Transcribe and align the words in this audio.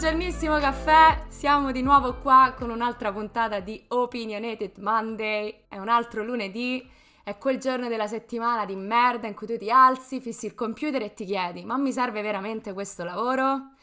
Buongiornissimo 0.00 0.58
caffè, 0.58 1.26
siamo 1.28 1.72
di 1.72 1.82
nuovo 1.82 2.14
qua 2.22 2.54
con 2.56 2.70
un'altra 2.70 3.12
puntata 3.12 3.60
di 3.60 3.84
Opinionated 3.88 4.78
Monday, 4.78 5.66
è 5.68 5.76
un 5.76 5.90
altro 5.90 6.24
lunedì, 6.24 6.90
è 7.22 7.36
quel 7.36 7.58
giorno 7.58 7.86
della 7.86 8.06
settimana 8.06 8.64
di 8.64 8.76
merda 8.76 9.26
in 9.26 9.34
cui 9.34 9.46
tu 9.46 9.58
ti 9.58 9.70
alzi, 9.70 10.22
fissi 10.22 10.46
il 10.46 10.54
computer 10.54 11.02
e 11.02 11.12
ti 11.12 11.26
chiedi 11.26 11.66
ma 11.66 11.76
mi 11.76 11.92
serve 11.92 12.22
veramente 12.22 12.72
questo 12.72 13.04
lavoro? 13.04 13.74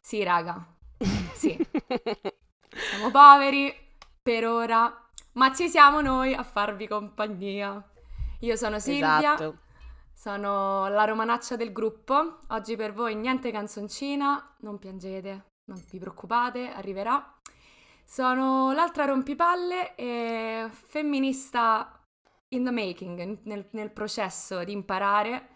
Sì 0.00 0.22
raga, 0.22 0.66
sì, 1.34 1.54
siamo 2.72 3.10
poveri 3.10 3.70
per 4.22 4.46
ora, 4.46 4.90
ma 5.32 5.52
ci 5.52 5.68
siamo 5.68 6.00
noi 6.00 6.32
a 6.32 6.42
farvi 6.42 6.88
compagnia. 6.88 7.86
Io 8.40 8.56
sono 8.56 8.78
Silvia. 8.78 9.34
Esatto. 9.34 9.58
Sono 10.14 10.88
la 10.88 11.04
romanaccia 11.04 11.56
del 11.56 11.72
gruppo. 11.72 12.38
Oggi 12.48 12.74
per 12.76 12.94
voi 12.94 13.14
niente 13.14 13.50
canzoncina, 13.50 14.54
non 14.60 14.78
piangete, 14.78 15.44
non 15.66 15.82
vi 15.90 15.98
preoccupate, 15.98 16.68
arriverà. 16.68 17.34
Sono 18.04 18.72
l'altra 18.72 19.04
rompipalle 19.04 19.94
e 19.94 20.68
femminista 20.70 22.00
in 22.50 22.64
the 22.64 22.70
making, 22.70 23.40
nel, 23.44 23.68
nel 23.70 23.90
processo 23.90 24.64
di 24.64 24.72
imparare. 24.72 25.48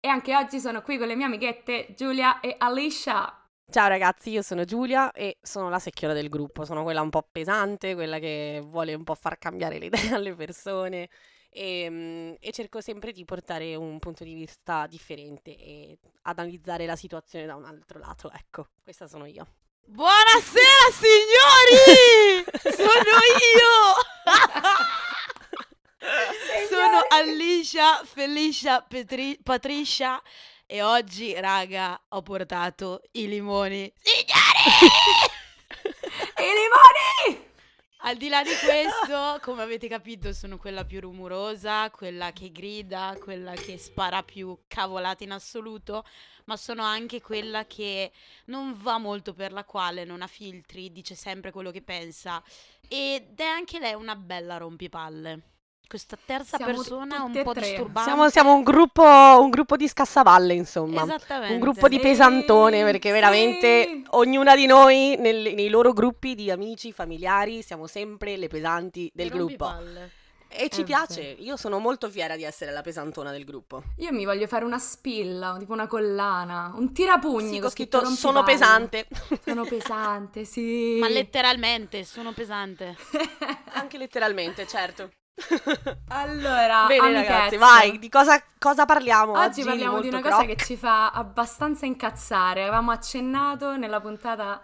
E 0.00 0.08
anche 0.08 0.36
oggi 0.36 0.60
sono 0.60 0.82
qui 0.82 0.96
con 0.96 1.08
le 1.08 1.16
mie 1.16 1.26
amichette 1.26 1.94
Giulia 1.96 2.40
e 2.40 2.54
Alicia. 2.56 3.32
Ciao 3.70 3.88
ragazzi, 3.88 4.30
io 4.30 4.42
sono 4.42 4.64
Giulia 4.64 5.10
e 5.10 5.36
sono 5.42 5.68
la 5.68 5.78
secchiola 5.78 6.14
del 6.14 6.28
gruppo, 6.28 6.64
sono 6.64 6.84
quella 6.84 7.02
un 7.02 7.10
po' 7.10 7.28
pesante, 7.30 7.94
quella 7.94 8.18
che 8.18 8.62
vuole 8.64 8.94
un 8.94 9.04
po' 9.04 9.14
far 9.14 9.36
cambiare 9.36 9.78
le 9.78 9.86
idee 9.86 10.12
alle 10.14 10.34
persone 10.34 11.08
e, 11.50 11.88
mm, 11.88 12.34
e 12.40 12.52
cerco 12.52 12.80
sempre 12.80 13.12
di 13.12 13.24
portare 13.24 13.74
un 13.74 13.98
punto 13.98 14.24
di 14.24 14.34
vista 14.34 14.86
differente 14.86 15.56
e 15.56 15.98
analizzare 16.22 16.86
la 16.86 16.96
situazione 16.96 17.46
da 17.46 17.54
un 17.54 17.64
altro 17.64 17.98
lato, 17.98 18.30
ecco, 18.30 18.68
questa 18.82 19.06
sono 19.06 19.26
io. 19.26 19.46
Buonasera 19.84 20.90
signori! 20.92 22.44
Sono 22.76 23.18
io! 23.56 23.96
Sono 26.68 27.00
Alicia 27.08 28.04
Felicia 28.04 28.82
Petri- 28.82 29.38
Patricia 29.42 30.22
e 30.66 30.82
oggi, 30.82 31.32
raga, 31.40 31.98
ho 32.08 32.20
portato 32.20 33.00
i 33.12 33.28
limoni. 33.28 33.90
Signori! 33.96 34.26
I 36.36 36.52
limoni! 36.52 36.87
Al 38.02 38.16
di 38.16 38.28
là 38.28 38.44
di 38.44 38.50
questo, 38.64 39.40
come 39.42 39.62
avete 39.62 39.88
capito, 39.88 40.32
sono 40.32 40.56
quella 40.56 40.84
più 40.84 41.00
rumorosa, 41.00 41.90
quella 41.90 42.32
che 42.32 42.52
grida, 42.52 43.16
quella 43.20 43.54
che 43.54 43.76
spara 43.76 44.22
più 44.22 44.56
cavolate 44.68 45.24
in 45.24 45.32
assoluto, 45.32 46.04
ma 46.44 46.56
sono 46.56 46.82
anche 46.84 47.20
quella 47.20 47.66
che 47.66 48.12
non 48.46 48.80
va 48.80 48.98
molto 48.98 49.34
per 49.34 49.52
la 49.52 49.64
quale 49.64 50.04
non 50.04 50.22
ha 50.22 50.28
filtri, 50.28 50.92
dice 50.92 51.16
sempre 51.16 51.50
quello 51.50 51.72
che 51.72 51.82
pensa 51.82 52.42
ed 52.88 53.38
è 53.38 53.44
anche 53.44 53.80
lei 53.80 53.94
una 53.94 54.14
bella 54.14 54.58
rompipalle. 54.58 55.57
Questa 55.88 56.18
terza 56.22 56.58
Siamo 56.58 56.74
persona 56.74 57.22
un 57.22 57.32
po' 57.42 57.52
tre. 57.54 57.62
disturbante. 57.66 58.02
Siamo, 58.10 58.28
siamo 58.28 58.54
un, 58.54 58.62
gruppo, 58.62 59.02
un 59.02 59.48
gruppo 59.48 59.74
di 59.78 59.88
scassaballe, 59.88 60.52
insomma. 60.52 61.02
Esattamente. 61.02 61.54
Un 61.54 61.60
gruppo 61.60 61.88
di 61.88 61.96
Sì, 61.96 62.02
pesantone, 62.02 62.82
perché 62.84 63.08
sì. 63.08 63.14
veramente 63.14 64.02
ognuna 64.10 64.54
di 64.54 64.66
noi 64.66 65.16
nel- 65.18 65.54
nei 65.54 65.70
loro 65.70 65.94
gruppi 65.94 66.34
di 66.34 66.50
amici, 66.50 66.92
familiari, 66.92 67.62
siamo 67.62 67.86
sempre 67.86 68.36
le 68.36 68.48
pesanti 68.48 69.10
del 69.14 69.30
gruppo. 69.30 69.64
Rompipalle. 69.64 70.10
E 70.50 70.68
ci 70.70 70.80
Eh, 70.82 70.84
piace, 70.84 71.22
io 71.22 71.56
sono 71.56 71.78
molto 71.78 72.10
fiera 72.10 72.36
di 72.36 72.42
essere 72.44 72.70
la 72.70 72.80
pesantona 72.82 73.30
del 73.32 73.44
gruppo. 73.44 73.82
Io 73.98 74.12
mi 74.12 74.26
voglio 74.26 74.46
fare 74.46 74.64
una 74.66 74.78
spilla, 74.78 75.56
tipo 75.58 75.72
una 75.72 75.86
collana, 75.86 76.72
un 76.74 76.92
tirapugni 76.92 77.52
Sì, 77.52 77.56
con 77.58 77.66
ho 77.66 77.70
scritto 77.70 77.98
scritto 78.00 78.14
sono 78.14 78.42
pesante. 78.42 79.06
Sono 79.44 79.64
pesante, 79.64 80.44
sì. 80.44 80.98
Ma 81.00 81.08
letteralmente, 81.08 82.04
sono 82.04 82.32
pesante. 82.32 82.94
Anche 83.72 83.96
letteralmente, 83.98 84.66
certo. 84.66 85.10
Allora, 86.08 86.86
Bene 86.86 87.06
amichezze. 87.06 87.28
ragazzi, 87.28 87.56
vai, 87.56 87.98
di 87.98 88.08
cosa, 88.08 88.42
cosa 88.58 88.84
parliamo 88.84 89.32
oggi? 89.32 89.60
Oggi 89.60 89.64
parliamo 89.64 90.00
di 90.00 90.08
una 90.08 90.20
cosa 90.20 90.44
croc. 90.44 90.46
che 90.48 90.64
ci 90.64 90.76
fa 90.76 91.10
abbastanza 91.10 91.86
incazzare. 91.86 92.62
Avevamo 92.62 92.90
accennato 92.90 93.76
nella 93.76 94.00
puntata 94.00 94.60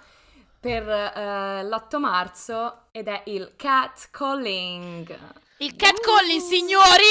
per 0.59 0.89
eh, 0.89 1.65
l'8 1.65 1.99
marzo 1.99 2.83
ed 2.91 3.09
è 3.09 3.23
il 3.27 3.53
catcalling. 3.57 5.19
Il 5.59 5.77
catcalling, 5.77 6.41
signori! 6.41 7.05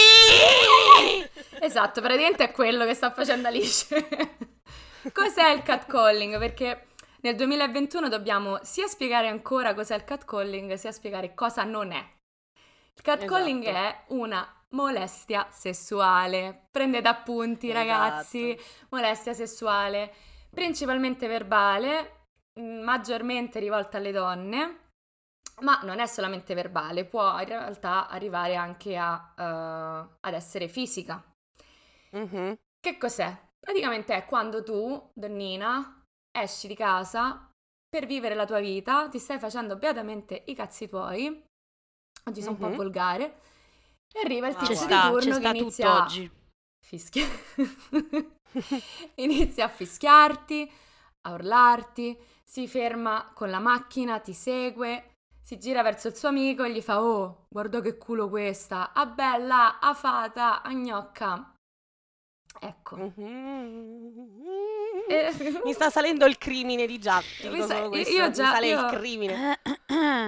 Esatto, 1.61 2.01
praticamente 2.01 2.43
è 2.43 2.51
quello 2.51 2.85
che 2.85 2.93
sta 2.93 3.11
facendo 3.11 3.47
Alice. 3.47 3.87
Cos'è 5.13 5.49
il 5.51 5.63
catcalling? 5.63 6.37
Perché 6.37 6.87
nel 7.21 7.35
2021 7.35 8.09
dobbiamo 8.09 8.59
sia 8.63 8.87
spiegare 8.87 9.27
ancora 9.27 9.73
cos'è 9.73 9.95
il 9.95 10.03
catcalling, 10.03 10.73
sia 10.73 10.91
spiegare 10.91 11.33
cosa 11.33 11.63
non 11.63 11.91
è. 11.91 12.05
Il 12.95 13.01
catcalling 13.01 13.63
Esatto. 13.63 13.77
è 13.77 14.03
una 14.09 14.63
molestia 14.69 15.47
sessuale. 15.51 16.67
Prendete 16.71 17.07
appunti, 17.07 17.69
Esatto. 17.69 17.79
ragazzi. 17.79 18.59
Molestia 18.89 19.33
sessuale, 19.33 20.13
principalmente 20.49 21.27
verbale, 21.27 22.27
mh, 22.59 22.81
maggiormente 22.83 23.59
rivolta 23.59 23.97
alle 23.97 24.11
donne. 24.11 24.77
Ma 25.61 25.79
non 25.83 25.99
è 25.99 26.07
solamente 26.07 26.55
verbale, 26.55 27.05
può 27.05 27.39
in 27.39 27.45
realtà 27.45 28.07
arrivare 28.09 28.55
anche 28.55 28.97
a, 28.97 29.33
eh, 29.37 30.17
ad 30.19 30.33
essere 30.33 30.67
fisica. 30.67 31.23
Mhm. 32.11 32.55
Che 32.79 32.97
cos'è? 32.97 33.35
Praticamente 33.59 34.13
è 34.15 34.25
quando 34.25 34.63
tu, 34.63 35.11
donnina, 35.13 36.03
esci 36.31 36.67
di 36.67 36.75
casa 36.75 37.49
per 37.87 38.05
vivere 38.07 38.35
la 38.35 38.45
tua 38.45 38.59
vita, 38.59 39.07
ti 39.09 39.19
stai 39.19 39.39
facendo 39.39 39.77
beatamente 39.77 40.43
i 40.47 40.55
cazzi 40.55 40.89
tuoi, 40.89 41.45
oggi 42.25 42.41
sono 42.41 42.53
un 42.53 42.59
po' 42.59 42.75
volgare, 42.75 43.39
e 44.11 44.19
arriva 44.23 44.47
il 44.47 44.55
Ah, 44.55 44.59
tizio 44.59 44.85
di 44.87 44.99
turno 44.99 45.39
che 45.39 45.47
inizia 45.47 46.03
a 46.03 46.07
fischia- 46.79 47.27
inizia 49.15 49.65
a 49.65 49.69
fischiarti, 49.69 50.71
a 51.21 51.31
urlarti, 51.33 52.17
si 52.43 52.67
ferma 52.67 53.31
con 53.33 53.49
la 53.49 53.59
macchina, 53.59 54.19
ti 54.19 54.33
segue, 54.33 55.11
si 55.41 55.57
gira 55.57 55.81
verso 55.81 56.07
il 56.09 56.15
suo 56.15 56.29
amico 56.29 56.63
e 56.63 56.71
gli 56.71 56.81
fa 56.81 57.01
Oh, 57.01 57.45
guarda 57.49 57.81
che 57.81 57.97
culo 57.97 58.29
questa, 58.29 58.93
a 58.93 59.05
bella, 59.05 59.79
a 59.79 59.93
fata, 59.93 60.61
a 60.61 60.71
gnocca. 60.73 61.52
Ecco. 62.59 62.95
Mhm. 62.95 64.31
Eh, 65.09 65.61
Mi 65.63 65.73
sta 65.73 65.89
salendo 65.89 66.25
il 66.25 66.37
crimine 66.37 66.85
di 66.85 66.97
già. 66.99 67.19
ti 67.39 67.47
Mi 67.49 67.55
dico 67.55 67.67
sa- 67.67 67.77
io 67.79 67.89
mi 67.89 68.03
già- 68.03 68.33
sale 68.51 68.67
io- 68.67 68.79
il 68.87 68.97
crimine. 68.97 69.59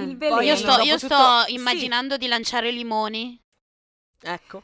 Il 0.02 0.18
veleno. 0.18 0.42
io 0.42 0.56
sto, 0.56 0.82
io 0.82 0.98
sto 0.98 1.08
tutto- 1.08 1.44
sì. 1.48 1.54
immaginando 1.54 2.18
di 2.18 2.28
lanciare 2.28 2.72
limoni 2.72 3.40
Ecco. 4.28 4.64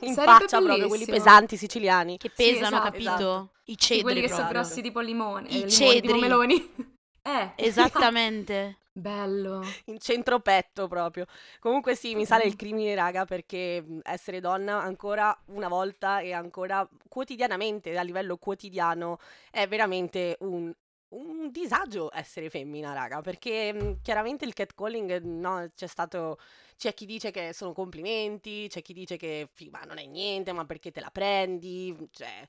In 0.00 0.14
Sarebbe 0.14 0.38
faccia 0.40 0.58
proprio 0.60 0.86
quelli 0.88 1.04
bellissimo. 1.04 1.16
pesanti 1.16 1.56
siciliani. 1.56 2.18
che 2.18 2.30
Sì, 2.34 2.34
pesano, 2.52 2.76
esatto. 2.76 2.82
capito? 2.90 3.10
Esatto. 3.10 3.50
I 3.64 3.72
Sì, 3.72 3.76
cedri 3.78 4.02
quelli 4.02 4.20
che 4.20 4.28
sono 4.28 4.48
grossi 4.48 4.82
tipo 4.82 5.00
limone, 5.00 5.48
I 5.48 5.62
eh, 5.62 5.66
tipo 5.66 5.68
cedri. 5.70 6.18
meloni. 6.18 6.74
Eh, 7.24 7.52
Esattamente. 7.56 8.78
bello. 8.92 9.62
In 9.86 9.98
centro 9.98 10.40
petto 10.40 10.86
proprio. 10.88 11.26
Comunque 11.58 11.94
sì, 11.94 12.14
mi 12.14 12.24
sale 12.26 12.44
il 12.44 12.56
crimine, 12.56 12.94
raga, 12.94 13.24
perché 13.24 13.80
mh, 13.82 14.00
essere 14.04 14.40
donna 14.40 14.80
ancora 14.82 15.36
una 15.46 15.68
volta 15.68 16.20
e 16.20 16.32
ancora 16.32 16.88
quotidianamente, 17.08 17.96
a 17.96 18.02
livello 18.02 18.36
quotidiano, 18.36 19.18
è 19.50 19.66
veramente 19.66 20.36
un, 20.40 20.72
un 21.08 21.50
disagio 21.50 22.10
essere 22.12 22.50
femmina, 22.50 22.92
raga, 22.92 23.20
perché 23.20 23.72
mh, 23.72 24.00
chiaramente 24.02 24.44
il 24.44 24.54
catcalling, 24.54 25.20
no, 25.22 25.70
c'è 25.74 25.86
stato... 25.86 26.38
C'è 26.76 26.94
chi 26.94 27.06
dice 27.06 27.30
che 27.30 27.52
sono 27.52 27.72
complimenti, 27.72 28.66
c'è 28.68 28.82
chi 28.82 28.92
dice 28.92 29.16
che 29.16 29.50
ma 29.70 29.82
non 29.82 29.98
è 29.98 30.06
niente, 30.06 30.50
ma 30.52 30.64
perché 30.64 30.90
te 30.90 31.00
la 31.00 31.10
prendi? 31.12 31.96
Cioè, 32.10 32.44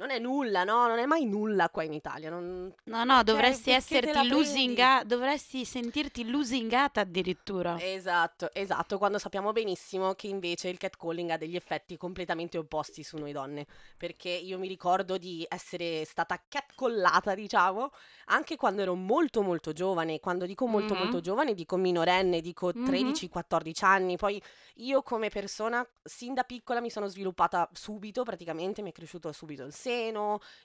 non 0.00 0.08
è 0.10 0.18
nulla, 0.18 0.64
no? 0.64 0.86
Non 0.88 0.98
è 0.98 1.04
mai 1.04 1.26
nulla 1.26 1.68
qua 1.68 1.82
in 1.82 1.92
Italia. 1.92 2.30
non- 2.30 2.74
No, 2.84 3.04
no, 3.04 3.22
dovresti 3.22 3.70
esserti 3.70 4.06
la 4.06 4.20
prendi? 4.20 4.28
lusinga, 4.30 5.02
dovresti 5.04 5.66
sentirti 5.66 6.26
lusingata 6.28 7.02
addirittura. 7.02 7.76
Esatto, 7.78 8.48
esatto, 8.54 8.96
quando 8.96 9.18
sappiamo 9.18 9.52
benissimo 9.52 10.14
che 10.14 10.26
invece 10.28 10.68
il 10.68 10.78
catcalling 10.78 11.28
ha 11.30 11.36
degli 11.36 11.54
effetti 11.54 11.98
completamente 11.98 12.56
opposti 12.56 13.02
su 13.02 13.18
noi 13.18 13.32
donne, 13.32 13.66
perché 13.98 14.30
io 14.30 14.58
mi 14.58 14.68
ricordo 14.68 15.18
di 15.18 15.44
essere 15.46 16.06
stata 16.06 16.42
catcallata, 16.48 17.34
diciamo, 17.34 17.90
anche 18.26 18.56
quando 18.56 18.80
ero 18.80 18.94
molto 18.94 19.42
molto 19.42 19.72
giovane, 19.74 20.18
quando 20.18 20.46
dico 20.46 20.66
molto 20.66 20.94
Mhm. 20.94 20.98
molto 21.00 21.20
giovane 21.20 21.52
dico 21.52 21.76
minorenne, 21.76 22.40
dico 22.40 22.70
Mhm. 22.74 22.84
13-14 22.86 23.84
anni, 23.84 24.16
poi 24.16 24.42
io 24.76 25.02
come 25.02 25.28
persona 25.28 25.86
sin 26.02 26.32
da 26.32 26.44
piccola 26.44 26.80
mi 26.80 26.88
sono 26.90 27.06
sviluppata 27.06 27.68
subito, 27.74 28.22
praticamente 28.22 28.80
mi 28.80 28.88
è 28.88 28.92
cresciuto 28.92 29.30
subito 29.32 29.62
il 29.64 29.72
seno, 29.74 29.88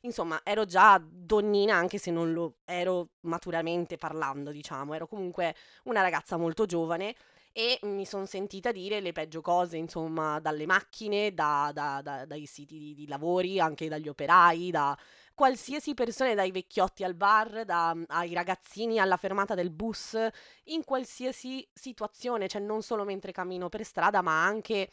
insomma 0.02 0.42
ero 0.44 0.66
già 0.66 1.02
donnina 1.04 1.76
anche 1.76 1.98
se 1.98 2.12
non 2.12 2.34
lo 2.34 2.58
ero 2.66 3.10
maturamente 3.22 3.98
parlando, 3.98 4.52
diciamo, 4.52 4.94
ero 4.94 5.08
comunque 5.08 5.56
una 5.84 6.02
ragazza 6.02 6.38
molto 6.38 6.66
giovane 6.66 7.16
e 7.58 7.80
mi 7.84 8.06
sono 8.06 8.26
sentita 8.26 8.74
dire 8.74 9.00
le 9.00 9.14
peggio 9.14 9.40
cose, 9.40 9.78
insomma, 9.78 10.42
dalle 10.42 10.66
macchine, 10.66 11.34
da, 11.34 11.72
da, 11.74 12.02
da, 12.04 12.26
dai 12.26 12.46
siti 12.46 12.78
di, 12.78 12.94
di 12.94 13.08
lavori, 13.08 13.62
anche 13.62 13.88
dagli 13.88 14.10
operai, 14.10 14.72
da 14.72 14.98
qualsiasi 15.34 15.94
persona, 15.94 16.34
dai 16.34 16.52
vecchiotti 16.52 17.06
al 17.06 17.16
bar, 17.16 17.64
da, 17.64 17.96
ai 18.08 18.34
ragazzini 18.34 19.00
alla 19.00 19.16
fermata 19.16 19.56
del 19.56 19.70
bus, 19.70 20.18
in 20.66 20.84
qualsiasi 20.84 21.66
situazione, 21.72 22.50
cioè 22.50 22.60
non 22.62 22.82
solo 22.82 23.06
mentre 23.06 23.32
cammino 23.32 23.70
per 23.70 23.86
strada, 23.86 24.22
ma 24.22 24.44
anche 24.44 24.90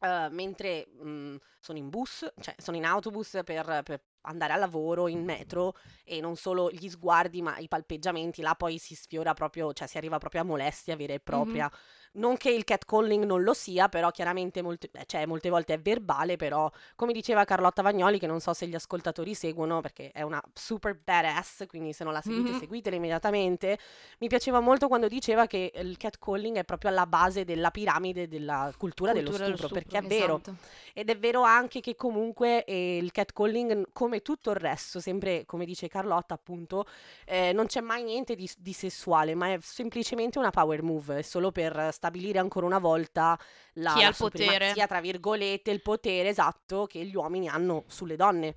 Uh, 0.00 0.32
mentre 0.32 0.88
mh, 0.98 1.08
mhmm, 1.08 1.36
sono 1.60 1.78
in 1.78 1.90
bus, 1.90 2.26
cioè 2.40 2.54
sono 2.56 2.76
in 2.78 2.86
autobus 2.86 3.38
per, 3.44 3.82
per, 3.84 4.02
andare 4.22 4.54
al 4.54 4.58
lavoro, 4.60 5.08
in 5.08 5.24
metro 5.24 5.74
e 6.04 6.20
non 6.20 6.36
solo 6.36 6.70
gli 6.70 6.88
sguardi 6.88 7.42
ma 7.42 7.58
i 7.58 7.68
palpeggiamenti, 7.68 8.42
là 8.42 8.54
poi 8.54 8.78
si 8.78 8.94
sfiora 8.94 9.34
proprio, 9.34 9.72
cioè 9.72 9.86
si 9.86 9.98
arriva 9.98 10.18
proprio 10.18 10.40
a 10.40 10.44
molestia 10.44 10.96
vera 10.96 11.12
e 11.12 11.20
propria. 11.20 11.64
Mm-hmm. 11.64 11.99
Non 12.12 12.36
che 12.36 12.50
il 12.50 12.64
catcalling 12.64 13.24
non 13.24 13.42
lo 13.42 13.54
sia, 13.54 13.88
però 13.88 14.10
chiaramente 14.10 14.62
molte, 14.62 14.90
eh, 14.92 15.04
cioè, 15.06 15.26
molte 15.26 15.48
volte 15.48 15.74
è 15.74 15.80
verbale, 15.80 16.36
però 16.36 16.70
come 16.96 17.12
diceva 17.12 17.44
Carlotta 17.44 17.82
Vagnoli, 17.82 18.18
che 18.18 18.26
non 18.26 18.40
so 18.40 18.52
se 18.52 18.66
gli 18.66 18.74
ascoltatori 18.74 19.34
seguono 19.34 19.80
perché 19.80 20.10
è 20.12 20.22
una 20.22 20.42
super 20.52 20.98
badass, 21.02 21.66
quindi 21.66 21.92
se 21.92 22.04
non 22.04 22.12
la 22.12 22.20
seguite 22.20 22.50
mm-hmm. 22.50 22.58
seguitela 22.58 22.96
immediatamente, 22.96 23.78
mi 24.18 24.28
piaceva 24.28 24.60
molto 24.60 24.88
quando 24.88 25.08
diceva 25.08 25.46
che 25.46 25.72
il 25.74 25.96
catcalling 25.96 26.56
è 26.58 26.64
proprio 26.64 26.90
alla 26.90 27.06
base 27.06 27.44
della 27.44 27.70
piramide 27.70 28.28
della 28.28 28.72
cultura, 28.76 28.88
cultura 29.00 29.12
dello, 29.12 29.30
stupro, 29.30 29.44
dello, 29.44 29.56
stupro, 29.56 29.74
perché 29.74 29.98
è 29.98 30.02
vero. 30.02 30.40
Esatto. 30.42 30.56
Ed 30.92 31.08
è 31.08 31.18
vero 31.18 31.42
anche 31.42 31.80
che 31.80 31.94
comunque 31.94 32.64
eh, 32.64 32.96
il 32.96 33.12
catcalling, 33.12 33.88
come 33.92 34.22
tutto 34.22 34.50
il 34.50 34.56
resto, 34.56 35.00
sempre 35.00 35.44
come 35.46 35.64
dice 35.64 35.88
Carlotta 35.88 36.34
appunto, 36.34 36.86
eh, 37.24 37.52
non 37.52 37.66
c'è 37.66 37.80
mai 37.80 38.02
niente 38.02 38.34
di, 38.34 38.50
di 38.58 38.72
sessuale, 38.72 39.34
ma 39.34 39.52
è 39.52 39.58
semplicemente 39.62 40.38
una 40.38 40.50
power 40.50 40.82
move, 40.82 41.18
è 41.18 41.22
solo 41.22 41.52
per 41.52 41.88
stabilire 42.00 42.38
ancora 42.38 42.64
una 42.64 42.78
volta 42.78 43.38
la, 43.74 43.92
Chi 43.92 44.02
ha 44.02 44.08
il 44.08 44.14
potere. 44.16 44.72
tra 44.72 45.00
virgolette, 45.02 45.70
il 45.70 45.82
potere 45.82 46.30
esatto 46.30 46.86
che 46.86 47.04
gli 47.04 47.14
uomini 47.14 47.46
hanno 47.46 47.84
sulle 47.88 48.16
donne. 48.16 48.54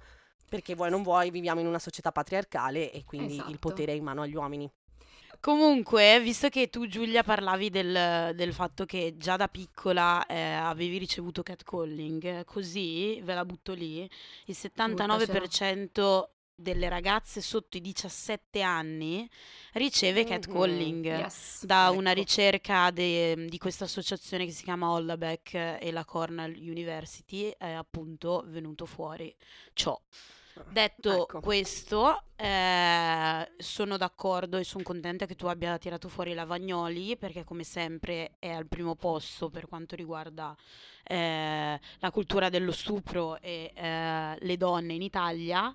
Perché 0.48 0.76
vuoi 0.76 0.90
non 0.90 1.04
vuoi, 1.04 1.30
viviamo 1.30 1.60
in 1.60 1.68
una 1.68 1.80
società 1.80 2.12
patriarcale 2.14 2.92
e 2.92 3.04
quindi 3.04 3.34
esatto. 3.34 3.50
il 3.50 3.60
potere 3.60 3.92
è 3.92 3.96
in 3.96 4.04
mano 4.04 4.22
agli 4.22 4.36
uomini. 4.36 4.72
Comunque, 5.42 6.22
visto 6.22 6.48
che 6.48 6.70
tu 6.70 6.88
Giulia 6.88 7.22
parlavi 7.22 7.70
del, 7.70 8.34
del 8.34 8.54
fatto 8.54 8.86
che 8.86 9.16
già 9.18 9.36
da 9.36 9.50
piccola 9.50 10.26
eh, 10.26 10.54
avevi 10.54 10.98
ricevuto 10.98 11.44
catcalling, 11.44 12.46
così 12.46 13.20
ve 13.24 13.34
la 13.34 13.44
butto 13.44 13.74
lì, 13.74 14.10
il 14.46 14.58
79% 14.58 16.24
delle 16.56 16.90
ragazze 16.90 17.42
sotto 17.42 17.78
i 17.78 17.82
17 17.82 18.62
anni 18.62 19.30
riceve 19.74 20.24
catcalling 20.24 21.06
mm-hmm. 21.06 21.20
yes. 21.20 21.66
da 21.66 21.88
ecco. 21.88 21.98
una 21.98 22.12
ricerca 22.12 22.92
de, 22.92 23.48
di 23.48 23.58
questa 23.58 23.86
associazione 23.86 24.46
che 24.46 24.52
si 24.52 24.64
chiama 24.64 24.92
Hollaback 24.92 25.54
e 25.54 25.92
la 25.92 26.06
Cornell 26.06 26.56
University 26.56 27.54
è 27.58 27.72
appunto 27.72 28.44
venuto 28.48 28.86
fuori 28.86 29.34
ciò. 29.74 30.00
Detto 30.70 31.24
ecco. 31.24 31.40
questo, 31.40 32.26
eh, 32.36 33.52
sono 33.58 33.98
d'accordo 33.98 34.58
e 34.58 34.64
sono 34.64 34.84
contenta 34.84 35.26
che 35.26 35.36
tu 35.36 35.48
abbia 35.48 35.78
tirato 35.80 36.10
fuori 36.10 36.36
la 36.36 36.46
Vagnoli 36.46 37.18
perché 37.18 37.44
come 37.44 37.64
sempre 37.64 38.36
è 38.38 38.52
al 38.52 38.68
primo 38.68 38.94
posto 38.94 39.50
per 39.50 39.68
quanto 39.68 39.96
riguarda 39.96 40.56
eh, 41.04 41.80
la 41.98 42.12
cultura 42.12 42.50
dello 42.50 42.72
stupro 42.72 43.40
e 43.42 43.72
eh, 43.74 44.36
le 44.40 44.58
donne 44.58 44.94
in 44.94 45.02
Italia. 45.02 45.74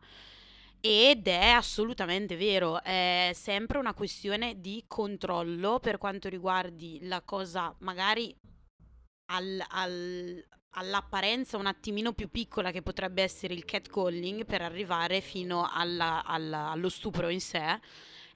Ed 0.80 1.26
è 1.26 1.48
assolutamente 1.48 2.36
vero, 2.36 2.82
è 2.82 3.32
sempre 3.34 3.78
una 3.78 3.94
questione 3.94 4.60
di 4.60 4.84
controllo 4.86 5.80
per 5.80 5.98
quanto 5.98 6.28
riguardi 6.28 7.00
la 7.02 7.20
cosa 7.22 7.74
magari 7.80 8.34
al, 9.32 9.62
al, 9.68 10.46
all'apparenza 10.70 11.56
un 11.56 11.66
attimino 11.66 12.12
più 12.12 12.30
piccola 12.30 12.70
che 12.70 12.82
potrebbe 12.82 13.22
essere 13.22 13.54
il 13.54 13.64
catcalling 13.64 14.44
per 14.44 14.62
arrivare 14.62 15.20
fino 15.20 15.68
alla, 15.68 16.24
alla, 16.24 16.70
allo 16.70 16.88
stupro 16.88 17.28
in 17.28 17.40
sé 17.40 17.80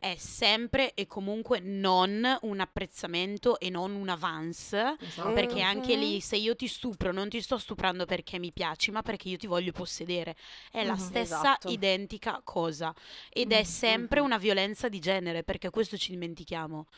è 0.03 0.17
sempre 0.17 0.95
e 0.95 1.07
comunque 1.07 1.61
non 1.61 2.27
un 2.41 2.59
apprezzamento 2.59 3.61
e 3.61 3.71
non 3.71 3.95
un 3.95 4.09
avance, 4.09 4.97
esatto. 4.99 5.33
perché 5.33 5.61
anche 5.61 5.95
lì 5.95 6.21
se 6.21 6.35
io 6.35 6.57
ti 6.57 6.67
stupro 6.67 7.13
non 7.13 7.29
ti 7.29 7.41
sto 7.41 7.57
stuprando 7.57 8.05
perché 8.05 8.41
mi 8.41 8.51
piaci, 8.51 8.91
ma 8.91 9.03
perché 9.03 9.29
io 9.29 9.37
ti 9.37 9.47
voglio 9.47 9.71
possedere. 9.71 10.35
È 10.73 10.83
la 10.83 10.95
mm-hmm, 10.95 11.01
stessa 11.01 11.39
esatto. 11.39 11.69
identica 11.69 12.41
cosa 12.43 12.93
ed 13.31 13.51
mm-hmm. 13.51 13.61
è 13.61 13.63
sempre 13.63 14.19
una 14.19 14.39
violenza 14.39 14.89
di 14.89 14.99
genere, 14.99 15.45
perché 15.45 15.71
questo 15.71 15.97
ci 15.97 16.11
dimentichiamo. 16.11 16.89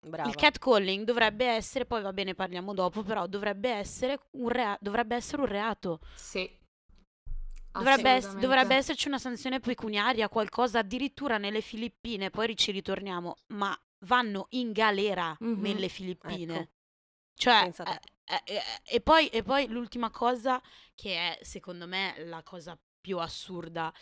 Brava. 0.00 0.28
Il 0.28 0.34
catcalling 0.34 1.06
dovrebbe 1.06 1.46
essere, 1.46 1.86
poi 1.86 2.02
va 2.02 2.12
bene 2.12 2.34
parliamo 2.34 2.74
dopo, 2.74 3.02
però 3.02 3.26
dovrebbe 3.26 3.70
essere 3.70 4.18
un, 4.32 4.50
rea- 4.50 4.76
dovrebbe 4.78 5.16
essere 5.16 5.40
un 5.40 5.48
reato. 5.48 6.00
Sì. 6.16 6.60
Dovrebbe, 7.72 8.16
ess- 8.16 8.36
dovrebbe, 8.36 8.74
esserci 8.74 9.08
una 9.08 9.18
sanzione 9.18 9.58
pecuniaria, 9.60 10.28
qualcosa 10.28 10.80
addirittura 10.80 11.38
nelle 11.38 11.62
Filippine, 11.62 12.30
poi 12.30 12.54
ci 12.56 12.70
ritorniamo, 12.70 13.36
ma 13.48 13.76
vanno 14.00 14.46
in 14.50 14.72
galera 14.72 15.36
mm-hmm. 15.42 15.60
nelle 15.60 15.88
Filippine. 15.88 16.54
Ecco. 16.54 16.70
Cioè, 17.34 17.72
eh, 17.84 18.00
eh, 18.24 18.42
eh, 18.44 18.62
e, 18.84 19.00
poi, 19.00 19.28
e 19.28 19.42
poi 19.42 19.66
l'ultima 19.68 20.10
cosa 20.10 20.60
che 20.94 21.16
è 21.16 21.38
secondo 21.42 21.86
me 21.86 22.14
la 22.24 22.42
cosa 22.42 22.78
più 23.00 23.18
assurda. 23.18 23.92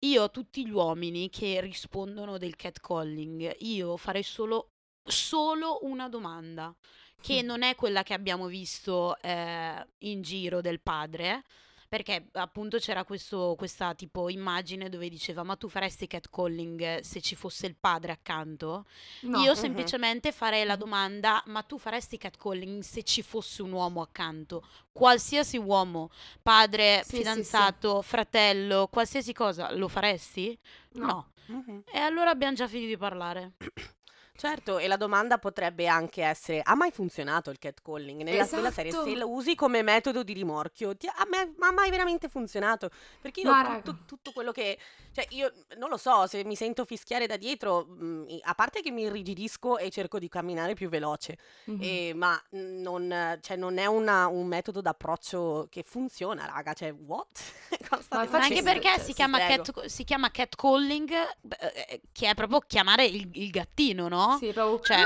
Io 0.00 0.30
tutti 0.30 0.66
gli 0.66 0.70
uomini 0.70 1.28
che 1.28 1.60
rispondono 1.60 2.38
del 2.38 2.56
catcalling, 2.56 3.56
io 3.60 3.96
farei 3.98 4.22
solo, 4.22 4.72
solo 5.04 5.80
una 5.82 6.08
domanda, 6.08 6.74
che 7.20 7.42
mm. 7.42 7.46
non 7.46 7.62
è 7.62 7.74
quella 7.74 8.02
che 8.02 8.14
abbiamo 8.14 8.46
visto 8.46 9.16
eh, 9.20 9.86
in 9.98 10.22
giro 10.22 10.62
del 10.62 10.80
padre, 10.80 11.44
perché 11.90 12.28
appunto 12.34 12.78
c'era 12.78 13.02
questo, 13.02 13.56
questa 13.58 13.94
tipo 13.96 14.28
immagine 14.28 14.88
dove 14.88 15.08
diceva 15.08 15.42
ma 15.42 15.56
tu 15.56 15.68
faresti 15.68 16.06
catcalling 16.06 17.00
se 17.00 17.20
ci 17.20 17.34
fosse 17.34 17.66
il 17.66 17.74
padre 17.74 18.12
accanto? 18.12 18.86
No. 19.22 19.40
Io 19.40 19.50
uh-huh. 19.50 19.56
semplicemente 19.56 20.30
farei 20.30 20.64
la 20.64 20.76
domanda 20.76 21.42
ma 21.46 21.62
tu 21.62 21.78
faresti 21.78 22.16
catcalling 22.16 22.80
se 22.82 23.02
ci 23.02 23.22
fosse 23.22 23.62
un 23.62 23.72
uomo 23.72 24.02
accanto? 24.02 24.64
Qualsiasi 24.92 25.56
uomo, 25.56 26.10
padre, 26.40 27.02
sì, 27.04 27.16
fidanzato, 27.16 27.96
sì, 27.96 28.02
sì. 28.02 28.08
fratello, 28.08 28.86
qualsiasi 28.86 29.32
cosa, 29.32 29.74
lo 29.74 29.88
faresti? 29.88 30.56
No. 30.92 31.06
no. 31.06 31.30
Uh-huh. 31.56 31.82
E 31.92 31.98
allora 31.98 32.30
abbiamo 32.30 32.54
già 32.54 32.68
finito 32.68 32.90
di 32.90 32.96
parlare. 32.96 33.54
Certo, 34.40 34.78
e 34.78 34.88
la 34.88 34.96
domanda 34.96 35.36
potrebbe 35.36 35.86
anche 35.86 36.22
essere: 36.22 36.62
ha 36.64 36.74
mai 36.74 36.90
funzionato 36.90 37.50
il 37.50 37.58
catcalling? 37.58 38.22
Nella, 38.22 38.40
esatto. 38.40 38.56
nella 38.56 38.70
serie, 38.70 38.90
se 38.90 39.14
lo 39.14 39.30
usi 39.30 39.54
come 39.54 39.82
metodo 39.82 40.22
di 40.22 40.32
rimorchio, 40.32 40.96
ti, 40.96 41.06
a 41.08 41.26
me 41.28 41.54
ha 41.58 41.72
mai 41.72 41.90
veramente 41.90 42.30
funzionato? 42.30 42.88
Perché 43.20 43.40
io 43.42 43.52
tutto, 43.82 43.98
tutto, 44.06 44.32
quello 44.32 44.50
che. 44.50 44.78
Cioè, 45.12 45.26
io 45.32 45.52
non 45.76 45.90
lo 45.90 45.98
so, 45.98 46.26
se 46.26 46.42
mi 46.44 46.56
sento 46.56 46.86
fischiare 46.86 47.26
da 47.26 47.36
dietro, 47.36 47.84
mh, 47.84 48.04
mm, 48.04 48.26
a 48.44 48.54
parte 48.54 48.80
che 48.80 48.90
mi 48.90 49.02
irrigidisco 49.02 49.76
e 49.76 49.90
cerco 49.90 50.18
di 50.18 50.30
camminare 50.30 50.72
più 50.72 50.88
veloce, 50.88 51.36
mm-hmm. 51.70 51.80
eh, 51.82 52.12
ma 52.14 52.42
non, 52.52 53.38
cioè, 53.42 53.58
non 53.58 53.76
è 53.76 53.84
una, 53.84 54.26
un 54.26 54.46
metodo 54.46 54.80
d'approccio 54.80 55.66
che 55.68 55.82
funziona, 55.82 56.46
raga. 56.46 56.72
Cioè, 56.72 56.90
what? 56.92 57.42
anche 58.08 58.62
perché 58.62 58.98
si 59.00 59.12
chiama, 59.12 59.36
cat, 59.36 59.84
si 59.84 60.02
chiama 60.04 60.30
catcalling, 60.30 61.10
eh, 61.58 62.00
che 62.10 62.30
è 62.30 62.34
proprio 62.34 62.60
chiamare 62.60 63.04
il, 63.04 63.28
il 63.34 63.50
gattino, 63.50 64.08
no? 64.08 64.28
Sì, 64.38 64.52
proprio... 64.52 64.80
Cioè, 64.82 65.04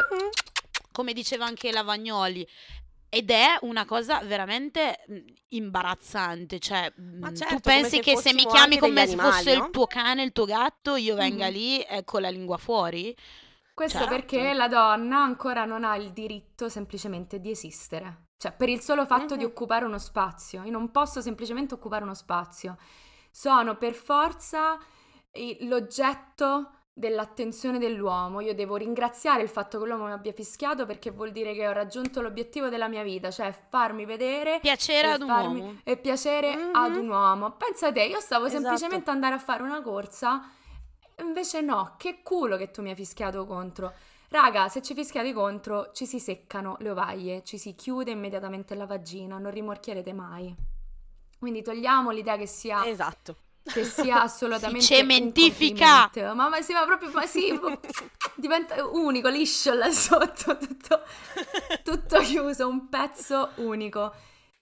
come 0.92 1.12
diceva 1.12 1.44
anche 1.44 1.72
Lavagnoli, 1.72 2.46
ed 3.14 3.30
è 3.30 3.58
una 3.60 3.84
cosa 3.84 4.18
veramente 4.24 5.04
imbarazzante. 5.50 6.58
Cioè, 6.58 6.92
certo, 7.32 7.54
tu 7.54 7.60
pensi 7.60 8.00
che 8.00 8.16
se 8.16 8.32
mi 8.32 8.44
chiami 8.44 8.76
come 8.76 9.06
se 9.06 9.16
fosse 9.16 9.56
no? 9.56 9.64
il 9.66 9.70
tuo 9.70 9.86
cane, 9.86 10.24
il 10.24 10.32
tuo 10.32 10.44
gatto, 10.44 10.96
io 10.96 11.14
venga 11.14 11.48
mm. 11.48 11.52
lì 11.52 11.80
e 11.80 12.02
con 12.02 12.22
la 12.22 12.28
lingua 12.28 12.56
fuori? 12.56 13.16
Questo 13.72 13.98
certo. 13.98 14.14
perché 14.14 14.52
la 14.52 14.66
donna 14.66 15.18
ancora 15.18 15.64
non 15.64 15.84
ha 15.84 15.94
il 15.94 16.10
diritto 16.10 16.68
semplicemente 16.68 17.40
di 17.40 17.50
esistere. 17.50 18.26
Cioè, 18.36 18.52
per 18.52 18.68
il 18.68 18.80
solo 18.80 19.06
fatto 19.06 19.26
mm-hmm. 19.26 19.38
di 19.38 19.44
occupare 19.44 19.84
uno 19.84 19.98
spazio. 19.98 20.64
Io 20.64 20.72
non 20.72 20.90
posso 20.90 21.20
semplicemente 21.20 21.74
occupare 21.74 22.02
uno 22.02 22.14
spazio. 22.14 22.76
Sono 23.30 23.76
per 23.76 23.94
forza 23.94 24.76
l'oggetto 25.60 26.70
dell'attenzione 26.96 27.78
dell'uomo. 27.78 28.40
Io 28.40 28.54
devo 28.54 28.76
ringraziare 28.76 29.42
il 29.42 29.48
fatto 29.48 29.80
che 29.80 29.86
l'uomo 29.86 30.06
mi 30.06 30.12
abbia 30.12 30.32
fischiato 30.32 30.86
perché 30.86 31.10
vuol 31.10 31.32
dire 31.32 31.52
che 31.52 31.66
ho 31.66 31.72
raggiunto 31.72 32.22
l'obiettivo 32.22 32.68
della 32.68 32.88
mia 32.88 33.02
vita, 33.02 33.32
cioè 33.32 33.52
farmi 33.68 34.04
vedere 34.04 34.60
piacere 34.60 35.10
ad 35.10 35.20
un 35.20 35.28
farmi, 35.28 35.60
uomo 35.60 35.80
e 35.82 35.96
piacere 35.96 36.56
mm-hmm. 36.56 36.74
ad 36.74 36.94
un 36.94 37.08
uomo. 37.08 37.50
Pensa 37.52 37.92
te, 37.92 38.04
io 38.04 38.20
stavo 38.20 38.46
esatto. 38.46 38.62
semplicemente 38.62 39.10
andare 39.10 39.34
a 39.34 39.38
fare 39.38 39.64
una 39.64 39.82
corsa, 39.82 40.48
invece 41.18 41.60
no, 41.60 41.96
che 41.98 42.22
culo 42.22 42.56
che 42.56 42.70
tu 42.70 42.80
mi 42.80 42.90
hai 42.90 42.96
fischiato 42.96 43.44
contro. 43.44 43.92
Raga, 44.28 44.68
se 44.68 44.80
ci 44.80 44.94
fischiate 44.94 45.32
contro, 45.32 45.90
ci 45.92 46.06
si 46.06 46.20
seccano 46.20 46.76
le 46.78 46.90
ovaie, 46.90 47.42
ci 47.44 47.58
si 47.58 47.74
chiude 47.74 48.12
immediatamente 48.12 48.74
la 48.74 48.86
vagina, 48.86 49.38
non 49.38 49.50
rimorchierete 49.50 50.12
mai. 50.12 50.54
Quindi 51.38 51.62
togliamo 51.62 52.10
l'idea 52.10 52.36
che 52.36 52.46
sia 52.46 52.86
Esatto 52.86 53.36
che 53.64 53.84
sia 53.84 54.22
assolutamente 54.22 54.84
si 54.84 54.94
cementifica. 54.94 56.10
Ma, 56.34 56.48
ma, 56.48 56.60
sì, 56.60 56.72
ma 56.72 56.84
proprio 56.84 57.10
ma 57.10 57.26
sì, 57.26 57.58
diventa 58.34 58.84
unico, 58.86 59.28
liscio 59.28 59.72
là 59.72 59.90
sotto, 59.90 60.56
tutto, 60.58 61.02
tutto 61.82 62.20
chiuso, 62.20 62.68
un 62.68 62.88
pezzo 62.88 63.50
unico. 63.56 64.14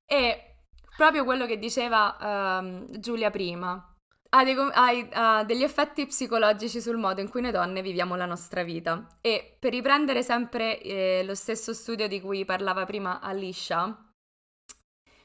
E 0.07 0.55
proprio 0.97 1.25
quello 1.25 1.47
che 1.47 1.59
diceva 1.59 2.17
um, 2.61 2.87
Giulia 2.99 3.31
prima, 3.31 3.93
ha, 4.31 4.45
dei, 4.45 4.57
ha, 4.57 5.39
ha, 5.39 5.45
degli 5.45 5.63
effetti 5.63 6.07
psicologici 6.07 6.81
sul 6.81 6.97
modo 6.97 7.21
in 7.21 7.29
cui 7.29 7.41
noi 7.41 7.51
donne 7.51 7.83
viviamo 7.83 8.15
la 8.15 8.27
nostra 8.27 8.63
vita. 8.63 9.07
E 9.21 9.57
per 9.59 9.73
riprendere 9.73 10.23
sempre 10.23 10.81
eh, 10.81 11.23
lo 11.25 11.35
stesso 11.35 11.75
studio 11.75 12.07
di 12.07 12.21
cui 12.21 12.45
parlava 12.45 12.85
prima 12.85 13.21
Alicia, 13.21 14.12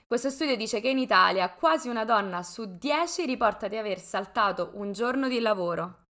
questo 0.07 0.29
studio 0.29 0.55
dice 0.55 0.79
che 0.79 0.87
in 0.87 0.99
Italia 0.99 1.51
quasi 1.51 1.89
una 1.89 2.05
donna 2.05 2.41
su 2.41 2.77
10 2.77 3.25
riporta 3.25 3.67
di 3.67 3.75
aver 3.75 3.99
saltato 3.99 4.71
un 4.75 4.93
giorno 4.93 5.27
di 5.27 5.41
lavoro, 5.41 6.03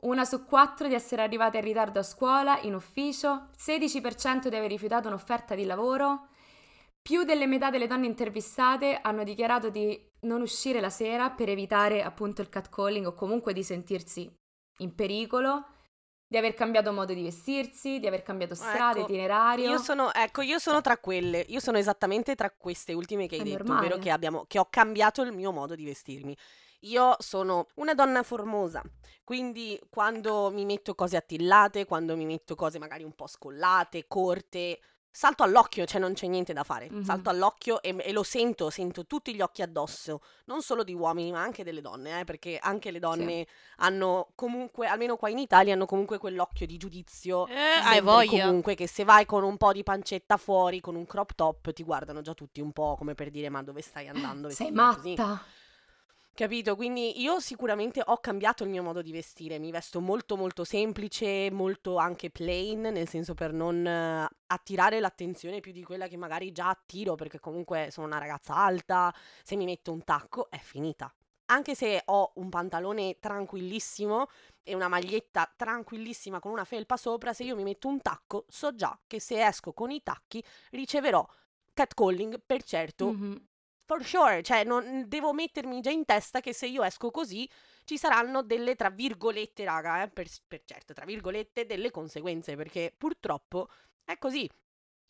una 0.00 0.24
su 0.24 0.46
quattro 0.46 0.88
di 0.88 0.94
essere 0.94 1.20
arrivata 1.20 1.58
in 1.58 1.64
ritardo 1.64 1.98
a 1.98 2.02
scuola, 2.02 2.58
in 2.60 2.74
ufficio, 2.74 3.50
16% 3.54 4.48
di 4.48 4.56
aver 4.56 4.70
rifiutato 4.70 5.08
un'offerta 5.08 5.54
di 5.54 5.66
lavoro. 5.66 6.28
Più 7.02 7.24
delle 7.24 7.46
metà 7.46 7.68
delle 7.68 7.86
donne 7.86 8.06
intervistate 8.06 9.00
hanno 9.02 9.22
dichiarato 9.22 9.68
di 9.68 10.02
non 10.20 10.40
uscire 10.40 10.80
la 10.80 10.90
sera 10.90 11.28
per 11.28 11.50
evitare 11.50 12.02
appunto 12.02 12.40
il 12.40 12.48
catcalling 12.48 13.06
o 13.06 13.12
comunque 13.12 13.52
di 13.52 13.62
sentirsi 13.62 14.34
in 14.78 14.94
pericolo 14.94 15.75
di 16.28 16.36
aver 16.36 16.54
cambiato 16.54 16.92
modo 16.92 17.14
di 17.14 17.22
vestirsi, 17.22 17.98
di 18.00 18.06
aver 18.06 18.22
cambiato 18.22 18.54
strade, 18.54 19.00
ecco, 19.00 19.12
itinerario. 19.12 19.68
Io 19.70 19.78
sono, 19.78 20.12
ecco, 20.12 20.42
io 20.42 20.58
sono 20.58 20.80
tra 20.80 20.98
quelle, 20.98 21.44
io 21.48 21.60
sono 21.60 21.78
esattamente 21.78 22.34
tra 22.34 22.50
queste 22.50 22.92
ultime 22.92 23.26
che 23.28 23.36
hai 23.36 23.42
È 23.42 23.44
detto, 23.44 23.58
normale. 23.58 23.86
ovvero 23.86 24.00
che, 24.00 24.10
abbiamo, 24.10 24.44
che 24.46 24.58
ho 24.58 24.66
cambiato 24.68 25.22
il 25.22 25.32
mio 25.32 25.52
modo 25.52 25.74
di 25.74 25.84
vestirmi. 25.84 26.36
Io 26.80 27.16
sono 27.18 27.66
una 27.76 27.94
donna 27.94 28.22
formosa, 28.22 28.82
quindi 29.24 29.80
quando 29.88 30.50
mi 30.50 30.64
metto 30.64 30.94
cose 30.94 31.16
attillate, 31.16 31.84
quando 31.86 32.16
mi 32.16 32.26
metto 32.26 32.54
cose 32.54 32.78
magari 32.78 33.02
un 33.02 33.14
po' 33.14 33.26
scollate, 33.26 34.06
corte, 34.06 34.78
salto 35.16 35.42
all'occhio, 35.42 35.86
cioè 35.86 35.98
non 35.98 36.12
c'è 36.12 36.26
niente 36.26 36.52
da 36.52 36.62
fare. 36.62 36.90
Mm-hmm. 36.92 37.02
Salto 37.02 37.30
all'occhio 37.30 37.80
e, 37.80 37.96
e, 37.98 38.12
lo 38.12 38.22
sento, 38.22 38.68
sento 38.68 39.06
tutti 39.06 39.34
gli 39.34 39.40
occhi 39.40 39.62
addosso, 39.62 40.20
non 40.44 40.60
solo 40.60 40.84
di 40.84 40.92
uomini, 40.92 41.32
ma 41.32 41.40
anche 41.40 41.64
delle 41.64 41.80
donne, 41.80 42.20
eh, 42.20 42.24
perché 42.24 42.58
anche 42.60 42.90
le 42.90 42.98
donne 42.98 43.46
sì. 43.46 43.46
hanno 43.76 44.28
comunque, 44.34 44.86
almeno 44.86 45.16
qua 45.16 45.30
in 45.30 45.38
Italia, 45.38 45.72
hanno 45.72 45.86
comunque 45.86 46.18
quell'occhio 46.18 46.66
di 46.66 46.76
giudizio. 46.76 47.46
Eh, 47.46 47.54
hai 47.54 48.02
voglia. 48.02 48.44
Comunque 48.44 48.74
che 48.74 48.86
se 48.86 49.04
vai 49.04 49.24
con 49.24 49.42
un 49.42 49.56
po' 49.56 49.72
di 49.72 49.82
pancetta 49.82 50.36
fuori, 50.36 50.82
con 50.82 50.94
un 50.96 51.06
crop 51.06 51.34
top, 51.34 51.72
ti 51.72 51.82
guardano 51.82 52.20
già 52.20 52.34
tutti 52.34 52.60
un 52.60 52.72
po' 52.72 52.94
come 52.98 53.14
per 53.14 53.30
dire 53.30 53.48
ma 53.48 53.62
dove 53.62 53.80
stai 53.80 54.08
andando? 54.08 54.50
Sei 54.50 54.70
matta. 54.70 54.96
Così. 54.96 55.14
Capito? 56.36 56.76
Quindi 56.76 57.22
io 57.22 57.40
sicuramente 57.40 58.02
ho 58.04 58.18
cambiato 58.18 58.62
il 58.62 58.68
mio 58.68 58.82
modo 58.82 59.00
di 59.00 59.10
vestire, 59.10 59.58
mi 59.58 59.70
vesto 59.70 60.02
molto 60.02 60.36
molto 60.36 60.64
semplice, 60.64 61.50
molto 61.50 61.96
anche 61.96 62.28
plain, 62.28 62.82
nel 62.82 63.08
senso 63.08 63.32
per 63.32 63.54
non 63.54 63.86
eh, 63.86 64.28
attirare 64.48 65.00
l'attenzione 65.00 65.60
più 65.60 65.72
di 65.72 65.82
quella 65.82 66.08
che 66.08 66.18
magari 66.18 66.52
già 66.52 66.68
attiro, 66.68 67.14
perché 67.14 67.40
comunque 67.40 67.88
sono 67.90 68.06
una 68.06 68.18
ragazza 68.18 68.54
alta, 68.54 69.14
se 69.42 69.56
mi 69.56 69.64
metto 69.64 69.92
un 69.92 70.04
tacco 70.04 70.50
è 70.50 70.58
finita. 70.58 71.10
Anche 71.46 71.74
se 71.74 72.02
ho 72.04 72.32
un 72.34 72.50
pantalone 72.50 73.16
tranquillissimo 73.18 74.26
e 74.62 74.74
una 74.74 74.88
maglietta 74.88 75.50
tranquillissima 75.56 76.38
con 76.38 76.52
una 76.52 76.66
felpa 76.66 76.98
sopra, 76.98 77.32
se 77.32 77.44
io 77.44 77.56
mi 77.56 77.62
metto 77.62 77.88
un 77.88 78.02
tacco 78.02 78.44
so 78.46 78.74
già 78.74 78.98
che 79.06 79.20
se 79.20 79.42
esco 79.42 79.72
con 79.72 79.90
i 79.90 80.02
tacchi 80.02 80.44
riceverò 80.72 81.26
catcalling 81.72 82.42
per 82.44 82.62
certo 82.62 83.10
mm-hmm 83.10 83.36
for 83.86 84.04
sure, 84.04 84.42
cioè 84.42 84.64
non, 84.64 85.04
devo 85.06 85.32
mettermi 85.32 85.80
già 85.80 85.90
in 85.90 86.04
testa 86.04 86.40
che 86.40 86.52
se 86.52 86.66
io 86.66 86.82
esco 86.82 87.10
così 87.10 87.48
ci 87.84 87.96
saranno 87.96 88.42
delle, 88.42 88.74
tra 88.74 88.90
virgolette, 88.90 89.64
raga, 89.64 90.02
eh, 90.02 90.08
per, 90.08 90.26
per 90.46 90.62
certo, 90.64 90.92
tra 90.92 91.04
virgolette, 91.04 91.66
delle 91.66 91.92
conseguenze, 91.92 92.56
perché 92.56 92.92
purtroppo 92.96 93.68
è 94.04 94.18
così. 94.18 94.50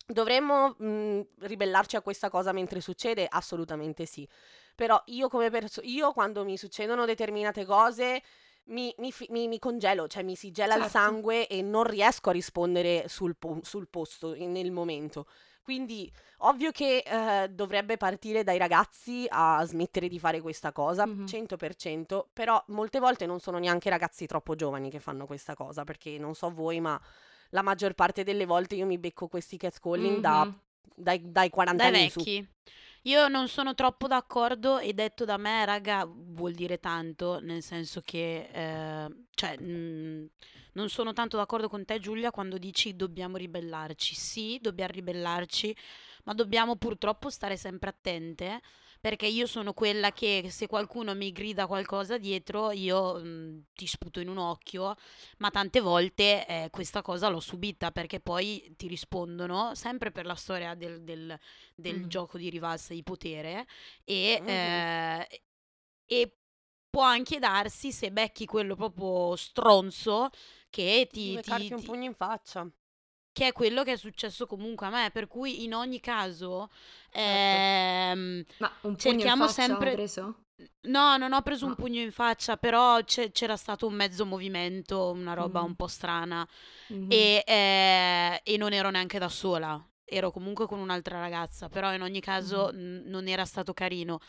Dovremmo 0.09 0.75
mh, 0.77 1.21
ribellarci 1.39 1.97
a 1.97 2.01
questa 2.01 2.29
cosa 2.29 2.53
mentre 2.53 2.79
succede? 2.79 3.27
Assolutamente 3.27 4.05
sì. 4.05 4.25
Però 4.73 5.01
io 5.07 5.27
come 5.27 5.49
persona, 5.49 5.85
io 5.87 6.13
quando 6.13 6.45
mi 6.45 6.55
succedono 6.55 7.03
determinate 7.03 7.65
cose 7.65 8.21
mi, 8.67 8.93
mi, 8.99 9.13
mi, 9.29 9.47
mi, 9.47 9.59
congelo, 9.59 10.07
cioè 10.07 10.23
mi 10.23 10.35
si 10.35 10.51
gela 10.51 10.73
certo. 10.73 10.85
il 10.85 10.91
sangue 10.91 11.47
e 11.47 11.61
non 11.61 11.83
riesco 11.83 12.29
a 12.29 12.33
rispondere 12.33 13.05
sul, 13.07 13.35
po- 13.37 13.59
sul 13.63 13.87
posto, 13.89 14.33
nel 14.35 14.71
momento. 14.71 15.25
Quindi 15.67 16.09
ovvio 16.43 16.71
che 16.71 17.03
eh, 17.05 17.49
dovrebbe 17.49 17.97
partire 17.97 18.41
dai 18.45 18.57
ragazzi 18.57 19.25
a 19.27 19.61
smettere 19.65 20.07
di 20.07 20.17
fare 20.17 20.39
questa 20.39 20.71
cosa, 20.71 21.05
mm-hmm. 21.05 21.25
100%, 21.25 22.27
però 22.31 22.63
molte 22.67 22.99
volte 22.99 23.25
non 23.25 23.41
sono 23.41 23.57
neanche 23.57 23.89
ragazzi 23.89 24.27
troppo 24.27 24.55
giovani 24.55 24.89
che 24.89 25.01
fanno 25.01 25.25
questa 25.25 25.55
cosa, 25.55 25.83
perché 25.83 26.17
non 26.17 26.35
so 26.35 26.49
voi, 26.53 26.79
ma 26.79 26.97
la 27.49 27.61
maggior 27.63 27.95
parte 27.95 28.23
delle 28.23 28.45
volte 28.45 28.75
io 28.75 28.85
mi 28.85 28.97
becco 28.97 29.27
questi 29.27 29.57
catcalling 29.57 30.11
mm-hmm. 30.13 30.21
da, 30.21 30.53
dai, 30.95 31.21
dai 31.25 31.49
40 31.49 31.83
dai 31.83 31.93
anni 31.93 32.11
vecchi. 32.15 32.41
Su. 32.41 32.71
Io 33.07 33.29
non 33.29 33.47
sono 33.47 33.73
troppo 33.73 34.07
d'accordo 34.07 34.79
e 34.79 34.93
detto 34.93 35.23
da 35.23 35.37
me, 35.37 35.63
raga, 35.63 36.05
vuol 36.05 36.51
dire 36.53 36.77
tanto, 36.77 37.39
nel 37.39 37.63
senso 37.63 38.01
che, 38.01 38.49
eh, 38.51 39.07
cioè, 39.33 39.57
mh, 39.57 39.65
mm, 39.65 40.25
non 40.73 40.89
sono 40.89 41.13
tanto 41.13 41.37
d'accordo 41.37 41.69
con 41.69 41.85
te 41.85 41.99
Giulia 41.99 42.31
quando 42.31 42.57
dici 42.57 42.97
dobbiamo 42.97 43.37
ribellarci. 43.37 44.13
Sì, 44.13 44.59
dobbiamo 44.61 44.91
ribellarci, 44.91 45.73
ma 46.25 46.33
dobbiamo 46.33 46.75
purtroppo 46.75 47.29
stare 47.29 47.55
sempre 47.55 47.89
attente 47.91 48.61
perché 48.99 49.27
io 49.27 49.45
sono 49.45 49.73
quella 49.73 50.11
che 50.11 50.47
se 50.49 50.67
qualcuno 50.67 51.13
mi 51.13 51.31
grida 51.31 51.67
qualcosa 51.67 52.17
dietro 52.17 52.71
io 52.71 53.15
mh, 53.15 53.27
mm, 53.27 53.59
ti 53.73 53.87
sputo 53.87 54.19
in 54.19 54.29
un 54.29 54.37
occhio, 54.37 54.95
ma 55.37 55.49
tante 55.49 55.79
volte 55.79 56.45
eh, 56.47 56.69
questa 56.71 57.01
cosa 57.01 57.29
l'ho 57.29 57.39
subita 57.39 57.91
perché 57.91 58.19
poi 58.19 58.73
ti 58.75 58.87
rispondono 58.87 59.75
sempre 59.75 60.11
per 60.11 60.25
la 60.25 60.35
storia 60.35 60.75
del, 60.75 61.01
del, 61.03 61.37
del 61.75 61.99
mm. 61.99 62.07
gioco 62.07 62.37
di 62.37 62.49
rivalsa 62.49 62.93
di 62.93 63.03
potere 63.03 63.65
e, 64.03 64.39
mm. 64.41 64.47
eh, 64.47 65.41
e 66.05 66.37
può 66.89 67.03
anche 67.03 67.39
darsi 67.39 67.91
se 67.91 68.11
becchi 68.11 68.45
quello 68.45 68.75
proprio 68.75 69.35
stronzo 69.35 70.29
che 70.69 71.07
ti, 71.11 71.39
ti, 71.41 71.51
un 71.71 71.79
ti, 71.79 71.85
pugno 71.85 72.05
in 72.05 72.13
faccia. 72.13 72.67
Che 73.37 73.45
è 73.45 73.51
quello 73.51 73.83
che 73.83 73.91
è 73.91 73.97
successo 73.97 74.47
comunque 74.47 74.87
a 74.87 74.89
me, 74.89 75.11
per 75.13 75.27
cui 75.27 75.63
in 75.63 75.75
ogni 75.75 75.99
caso 75.99 76.71
certo. 77.11 77.19
ehm, 77.19 78.43
Ma 78.57 78.71
un 78.81 78.95
pugno 78.95 78.97
cerchiamo 78.97 79.43
in 79.43 79.49
sempre... 79.51 79.93
preso? 79.93 80.39
No, 80.87 81.17
non 81.17 81.33
ho 81.33 81.41
preso 81.43 81.65
no. 81.65 81.69
un 81.69 81.77
pugno 81.77 82.01
in 82.01 82.11
faccia, 82.11 82.57
però 82.57 82.99
c'era 83.03 83.55
stato 83.55 83.85
un 83.85 83.93
mezzo 83.93 84.25
movimento, 84.25 85.11
una 85.11 85.35
roba 85.35 85.61
mm. 85.61 85.65
un 85.65 85.75
po' 85.75 85.85
strana 85.85 86.47
mm-hmm. 86.91 87.11
e, 87.11 87.43
eh, 87.45 88.41
e, 88.43 88.57
non 88.57 88.73
ero 88.73 88.89
neanche 88.89 89.19
da 89.19 89.29
sola, 89.29 89.79
ero 90.03 90.31
comunque 90.31 90.65
con 90.65 90.79
un'altra 90.79 91.19
ragazza, 91.19 91.69
però 91.69 91.93
in 91.93 92.01
ogni 92.01 92.21
caso 92.21 92.71
mm. 92.73 92.79
n- 92.79 93.03
non 93.05 93.27
era 93.27 93.45
stato 93.45 93.75
carino. 93.75 94.19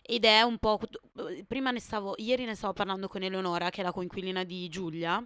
Ed 0.00 0.24
è 0.24 0.40
un 0.40 0.56
po'... 0.56 0.80
Prima 1.46 1.72
ne 1.72 1.80
stavo, 1.80 2.14
ieri 2.16 2.46
ne 2.46 2.54
stavo 2.54 2.72
parlando 2.72 3.06
con 3.06 3.22
Eleonora, 3.22 3.68
che 3.68 3.82
è 3.82 3.84
la 3.84 3.92
coinquilina 3.92 4.44
di 4.44 4.66
Giulia, 4.70 5.22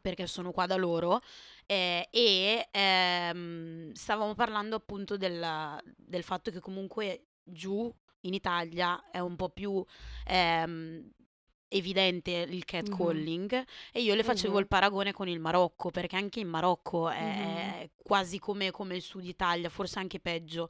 perché 0.00 0.26
sono 0.26 0.52
qua 0.52 0.66
da 0.66 0.76
loro 0.76 1.20
eh, 1.66 2.08
e 2.10 2.68
ehm, 2.70 3.92
stavamo 3.92 4.34
parlando 4.34 4.76
appunto 4.76 5.16
del, 5.16 5.80
del, 5.96 6.22
fatto 6.22 6.50
che 6.50 6.60
comunque 6.60 7.28
giù 7.42 7.92
in 8.22 8.34
Italia 8.34 9.10
è 9.10 9.18
un 9.18 9.36
po' 9.36 9.48
più 9.48 9.84
ehm, 10.26 11.10
evidente 11.68 12.30
il 12.30 12.64
catcalling 12.64 13.52
mm-hmm. 13.52 13.64
e 13.92 14.02
io 14.02 14.14
le 14.14 14.22
facevo 14.22 14.52
mm-hmm. 14.52 14.62
il 14.62 14.68
paragone 14.68 15.12
con 15.12 15.28
il 15.28 15.40
Marocco 15.40 15.90
perché 15.90 16.16
anche 16.16 16.40
in 16.40 16.48
Marocco 16.48 17.08
è 17.08 17.22
mm-hmm. 17.22 17.86
quasi 18.02 18.38
come, 18.38 18.70
come 18.70 18.96
il 18.96 19.02
sud 19.02 19.24
Italia, 19.24 19.68
forse 19.68 19.98
anche 19.98 20.20
peggio. 20.20 20.68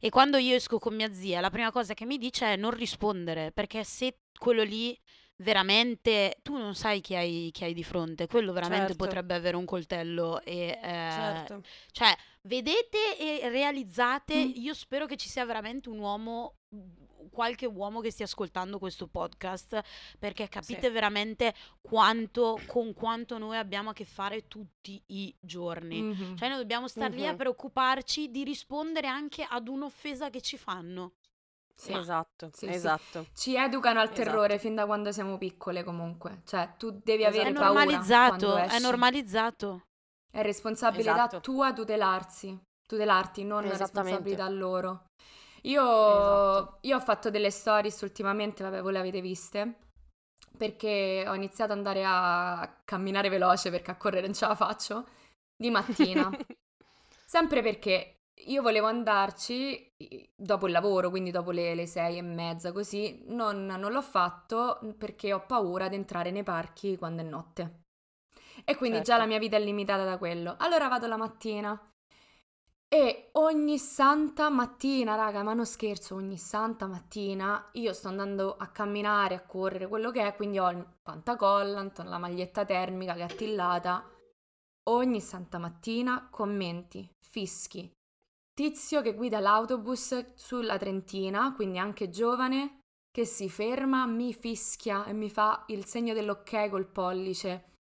E 0.00 0.10
quando 0.10 0.36
io 0.36 0.54
esco 0.54 0.78
con 0.78 0.94
mia 0.94 1.12
zia, 1.12 1.40
la 1.40 1.50
prima 1.50 1.70
cosa 1.70 1.94
che 1.94 2.04
mi 2.04 2.18
dice 2.18 2.52
è 2.52 2.56
non 2.56 2.72
rispondere, 2.72 3.52
perché 3.52 3.84
se 3.84 4.18
quello 4.36 4.62
lì 4.62 4.98
veramente 5.36 6.38
tu 6.42 6.56
non 6.56 6.74
sai 6.74 7.00
chi 7.00 7.14
hai, 7.14 7.50
chi 7.52 7.64
hai 7.64 7.74
di 7.74 7.84
fronte, 7.84 8.26
quello 8.26 8.52
veramente 8.52 8.88
certo. 8.88 9.04
potrebbe 9.04 9.34
avere 9.34 9.56
un 9.56 9.64
coltello 9.64 10.40
e 10.42 10.68
eh, 10.68 10.80
certo. 10.80 11.62
cioè 11.90 12.14
vedete 12.42 13.18
e 13.18 13.48
realizzate, 13.48 14.46
mm. 14.46 14.52
io 14.54 14.74
spero 14.74 15.06
che 15.06 15.16
ci 15.16 15.28
sia 15.28 15.44
veramente 15.44 15.88
un 15.88 15.98
uomo 15.98 16.56
qualche 17.30 17.66
uomo 17.66 18.00
che 18.00 18.10
stia 18.10 18.26
ascoltando 18.26 18.78
questo 18.78 19.06
podcast 19.08 19.80
perché 20.18 20.48
capite 20.48 20.86
sì. 20.86 20.92
veramente 20.92 21.54
quanto 21.80 22.60
con 22.66 22.94
quanto 22.94 23.38
noi 23.38 23.56
abbiamo 23.56 23.90
a 23.90 23.92
che 23.92 24.04
fare 24.04 24.46
tutti 24.46 25.02
i 25.06 25.34
giorni. 25.40 26.00
Mm-hmm. 26.00 26.36
Cioè 26.36 26.48
noi 26.48 26.58
dobbiamo 26.58 26.86
star 26.86 27.10
mm-hmm. 27.10 27.18
lì 27.18 27.26
a 27.26 27.34
preoccuparci 27.34 28.30
di 28.30 28.44
rispondere 28.44 29.08
anche 29.08 29.44
ad 29.48 29.68
un'offesa 29.68 30.30
che 30.30 30.40
ci 30.40 30.56
fanno. 30.56 31.14
Sì, 31.76 31.92
esatto, 31.92 32.50
sì, 32.52 32.66
esatto. 32.66 33.24
Sì. 33.32 33.50
Ci 33.52 33.56
educano 33.56 34.00
al 34.00 34.12
terrore 34.12 34.54
esatto. 34.54 34.60
fin 34.60 34.74
da 34.74 34.86
quando 34.86 35.12
siamo 35.12 35.38
piccole 35.38 35.82
comunque. 35.82 36.42
Cioè, 36.44 36.74
tu 36.78 36.90
devi 36.90 37.22
esatto. 37.22 37.36
avere 37.36 37.50
è 37.50 37.52
paura 37.52 37.84
normalizzato, 37.84 38.56
È 38.56 38.78
normalizzato. 38.78 39.82
È 40.30 40.42
responsabilità 40.42 41.14
esatto. 41.14 41.40
tua 41.40 41.72
tutelarsi, 41.72 42.58
tutelarti, 42.86 43.44
non 43.44 43.62
responsabilità 43.68 44.48
loro. 44.48 45.06
Io, 45.62 45.80
Esatto. 45.82 46.78
io 46.82 46.96
ho 46.96 47.00
fatto 47.00 47.30
delle 47.30 47.50
stories 47.50 48.00
ultimamente, 48.02 48.62
vabbè, 48.62 48.82
voi 48.82 48.92
le 48.92 48.98
avete 48.98 49.20
viste, 49.20 49.78
perché 50.56 51.24
ho 51.26 51.34
iniziato 51.34 51.72
ad 51.72 51.78
andare 51.78 52.04
a 52.04 52.80
camminare 52.84 53.28
veloce 53.28 53.70
perché 53.70 53.90
a 53.90 53.96
correre 53.96 54.26
non 54.26 54.34
ce 54.34 54.46
la 54.46 54.54
faccio, 54.54 55.06
di 55.56 55.70
mattina. 55.70 56.30
Sempre 57.24 57.62
perché 57.62 58.13
io 58.46 58.62
volevo 58.62 58.86
andarci 58.88 59.92
dopo 60.34 60.66
il 60.66 60.72
lavoro, 60.72 61.10
quindi 61.10 61.30
dopo 61.30 61.50
le, 61.50 61.74
le 61.74 61.86
sei 61.86 62.18
e 62.18 62.22
mezza, 62.22 62.72
così. 62.72 63.22
Non, 63.28 63.64
non 63.64 63.92
l'ho 63.92 64.02
fatto 64.02 64.78
perché 64.98 65.32
ho 65.32 65.44
paura 65.46 65.88
di 65.88 65.94
entrare 65.96 66.30
nei 66.30 66.42
parchi 66.42 66.96
quando 66.96 67.22
è 67.22 67.24
notte. 67.24 67.82
E 68.64 68.76
quindi 68.76 68.98
già 68.98 69.04
Certo. 69.04 69.20
la 69.22 69.26
mia 69.26 69.38
vita 69.38 69.56
è 69.56 69.60
limitata 69.60 70.04
da 70.04 70.18
quello. 70.18 70.54
Allora 70.58 70.88
vado 70.88 71.06
la 71.06 71.16
mattina. 71.16 71.78
E 72.88 73.30
ogni 73.32 73.78
santa 73.78 74.50
mattina, 74.50 75.16
raga, 75.16 75.42
ma 75.42 75.52
non 75.52 75.66
scherzo, 75.66 76.14
ogni 76.14 76.36
santa 76.36 76.86
mattina 76.86 77.70
io 77.72 77.92
sto 77.92 78.06
andando 78.08 78.56
a 78.56 78.68
camminare, 78.68 79.34
a 79.34 79.40
correre, 79.44 79.88
quello 79.88 80.12
che 80.12 80.24
è, 80.24 80.36
quindi 80.36 80.60
ho 80.60 80.70
il 80.70 80.86
pantacollant, 81.02 81.98
la 82.04 82.18
maglietta 82.18 82.64
termica 82.64 83.14
che 83.14 83.20
è 83.20 83.24
attillata. 83.24 84.08
Ogni 84.90 85.20
santa 85.20 85.58
mattina 85.58 86.28
commenti, 86.30 87.10
fischi. 87.20 87.90
Tizio 88.54 89.02
che 89.02 89.14
guida 89.14 89.40
l'autobus 89.40 90.34
sulla 90.36 90.78
Trentina, 90.78 91.52
quindi 91.54 91.78
anche 91.78 92.08
giovane, 92.08 92.78
che 93.10 93.24
si 93.24 93.50
ferma, 93.50 94.06
mi 94.06 94.32
fischia 94.32 95.04
e 95.06 95.12
mi 95.12 95.28
fa 95.28 95.64
il 95.68 95.84
segno 95.84 96.14
dell'ok 96.14 96.68
col 96.70 96.86
pollice. 96.86 97.72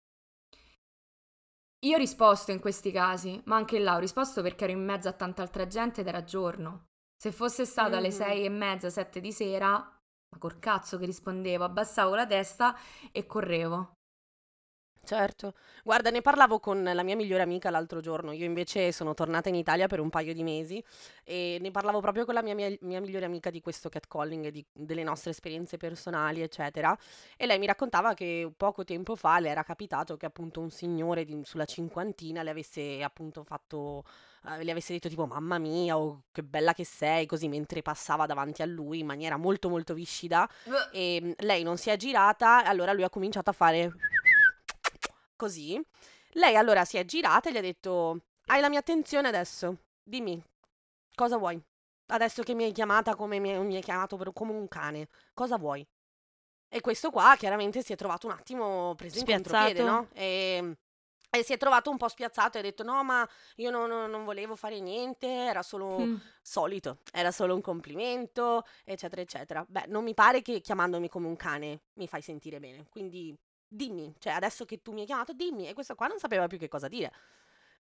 Io 1.85 1.95
ho 1.95 1.99
risposto 1.99 2.51
in 2.51 2.59
questi 2.59 2.91
casi, 2.91 3.39
ma 3.45 3.55
anche 3.55 3.77
là 3.77 3.95
ho 3.95 3.99
risposto 3.99 4.41
perché 4.41 4.63
ero 4.63 4.73
in 4.73 4.83
mezzo 4.83 5.09
a 5.09 5.13
tanta 5.13 5.43
altra 5.43 5.67
gente 5.67 6.01
ed 6.01 6.07
era 6.07 6.23
giorno. 6.23 6.85
Se 7.15 7.31
fosse 7.31 7.65
stato 7.65 7.95
alle 7.95 8.07
Mhm. 8.07 8.13
sei 8.13 8.45
e 8.45 8.49
mezza, 8.49 8.89
sette 8.89 9.19
di 9.19 9.31
sera, 9.31 9.69
ma 9.69 10.37
col 10.39 10.57
cazzo 10.57 10.97
che 10.97 11.05
rispondevo, 11.05 11.63
abbassavo 11.63 12.15
la 12.15 12.25
testa 12.25 12.75
e 13.11 13.25
correvo. 13.27 13.93
Certo, 15.05 15.53
guarda, 15.83 16.09
ne 16.11 16.21
parlavo 16.21 16.59
con 16.61 16.81
la 16.81 17.03
mia 17.03 17.17
migliore 17.17 17.43
amica 17.43 17.69
l'altro 17.69 17.99
giorno. 17.99 18.31
Io 18.31 18.45
invece 18.45 18.93
sono 18.93 19.13
tornata 19.13 19.49
in 19.49 19.55
Italia 19.55 19.87
per 19.87 19.99
un 19.99 20.09
paio 20.09 20.33
di 20.33 20.43
mesi 20.43 20.81
e 21.25 21.57
ne 21.59 21.71
parlavo 21.71 21.99
proprio 21.99 22.23
con 22.23 22.33
la 22.33 22.41
mia, 22.41 22.55
mia- 22.55 22.73
mia 22.81 23.01
migliore 23.01 23.25
amica 23.25 23.49
di 23.49 23.59
questo 23.59 23.89
catcalling 23.89 24.45
e 24.45 24.51
di- 24.51 24.65
delle 24.71 25.03
nostre 25.03 25.31
esperienze 25.31 25.75
personali, 25.75 26.41
eccetera. 26.41 26.97
E 27.35 27.45
lei 27.45 27.59
mi 27.59 27.65
raccontava 27.65 28.13
che 28.13 28.49
poco 28.55 28.85
tempo 28.85 29.17
fa 29.17 29.39
le 29.41 29.49
era 29.49 29.63
capitato 29.63 30.15
che 30.15 30.25
appunto 30.25 30.61
un 30.61 30.69
signore 30.69 31.25
di- 31.25 31.41
sulla 31.43 31.65
cinquantina 31.65 32.41
le 32.41 32.51
avesse 32.51 33.03
appunto 33.03 33.43
fatto, 33.43 34.05
eh, 34.47 34.63
le 34.63 34.71
avesse 34.71 34.93
detto 34.93 35.09
tipo 35.09 35.25
mamma 35.25 35.57
mia 35.57 35.97
o 35.97 36.23
che 36.31 36.43
bella 36.43 36.71
che 36.73 36.85
sei, 36.85 37.25
così 37.25 37.49
mentre 37.49 37.81
passava 37.81 38.25
davanti 38.25 38.61
a 38.61 38.65
lui 38.65 38.99
in 38.99 39.05
maniera 39.05 39.35
molto 39.35 39.67
molto 39.67 39.93
viscida 39.93 40.49
e 40.93 41.19
mm, 41.21 41.31
lei 41.39 41.63
non 41.63 41.75
si 41.75 41.89
è 41.89 41.97
girata, 41.97 42.63
allora 42.63 42.93
lui 42.93 43.03
ha 43.03 43.09
cominciato 43.09 43.49
a 43.49 43.53
fare 43.53 43.91
così. 45.35 45.81
Lei 46.33 46.55
allora 46.55 46.85
si 46.85 46.97
è 46.97 47.05
girata 47.05 47.49
e 47.49 47.51
gli 47.53 47.57
ha 47.57 47.61
detto: 47.61 48.21
Hai 48.45 48.61
la 48.61 48.69
mia 48.69 48.79
attenzione 48.79 49.27
adesso? 49.27 49.77
Dimmi, 50.03 50.41
cosa 51.15 51.37
vuoi? 51.37 51.61
Adesso 52.07 52.43
che 52.43 52.53
mi 52.53 52.63
hai 52.65 52.71
chiamata 52.71 53.15
come 53.15 53.39
mi, 53.39 53.57
mi 53.59 53.75
hai 53.75 53.81
chiamato 53.81 54.17
per- 54.17 54.33
come 54.33 54.51
un 54.51 54.67
cane, 54.67 55.07
cosa 55.33 55.57
vuoi? 55.57 55.85
E 56.69 56.81
questo 56.81 57.11
qua 57.11 57.35
chiaramente 57.37 57.83
si 57.83 57.93
è 57.93 57.95
trovato 57.95 58.27
un 58.27 58.33
attimo 58.33 58.95
preso 58.95 59.19
in 59.19 59.25
contropiede, 59.25 59.83
no? 59.83 60.07
E, 60.13 60.75
e 61.29 61.43
si 61.43 61.53
è 61.53 61.57
trovato 61.57 61.89
un 61.91 61.97
po' 61.97 62.07
spiazzato 62.07 62.57
e 62.57 62.61
ha 62.61 62.63
detto: 62.63 62.83
No, 62.83 63.03
ma 63.03 63.27
io 63.57 63.69
non, 63.69 63.87
non- 63.89 64.09
non 64.09 64.23
volevo 64.25 64.55
fare 64.55 64.79
niente, 64.79 65.27
era 65.27 65.61
solo 65.61 66.07
Mm. 66.07 66.15
solito, 66.41 66.99
era 67.11 67.31
solo 67.31 67.53
un 67.53 67.61
complimento, 67.61 68.65
eccetera, 68.83 69.21
eccetera. 69.21 69.63
Beh, 69.67 69.85
non 69.87 70.03
mi 70.03 70.13
pare 70.15 70.41
che 70.41 70.61
chiamandomi 70.61 71.09
come 71.09 71.27
un 71.27 71.35
cane 71.35 71.81
mi 71.93 72.07
fai 72.07 72.21
sentire 72.23 72.59
bene, 72.59 72.87
quindi 72.89 73.35
dimmi, 73.73 74.13
cioè 74.19 74.33
adesso 74.33 74.65
che 74.65 74.81
tu 74.81 74.91
mi 74.91 75.01
hai 75.01 75.05
chiamato, 75.05 75.33
dimmi, 75.33 75.67
e 75.67 75.73
questo 75.73 75.95
qua 75.95 76.07
non 76.07 76.19
sapeva 76.19 76.47
più 76.47 76.57
che 76.57 76.67
cosa 76.67 76.87
dire. 76.87 77.11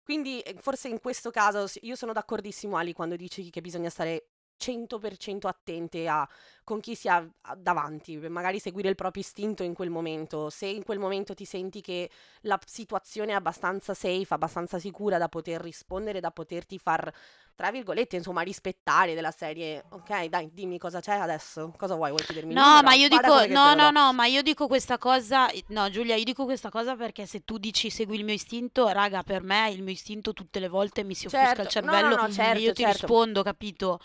Quindi 0.03 0.41
eh, 0.41 0.57
forse 0.59 0.89
in 0.89 1.01
questo 1.01 1.31
caso 1.31 1.67
io 1.83 1.95
sono 1.95 2.13
d'accordissimo 2.13 2.77
Ali 2.77 2.93
quando 2.93 3.17
dici 3.17 3.51
che 3.51 3.61
bisogna 3.61 3.91
stare 3.91 4.32
100% 4.62 5.47
attente 5.47 6.07
a 6.07 6.28
con 6.64 6.79
chi 6.81 6.94
si 6.94 7.09
ha 7.09 7.27
davanti, 7.57 8.16
magari 8.16 8.61
seguire 8.61 8.88
il 8.88 8.94
proprio 8.94 9.22
istinto 9.22 9.64
in 9.64 9.75
quel 9.75 9.90
momento. 9.90 10.48
Se 10.48 10.66
in 10.66 10.85
quel 10.85 10.98
momento 11.01 11.35
ti 11.35 11.44
senti 11.44 11.81
che 11.81 12.09
la 12.42 12.59
situazione 12.64 13.33
è 13.33 13.35
abbastanza 13.35 13.94
safe, 13.94 14.27
abbastanza 14.29 14.79
sicura 14.79 15.18
da 15.18 15.29
poter 15.29 15.61
rispondere, 15.61 16.20
da 16.20 16.31
poterti 16.31 16.79
far, 16.79 17.12
tra 17.57 17.72
virgolette, 17.72 18.14
insomma, 18.16 18.42
rispettare 18.42 19.14
della 19.14 19.33
serie. 19.33 19.85
Ok, 19.90 20.27
dai, 20.27 20.51
dimmi 20.53 20.79
cosa 20.79 21.01
c'è 21.01 21.14
adesso. 21.14 21.75
Cosa 21.77 21.96
vuoi? 21.96 22.11
Vuoi 22.11 22.22
chiedermi 22.25 22.55
No, 22.55 22.81
ma 22.83 22.94
io 22.94 23.09
Guarda 23.09 23.44
dico, 23.44 23.55
no, 23.55 23.75
no, 23.75 23.90
no, 23.90 24.12
ma 24.12 24.27
io 24.27 24.42
dico 24.42 24.68
questa 24.68 24.98
cosa, 24.98 25.51
no 25.68 25.90
Giulia, 25.90 26.14
io 26.14 26.25
dico 26.25 26.44
questa 26.44 26.70
cosa 26.70 26.94
perché 26.94 27.27
se 27.27 27.44
tu 27.44 27.59
dici 27.59 27.90
segui 27.90 28.18
il 28.18 28.25
mio 28.25 28.35
istinto, 28.35 28.87
raga, 28.88 29.25
per 29.25 29.42
me 29.42 29.70
il 29.72 29.83
mio 29.83 29.92
istinto 29.92 30.33
tutte 30.33 30.61
le 30.61 30.68
volte 30.68 31.03
mi 31.03 31.14
si 31.14 31.27
offusca 31.27 31.62
il 31.62 31.68
Certo, 31.68 31.81
no, 31.81 31.90
no, 31.90 31.92
cervello 31.92 32.16
no, 32.16 32.27
e 32.29 32.33
certo, 32.33 32.61
io 32.61 32.72
ti 32.72 32.83
certo. 32.83 32.98
rispondo, 33.07 33.42
capito? 33.42 34.01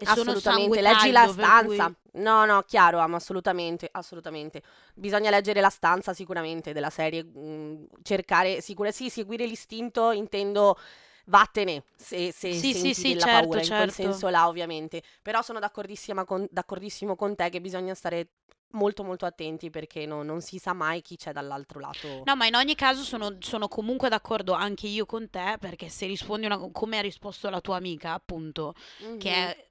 E 0.00 0.06
Assolutamente, 0.06 0.80
leggi 0.80 1.10
la 1.10 1.32
per 1.34 1.64
cui- 1.64 1.76
stanza. 1.76 1.94
No, 2.12 2.44
no, 2.44 2.62
chiaro, 2.62 3.06
ma 3.06 3.16
assolutamente, 3.16 3.88
assolutamente. 3.92 4.62
Bisogna 4.94 5.30
leggere 5.30 5.60
la 5.60 5.70
stanza 5.70 6.12
sicuramente 6.14 6.72
della 6.72 6.90
serie, 6.90 7.24
mm, 7.24 7.84
cercare, 8.02 8.60
sicura, 8.60 8.90
sì, 8.90 9.10
seguire 9.10 9.46
l'istinto, 9.46 10.10
intendo 10.10 10.76
vattene 11.26 11.84
se, 11.96 12.32
se 12.32 12.52
Sì, 12.54 12.72
senti 12.72 12.94
sì, 12.94 13.12
della 13.12 13.26
certo, 13.26 13.40
paura, 13.42 13.60
in 13.60 13.66
quel 13.66 13.92
certo. 13.92 13.92
senso 14.02 14.28
là 14.28 14.48
ovviamente. 14.48 15.02
Però 15.22 15.42
sono 15.42 15.60
con, 16.24 16.46
d'accordissimo 16.50 17.14
con 17.14 17.36
te 17.36 17.48
che 17.50 17.60
bisogna 17.60 17.94
stare 17.94 18.30
molto 18.72 19.02
molto 19.02 19.26
attenti 19.26 19.68
perché 19.70 20.06
no- 20.06 20.22
non 20.22 20.40
si 20.40 20.58
sa 20.58 20.72
mai 20.72 21.02
chi 21.02 21.16
c'è 21.16 21.32
dall'altro 21.32 21.78
lato. 21.80 22.22
No, 22.24 22.36
ma 22.36 22.46
in 22.46 22.54
ogni 22.54 22.74
caso 22.74 23.02
sono, 23.02 23.36
sono 23.40 23.68
comunque 23.68 24.08
d'accordo 24.08 24.52
anche 24.52 24.86
io 24.86 25.06
con 25.06 25.28
te 25.30 25.56
perché 25.60 25.88
se 25.88 26.06
rispondi 26.06 26.46
una, 26.46 26.58
come 26.72 26.98
ha 26.98 27.02
risposto 27.02 27.48
la 27.50 27.60
tua 27.60 27.76
amica, 27.76 28.12
appunto, 28.14 28.74
che 29.18 29.28
Mhm. 29.28 29.34
è 29.34 29.68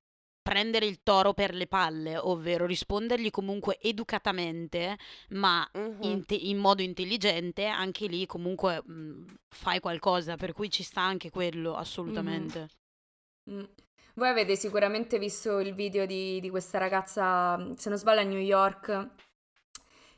prendere 0.49 0.88
il 0.88 1.01
toro 1.03 1.33
per 1.33 1.53
le 1.53 1.67
palle, 1.67 2.17
ovvero 2.17 2.65
rispondergli 2.65 3.29
comunque 3.29 3.77
educatamente, 3.79 4.97
ma 5.29 5.69
Mhm. 5.73 5.97
in, 6.01 6.25
te- 6.25 6.33
in 6.33 6.57
modo 6.57 6.81
intelligente, 6.81 7.65
anche 7.67 8.07
lì 8.07 8.25
comunque 8.25 8.81
mh, 8.83 9.25
fai 9.49 9.79
qualcosa, 9.79 10.35
per 10.38 10.53
cui 10.53 10.71
ci 10.71 10.81
sta 10.81 11.01
anche 11.01 11.29
quello, 11.29 11.75
assolutamente. 11.75 12.69
Mm. 13.51 13.63
Voi 14.15 14.27
avete 14.27 14.55
sicuramente 14.55 15.19
visto 15.19 15.59
il 15.59 15.73
video 15.75 16.05
di, 16.07 16.39
di 16.39 16.49
questa 16.49 16.77
ragazza, 16.79 17.55
se 17.77 17.89
non 17.89 17.97
sbaglio 17.97 18.21
a 18.21 18.23
New 18.23 18.39
York, 18.39 19.09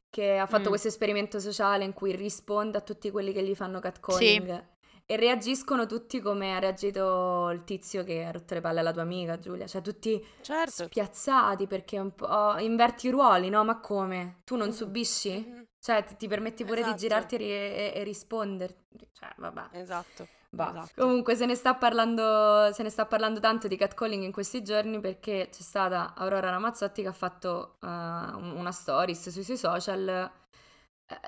che 0.10 0.38
ha 0.38 0.46
fatto 0.46 0.66
Mm. 0.68 0.70
questo 0.70 0.88
esperimento 0.88 1.40
sociale 1.40 1.84
in 1.84 1.94
cui 1.94 2.16
risponde 2.16 2.78
a 2.78 2.82
tutti 2.82 3.12
quelli 3.12 3.32
che 3.34 3.44
gli 3.44 3.54
fanno 3.56 3.80
catcalling. 3.80 4.71
E 5.12 5.18
reagiscono 5.18 5.86
tutti 5.88 6.22
come 6.22 6.56
ha 6.56 6.60
reagito 6.60 7.50
il 7.50 7.66
tizio 7.66 8.06
che 8.06 8.24
ha 8.24 8.32
rotto 8.32 8.54
le 8.54 8.62
palle 8.62 8.80
alla 8.80 8.94
tua 8.94 9.02
amica, 9.02 9.38
Giulia. 9.38 9.68
Cioè, 9.68 9.82
tutti 9.82 10.26
Certo. 10.40 10.86
spiazzati 10.86 11.68
perché 11.68 12.00
un 12.00 12.16
po' 12.16 12.58
inverti 12.60 13.08
i 13.08 13.10
ruoli, 13.10 13.50
no? 13.50 13.62
Ma 13.66 13.82
come? 13.82 14.38
Tu 14.46 14.56
non 14.56 14.68
Mhm. 14.70 14.74
subisci? 14.74 15.46
Mhm. 15.46 15.66
Cioè, 15.82 16.06
ti, 16.06 16.16
ti 16.16 16.28
permetti 16.30 16.64
pure 16.64 16.80
Esatto. 16.80 16.94
di 16.96 17.00
girarti 17.02 17.36
e, 17.36 17.42
e, 17.42 17.92
e 17.94 18.04
rispondere. 18.04 18.86
Cioè, 19.12 19.34
vabbè. 19.36 19.64
Esatto. 19.74 20.26
Esatto. 20.50 20.90
Comunque 21.02 21.36
se 21.36 21.46
ne 21.46 21.56
sta 21.56 21.76
parlando, 21.76 22.72
se 22.72 22.82
ne 22.82 22.90
sta 22.90 23.06
parlando 23.06 23.42
tanto 23.42 23.68
di 23.68 23.76
catcalling 23.76 24.24
in 24.24 24.32
questi 24.32 24.64
giorni 24.64 25.02
perché 25.02 25.50
c'è 25.52 25.62
stata 25.62 26.14
Aurora 26.16 26.50
Ramazzotti 26.52 27.02
che 27.02 27.08
ha 27.10 27.14
fatto 27.14 27.76
un- 27.82 28.54
una 28.56 28.72
stories 28.72 29.28
sui 29.30 29.44
suoi 29.44 29.58
social 29.58 30.32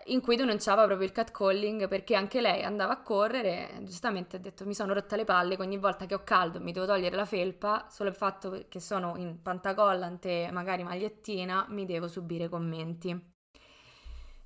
in 0.05 0.21
cui 0.21 0.35
denunciava 0.35 0.85
proprio 0.85 1.07
il 1.07 1.13
catcalling 1.13 1.87
perché 1.87 2.15
anche 2.15 2.41
lei 2.41 2.63
andava 2.63 2.93
a 2.93 3.01
correre 3.01 3.79
giustamente 3.81 4.35
ha 4.35 4.39
detto 4.39 4.65
mi 4.65 4.73
sono 4.73 4.93
rotta 4.93 5.15
le 5.15 5.25
palle 5.25 5.55
ogni 5.59 5.77
volta 5.77 6.05
che 6.05 6.13
ho 6.13 6.23
caldo 6.23 6.59
mi 6.59 6.71
devo 6.71 6.85
togliere 6.85 7.15
la 7.15 7.25
felpa 7.25 7.87
solo 7.89 8.09
il 8.09 8.15
fatto 8.15 8.65
che 8.69 8.79
sono 8.79 9.15
in 9.17 9.41
pantacollant 9.41 10.25
e 10.25 10.49
magari 10.51 10.83
magliettina 10.83 11.65
mi 11.69 11.85
devo 11.85 12.07
subire 12.07 12.49
commenti. 12.49 13.31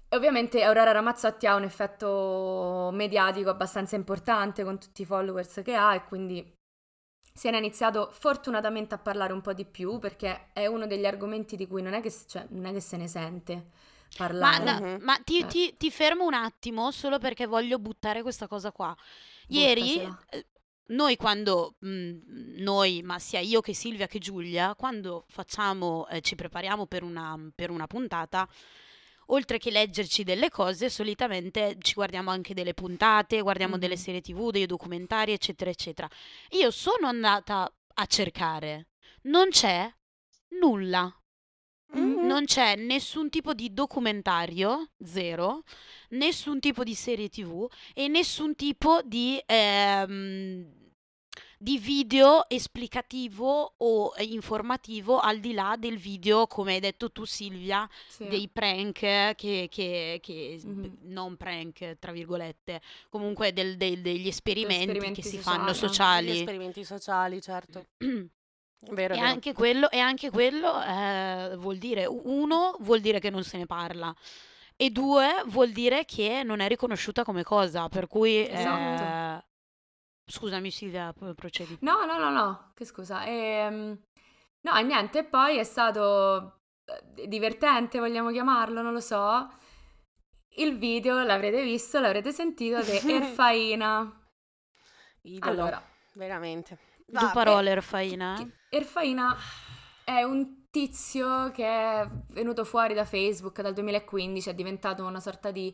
E 0.10 0.16
ovviamente 0.16 0.64
Aurora 0.64 0.92
Ramazzotti 0.92 1.48
ha 1.48 1.56
un 1.56 1.64
effetto 1.64 2.90
mediatico 2.94 3.50
abbastanza 3.50 3.98
importante 3.98 4.64
con 4.64 4.80
tutti 4.80 5.02
i 5.02 5.06
followers 5.06 5.62
che 5.64 5.76
ha 5.76 5.96
e 5.96 6.06
quindi 6.06 6.56
ne 7.44 7.52
è 7.52 7.58
iniziato 7.58 8.10
fortunatamente 8.12 8.96
a 8.96 8.98
parlare 8.98 9.34
un 9.34 9.42
po' 9.42 9.54
di 9.54 9.66
più 9.66 10.00
perché 10.00 10.48
è 10.54 10.66
uno 10.66 10.88
degli 10.88 11.06
argomenti 11.06 11.56
di 11.56 11.68
cui 11.68 11.82
non 11.82 11.94
è 11.94 12.02
che, 12.02 12.12
cioè, 12.12 12.48
non 12.50 12.66
è 12.66 12.74
che 12.74 12.80
se 12.80 12.98
ne 12.98 13.08
sente 13.08 13.66
Ma, 14.20 14.28
parlare. 14.28 14.64
no, 14.64 14.80
Mhm. 14.96 15.04
ma 15.04 15.18
ti, 15.24 15.40
Eh. 15.40 15.46
ti- 15.48 15.76
ti 15.78 15.92
fermo 15.92 16.26
un 16.26 16.34
attimo 16.34 16.92
solo 16.92 17.18
perché 17.20 17.46
voglio 17.46 17.80
buttare 17.80 18.22
questa 18.22 18.48
cosa 18.48 18.72
qua. 18.72 18.96
Ieri, 19.48 19.82
Buttasela. 19.82 20.26
eh, 20.30 20.46
noi 20.88 21.16
quando, 21.18 21.76
mm, 21.86 22.18
noi, 22.60 23.02
ma 23.04 23.20
sia 23.20 23.40
io 23.40 23.62
che 23.62 23.74
Silvia 23.74 24.08
che 24.08 24.20
Giulia, 24.20 24.74
quando 24.76 25.26
facciamo, 25.28 26.08
eh, 26.08 26.22
ci 26.22 26.36
prepariamo 26.36 26.86
per 26.86 27.04
una, 27.04 27.38
per 27.54 27.70
una 27.70 27.88
puntata, 27.88 28.48
oltre 29.28 29.58
che 29.58 29.70
leggerci 29.72 30.24
delle 30.24 30.50
cose, 30.50 30.90
solitamente 30.90 31.76
ci 31.82 31.94
guardiamo 31.94 32.32
anche 32.32 32.54
delle 32.54 32.74
puntate, 32.74 33.42
guardiamo 33.42 33.78
delle 33.78 33.96
Mhm. 33.96 34.00
serie 34.02 34.22
TV, 34.22 34.52
dei 34.52 34.66
documentari, 34.66 35.34
eccetera, 35.34 35.70
eccetera. 35.70 36.10
Io 36.52 36.72
sono 36.72 37.08
andata 37.08 37.70
a 37.96 38.06
cercare. 38.06 38.88
non 39.24 39.50
c'è 39.50 39.94
nulla. 40.62 41.14
Mhm. 41.94 42.26
Non 42.26 42.46
c'è 42.46 42.76
nessun 42.76 43.30
tipo 43.30 43.54
di 43.54 43.74
documentario, 43.74 44.90
zero, 45.04 45.64
nessun 46.10 46.60
tipo 46.60 46.84
di 46.84 46.94
serie 46.94 47.30
TV 47.30 47.68
e 47.94 48.08
nessun 48.08 48.56
tipo 48.56 49.02
di, 49.06 49.42
ehm, 49.46 50.76
di 51.60 51.80
video 51.80 52.48
esplicativo 52.50 53.74
o 53.78 54.14
informativo 54.20 55.18
al 55.20 55.40
di 55.40 55.54
là 55.54 55.76
del 55.80 55.98
video, 55.98 56.46
come 56.46 56.74
hai 56.76 56.80
detto 56.80 57.12
tu 57.12 57.26
Silvia, 57.26 57.90
Sì. 58.08 58.28
dei 58.28 58.48
prank 58.48 59.00
che, 59.34 59.68
che- 59.72 60.20
che- 60.22 60.60
Mhm. 60.64 60.98
non 61.04 61.36
prank, 61.36 61.98
tra 61.98 62.12
virgolette, 62.12 62.80
comunque 63.10 63.54
del- 63.54 63.76
del- 63.78 64.02
degli 64.02 64.28
esperimenti, 64.28 64.82
esperimenti 64.84 65.22
che 65.22 65.28
si 65.30 65.38
sociali, 65.38 65.56
fanno 65.58 65.70
anche. 65.70 65.74
Gli 65.80 65.88
sociali. 65.88 66.30
esperimenti 66.40 66.84
sociali, 66.84 67.42
certo. 67.42 67.86
Vero, 68.80 69.14
E 69.14 69.18
vero. 69.18 69.28
anche 69.28 69.54
quello, 69.54 69.90
e 69.90 70.00
anche 70.00 70.30
quello 70.30 70.82
eh, 70.84 71.56
vuol 71.58 71.78
dire, 71.78 72.06
uno, 72.06 72.76
vuol 72.80 73.00
dire 73.02 73.20
che 73.20 73.30
non 73.30 73.44
se 73.44 73.58
ne 73.58 73.66
parla, 73.66 74.14
e 74.76 74.90
due, 74.92 75.44
vuol 75.48 75.72
dire 75.72 76.06
che 76.06 76.44
non 76.44 76.60
è 76.60 76.68
riconosciuta 76.68 77.24
come 77.24 77.44
cosa, 77.44 77.90
per 77.90 78.08
cui... 78.08 78.48
Esatto. 78.48 79.04
eh, 79.04 79.46
Scusami 80.30 80.70
Silvia, 80.72 81.14
procedi. 81.36 81.78
No, 81.82 82.04
no, 82.06 82.18
no, 82.18 82.30
no, 82.30 82.72
che 82.76 82.84
scusa. 82.84 83.24
Ehm, 83.26 83.98
no, 84.62 84.76
e 84.76 84.84
niente, 84.84 85.24
poi 85.24 85.58
è 85.58 85.64
stato 85.64 86.60
eh, 86.84 87.28
divertente, 87.30 87.98
vogliamo 88.00 88.30
chiamarlo, 88.32 88.82
non 88.82 88.92
lo 88.92 89.00
so. 89.00 89.50
Il 90.58 90.78
video 90.78 91.24
l'avrete 91.24 91.64
visto, 91.64 92.00
l'avrete 92.02 92.34
sentito 92.34 92.82
di 92.82 92.92
Erfaina. 93.14 94.28
Idolo, 95.22 95.50
Allora, 95.52 95.82
veramente. 96.16 96.78
Due 97.10 97.22
Va, 97.22 97.32
parole, 97.32 97.72
Erfaina. 97.72 98.36
Erfaina 98.70 99.34
è 100.04 100.24
un 100.24 100.66
tizio 100.70 101.52
che 101.52 101.66
è 101.66 102.08
venuto 102.32 102.66
fuori 102.66 102.94
da 102.94 103.06
Facebook 103.06 103.62
dal 103.62 103.74
2015, 103.74 104.50
è 104.50 104.54
diventato 104.54 105.06
una 105.06 105.22
sorta 105.22 105.50
di 105.52 105.74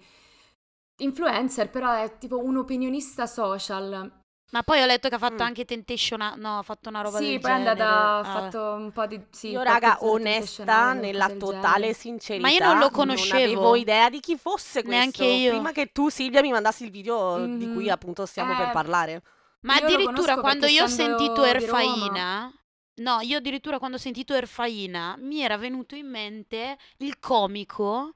influencer, 1.02 1.72
però 1.72 1.92
è 1.92 2.18
tipo 2.20 2.38
un 2.38 2.58
opinionista 2.58 3.26
social. 3.26 4.22
Ma 4.52 4.62
poi 4.62 4.84
ho 4.84 4.86
letto 4.86 5.10
che 5.10 5.16
ha 5.16 5.18
fatto 5.18 5.42
Mm. 5.44 5.48
anche 5.48 5.66
Temptation, 5.66 6.22
I- 6.22 6.40
no, 6.40 6.60
ha 6.60 6.62
fatto 6.62 6.90
una 6.90 7.02
roba 7.02 7.18
Sì, 7.18 7.32
del 7.32 7.40
poi 7.40 7.50
è 7.50 7.54
andata, 7.56 7.88
ha 7.90 8.20
Ah. 8.20 8.24
fatto 8.24 8.60
un 8.74 8.92
po' 8.92 9.08
di... 9.08 9.20
Sì, 9.32 9.50
Io, 9.50 9.64
raga, 9.64 9.98
onesta, 10.02 10.94
nella 10.94 11.30
totale 11.30 11.94
sincerità, 11.94 12.68
non 12.68 12.76
lo 12.76 12.82
Non 12.82 12.92
conoscevo. 12.92 13.36
avevo 13.44 13.76
idea 13.76 14.12
di 14.12 14.20
chi 14.20 14.38
fosse 14.38 14.84
questo. 14.84 14.92
Neanche 14.92 15.26
io. 15.26 15.50
Prima 15.54 15.72
che 15.72 15.92
tu, 15.92 16.10
Silvia, 16.10 16.42
mi 16.42 16.52
mandassi 16.52 16.84
il 16.84 16.92
video 16.92 17.44
di 17.48 17.72
cui 17.74 17.86
Mhm. 17.86 17.90
appunto 17.92 18.28
stiamo 18.28 18.56
per 18.56 18.68
Eh, 18.68 18.72
parlare. 18.72 19.24
Ma 19.64 19.78
Io 19.78 19.86
addirittura 19.86 20.38
quando 20.38 20.66
io 20.66 20.84
ho 20.84 20.88
sentito 20.88 21.44
Erfaina, 21.44 22.52
no, 22.96 23.20
io 23.22 23.38
addirittura 23.38 23.80
quando 23.80 23.98
ho 23.98 24.00
sentito 24.00 24.34
Erfaina 24.34 25.16
mi 25.18 25.42
era 25.42 25.58
venuto 25.58 25.96
in 25.96 26.10
mente 26.10 26.78
il 26.98 27.20
comico, 27.20 28.14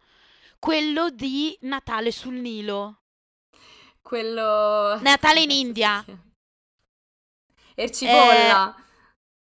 quello 0.60 1.10
di 1.10 1.58
Natale 1.62 2.12
sul 2.12 2.34
Nilo. 2.34 3.02
Quello... 4.02 5.00
Natale 5.02 5.42
in 5.42 5.52
India. 5.52 6.04
chiama? 6.04 6.22
Ercipolla. 7.76 8.76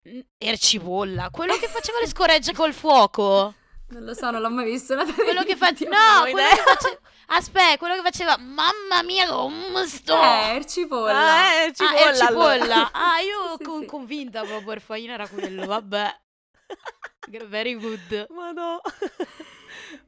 Mm, 0.10 0.20
Ercipolla, 0.38 1.30
quello 1.30 1.56
che 1.58 1.68
faceva 1.68 2.00
le 2.00 2.08
scoregge 2.08 2.54
col 2.54 2.74
fuoco. 2.74 3.54
Non 3.90 4.04
lo 4.04 4.14
so, 4.14 4.32
non 4.32 4.42
l'ho 4.42 4.50
mai 4.50 4.66
visto. 4.66 4.96
Natale 4.96 5.24
Quello 5.24 5.44
che 5.44 5.56
fa... 5.56 5.70
No, 5.70 6.22
quello 6.22 6.48
che 6.50 6.64
faceva... 6.64 7.00
Aspetta, 7.34 7.78
quello 7.78 7.96
che 7.96 8.02
faceva... 8.02 8.38
Mamma 8.38 9.04
mia, 9.04 9.28
come 9.30 9.88
sto... 9.88 10.14
Eh, 10.22 10.56
Ercipolla. 10.56 11.14
Ah, 11.14 11.54
eh, 11.64 11.68
Ah, 11.68 11.74
cipolla, 11.74 12.28
allora. 12.28 12.92
Ah, 12.94 13.20
io 13.22 13.56
Sì, 13.58 13.64
con- 13.64 13.80
sì. 13.82 13.86
convinta 13.86 14.44
proprio 14.44 14.72
Erfaina 14.74 15.14
era 15.14 15.28
quello, 15.28 15.66
vabbè. 15.66 16.20
Very 17.48 17.76
good. 17.76 18.28
Ma 18.30 18.52
no. 18.52 18.82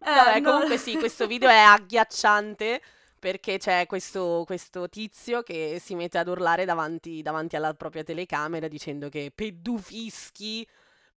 Eh, 0.06 0.12
Vabbè, 0.14 0.40
no. 0.42 0.52
comunque 0.52 0.78
sì, 0.78 0.96
questo 0.98 1.28
video 1.28 1.50
è 1.50 1.56
agghiacciante 1.58 2.82
perché 3.20 3.58
c'è 3.58 3.86
questo, 3.86 4.44
questo 4.46 4.90
tizio 4.90 5.42
che 5.44 5.80
si 5.82 5.96
mette 5.96 6.18
ad 6.18 6.28
urlare 6.28 6.66
davanti, 6.66 7.22
davanti 7.22 7.56
alla 7.56 7.74
propria 7.74 8.04
telecamera 8.04 8.68
dicendo 8.68 9.08
che 9.10 9.32
pedufischi, 9.34 10.68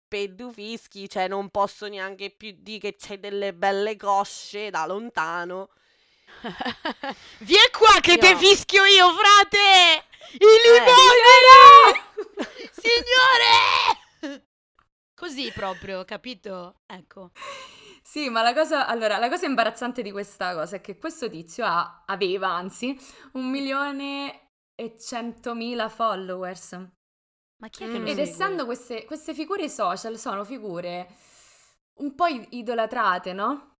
pedufischi, 0.08 1.10
cioè 1.10 1.28
non 1.28 1.50
posso 1.50 1.88
neanche 1.88 2.30
più 2.32 2.56
dire 2.60 2.80
che 2.80 2.96
c'è 2.96 3.20
delle 3.20 3.54
belle 3.54 3.96
cosce 3.98 4.70
da 4.70 4.86
lontano. 4.86 5.70
Vieni 7.40 7.70
qua 7.72 8.00
che 8.02 8.14
Io- 8.14 8.18
te 8.20 8.36
fischio 8.36 8.84
io, 8.86 9.10
frate! 9.14 10.04
I 10.34 10.44
Eh. 10.44 10.62
limoni! 10.64 12.02
Signore! 12.72 14.44
Così 15.16 15.52
proprio, 15.52 16.04
capito? 16.06 16.82
Ecco. 16.86 17.32
Sì, 18.04 18.30
ma 18.30 18.42
la 18.42 18.54
cosa, 18.54 18.86
allora, 18.88 19.18
la 19.18 19.30
cosa 19.30 19.46
imbarazzante 19.46 20.02
di 20.02 20.12
questa 20.12 20.54
cosa 20.54 20.76
è 20.76 20.82
che 20.82 20.98
questo 20.98 21.30
tizio 21.30 21.66
ha, 21.66 22.04
aveva, 22.06 22.50
anzi, 22.50 22.98
un 23.34 23.50
milione 23.50 24.52
e 24.76 24.98
centomila 25.00 25.90
followers. 25.90 26.72
Ma 27.58 27.70
chi 27.70 27.84
è 27.86 27.88
che 27.90 27.98
Mm. 27.98 28.04
lo 28.04 28.08
Ed 28.10 28.18
segue? 28.18 28.22
essendo 28.22 28.66
queste, 28.66 29.06
queste 29.06 29.34
figure 29.34 29.68
social, 29.70 30.18
sono 30.20 30.44
figure 30.44 31.08
un 31.96 32.14
po' 32.14 32.28
idolatrate, 32.28 33.34
no? 33.34 33.75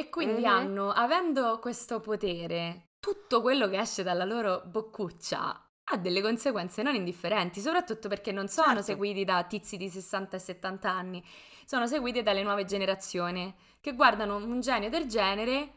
E 0.00 0.08
quindi 0.08 0.40
Mhm. 0.40 0.46
hanno, 0.46 0.90
avendo 0.92 1.58
questo 1.58 2.00
potere, 2.00 2.86
tutto 2.98 3.42
quello 3.42 3.68
che 3.68 3.78
esce 3.78 4.02
dalla 4.02 4.24
loro 4.24 4.62
boccuccia 4.64 5.62
ha 5.92 5.96
delle 5.98 6.22
conseguenze 6.22 6.82
non 6.82 6.94
indifferenti, 6.94 7.60
soprattutto 7.60 8.08
perché 8.08 8.32
non 8.32 8.48
sono 8.48 8.68
Certo. 8.68 8.82
seguiti 8.82 9.24
da 9.24 9.44
tizi 9.44 9.76
di 9.76 9.90
60 9.90 10.36
e 10.36 10.40
70 10.40 10.88
anni, 10.90 11.22
sono 11.66 11.86
seguiti 11.86 12.22
dalle 12.22 12.42
nuove 12.42 12.64
generazioni 12.64 13.54
che 13.78 13.94
guardano 13.94 14.36
un 14.36 14.60
genio 14.60 14.88
del 14.88 15.06
genere 15.06 15.74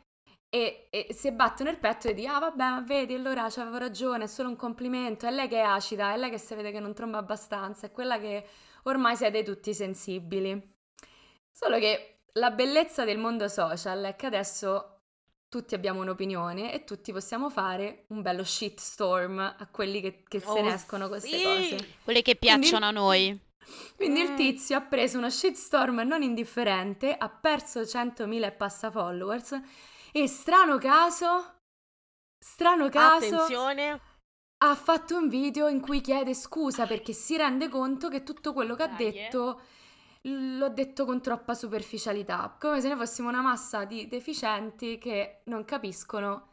e, 0.50 0.88
e 0.90 1.08
si 1.12 1.30
battono 1.34 1.70
il 1.70 1.80
petto 1.80 2.08
e 2.08 2.14
dicono, 2.14 2.38
ah 2.38 2.40
vabbè, 2.40 2.64
ma 2.64 2.84
vedi, 2.86 3.16
allora 3.16 3.44
avevo 3.44 3.78
ragione, 3.78 4.26
è 4.26 4.28
solo 4.28 4.48
un 4.48 4.56
complimento, 4.56 5.26
è 5.26 5.32
lei 5.32 5.50
che 5.50 5.58
è 5.58 5.64
acida, 5.64 6.14
è 6.14 6.18
lei 6.18 6.30
che 6.30 6.38
si 6.38 6.54
vede 6.56 6.72
che 6.72 6.80
non 6.80 6.94
tromba 6.94 7.18
abbastanza, 7.18 7.88
è 7.88 7.92
quella 7.92 8.20
che 8.20 8.48
ormai 8.84 9.18
siete 9.18 9.44
tutti 9.44 9.74
sensibili. 9.74 10.72
Solo 11.52 11.78
che 11.80 12.13
la 12.40 12.52
bellezza 12.52 13.04
del 13.06 13.18
mondo 13.18 13.48
social 13.48 14.04
è 14.04 14.16
che 14.16 14.26
adesso 14.26 14.90
tutti 15.48 15.76
abbiamo 15.76 16.02
un'opinione 16.02 16.74
e 16.74 16.84
tutti 16.84 17.12
possiamo 17.12 17.50
fare 17.50 18.06
un 18.08 18.22
bello 18.24 18.44
shitstorm 18.44 19.38
a 19.40 19.68
quelli 19.70 20.02
che, 20.02 20.24
che 20.28 20.40
se 20.40 20.62
ne 20.62 20.72
Oh, 20.72 20.74
escono 20.74 21.08
queste 21.08 21.38
sì. 21.38 21.44
cose. 21.44 21.96
Quelle 22.04 22.22
che 22.24 22.38
Quindi- 22.38 22.60
piacciono 22.68 22.86
a 22.88 22.92
noi. 22.92 23.40
Quindi 23.96 24.22
il 24.22 24.32
Mm. 24.32 24.36
tizio 24.36 24.78
ha 24.78 24.82
preso 24.82 25.20
uno 25.20 25.30
shitstorm 25.30 26.02
non 26.02 26.24
indifferente, 26.24 27.16
ha 27.16 27.30
perso 27.30 27.86
100.000 27.86 28.48
e 28.48 28.52
passa 28.52 28.90
followers 28.90 29.62
e 30.12 30.28
strano 30.28 30.78
caso, 30.80 31.58
strano 32.44 32.90
caso, 32.90 33.36
Attenzione, 33.36 34.02
ha 34.64 34.76
fatto 34.76 35.16
un 35.18 35.30
video 35.30 35.68
in 35.68 35.82
cui 35.82 36.02
chiede 36.02 36.34
scusa 36.34 36.88
perché 36.88 37.14
si 37.14 37.38
rende 37.38 37.70
conto 37.70 38.10
che 38.10 38.24
tutto 38.24 38.54
quello 38.54 38.76
che 38.76 38.84
ha 38.84 38.88
Dai, 38.88 38.98
eh. 39.08 39.30
L'ho 40.24 40.70
detto 40.70 41.06
con 41.06 41.22
troppa 41.22 41.54
superficialità, 41.54 42.56
come 42.60 42.82
se 42.82 42.88
ne 42.90 42.96
fossimo 42.96 43.30
una 43.30 43.42
massa 43.42 43.86
di 43.86 44.08
deficienti 44.08 44.98
che 44.98 45.42
non 45.46 45.66
capiscono 45.66 46.52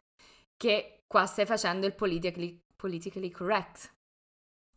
che 0.56 1.02
qua 1.06 1.26
stai 1.26 1.46
facendo 1.46 1.87
il 1.87 1.94
politically, 1.94 2.61
politically 2.76 3.30
correct. 3.30 3.92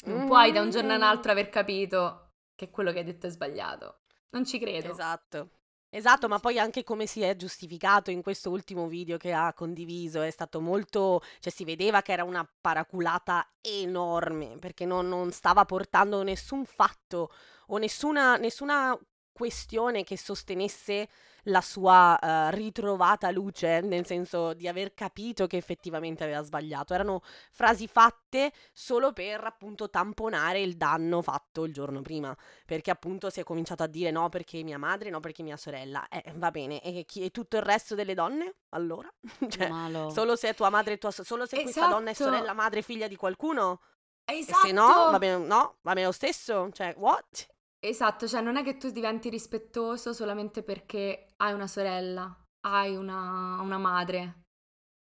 Non 0.06 0.26
puoi 0.28 0.52
da 0.52 0.62
un 0.62 0.70
giorno 0.70 0.90
Mm. 0.92 0.96
all'altro 0.96 1.32
aver 1.32 1.50
capito 1.50 2.32
che 2.56 2.70
quello 2.70 2.92
che 2.92 3.00
hai 3.00 3.06
detto 3.06 3.28
è 3.28 3.30
sbagliato. 3.30 4.00
Non 4.32 4.46
ci 4.46 4.60
credo. 4.60 4.92
Esatto. 4.92 5.50
Esatto, 5.96 6.28
ma 6.28 6.40
poi 6.40 6.58
anche 6.58 6.84
come 6.84 7.06
si 7.06 7.22
è 7.22 7.36
giustificato 7.36 8.10
in 8.10 8.24
questo 8.24 8.50
ultimo 8.50 8.88
video 8.88 9.18
che 9.18 9.32
ha 9.32 9.54
condiviso 9.54 10.24
è 10.24 10.32
stato 10.32 10.60
molto, 10.60 11.22
cioè 11.40 11.54
si 11.54 11.66
vedeva 11.66 12.02
che 12.02 12.14
era 12.14 12.24
una 12.24 12.44
paraculata 12.62 13.48
enorme 13.62 14.58
perché 14.60 14.86
non, 14.86 15.08
non 15.08 15.32
stava 15.32 15.66
portando 15.66 16.24
nessun 16.24 16.66
fatto 16.66 17.32
o 17.68 17.78
nessuna, 17.78 18.38
nessuna 18.38 18.98
questione 19.32 20.04
che 20.04 20.18
sostenesse 20.18 21.08
la 21.44 21.62
sua 21.62 22.18
eh, 22.20 22.52
ritrovata 22.52 23.32
luce, 23.32 23.82
nel 23.82 24.06
senso 24.06 24.54
di 24.54 24.68
aver 24.68 24.94
capito 24.94 25.48
che 25.48 25.58
effettivamente 25.58 26.24
aveva 26.24 26.42
sbagliato. 26.42 26.94
Erano 26.94 27.22
frasi 27.52 27.88
fatte 27.88 28.52
solo 28.72 29.14
per 29.14 29.44
appunto 29.44 29.90
tamponare 29.90 30.62
il 30.62 30.76
danno 30.76 31.22
fatto 31.22 31.64
il 31.64 31.74
giorno 31.74 32.02
prima 32.02 32.36
perché 32.66 32.92
appunto 32.92 33.30
si 33.30 33.40
è 33.40 33.44
cominciato 33.44 33.84
a 33.84 33.88
dire 33.88 34.12
no 34.12 34.30
perché 34.30 34.64
mia 34.64 34.78
madre, 34.78 35.10
no 35.10 35.20
perché 35.20 35.44
mia 35.44 35.58
sorella. 35.58 36.08
Eh, 36.08 36.34
va 36.36 36.52
bene, 36.52 36.82
e, 36.82 37.06
chi, 37.06 37.24
e 37.24 37.32
tutto 37.32 37.58
il 37.58 37.64
resto 37.64 37.96
delle 37.96 38.14
donne? 38.14 38.56
Allora? 38.70 39.12
cioè, 39.50 39.70
Malo. 39.70 40.10
solo 40.10 40.36
se 40.36 40.54
tua 40.54 40.70
madre 40.70 40.94
e 40.94 40.98
tua 40.98 41.12
so- 41.12 41.24
solo 41.24 41.46
se 41.46 41.62
questa 41.62 41.88
donna 41.88 42.10
è 42.10 42.12
Esatto. 42.12 42.32
sorella, 42.32 42.54
madre, 42.54 42.82
figlia 42.82 43.08
di 43.08 43.16
qualcuno? 43.16 43.82
Esatto. 44.26 44.66
E 44.66 44.68
se 44.68 44.72
no, 44.74 44.88
va 45.12 45.18
bene, 45.20 45.46
no, 45.46 45.78
va 45.82 45.94
bene 45.94 46.06
lo 46.08 46.12
stesso? 46.12 46.70
Cioè, 46.72 46.94
what? 46.98 47.48
Esatto, 47.86 48.28
cioè 48.30 48.40
non 48.42 48.56
è 48.56 48.64
che 48.64 48.78
tu 48.78 48.90
diventi 48.92 49.30
rispettoso 49.30 50.14
solamente 50.14 50.64
perché 50.64 51.34
hai 51.38 51.52
una 51.52 51.68
sorella, 51.68 52.34
hai 52.62 52.96
una, 52.96 53.60
una 53.60 53.78
madre. 53.78 54.44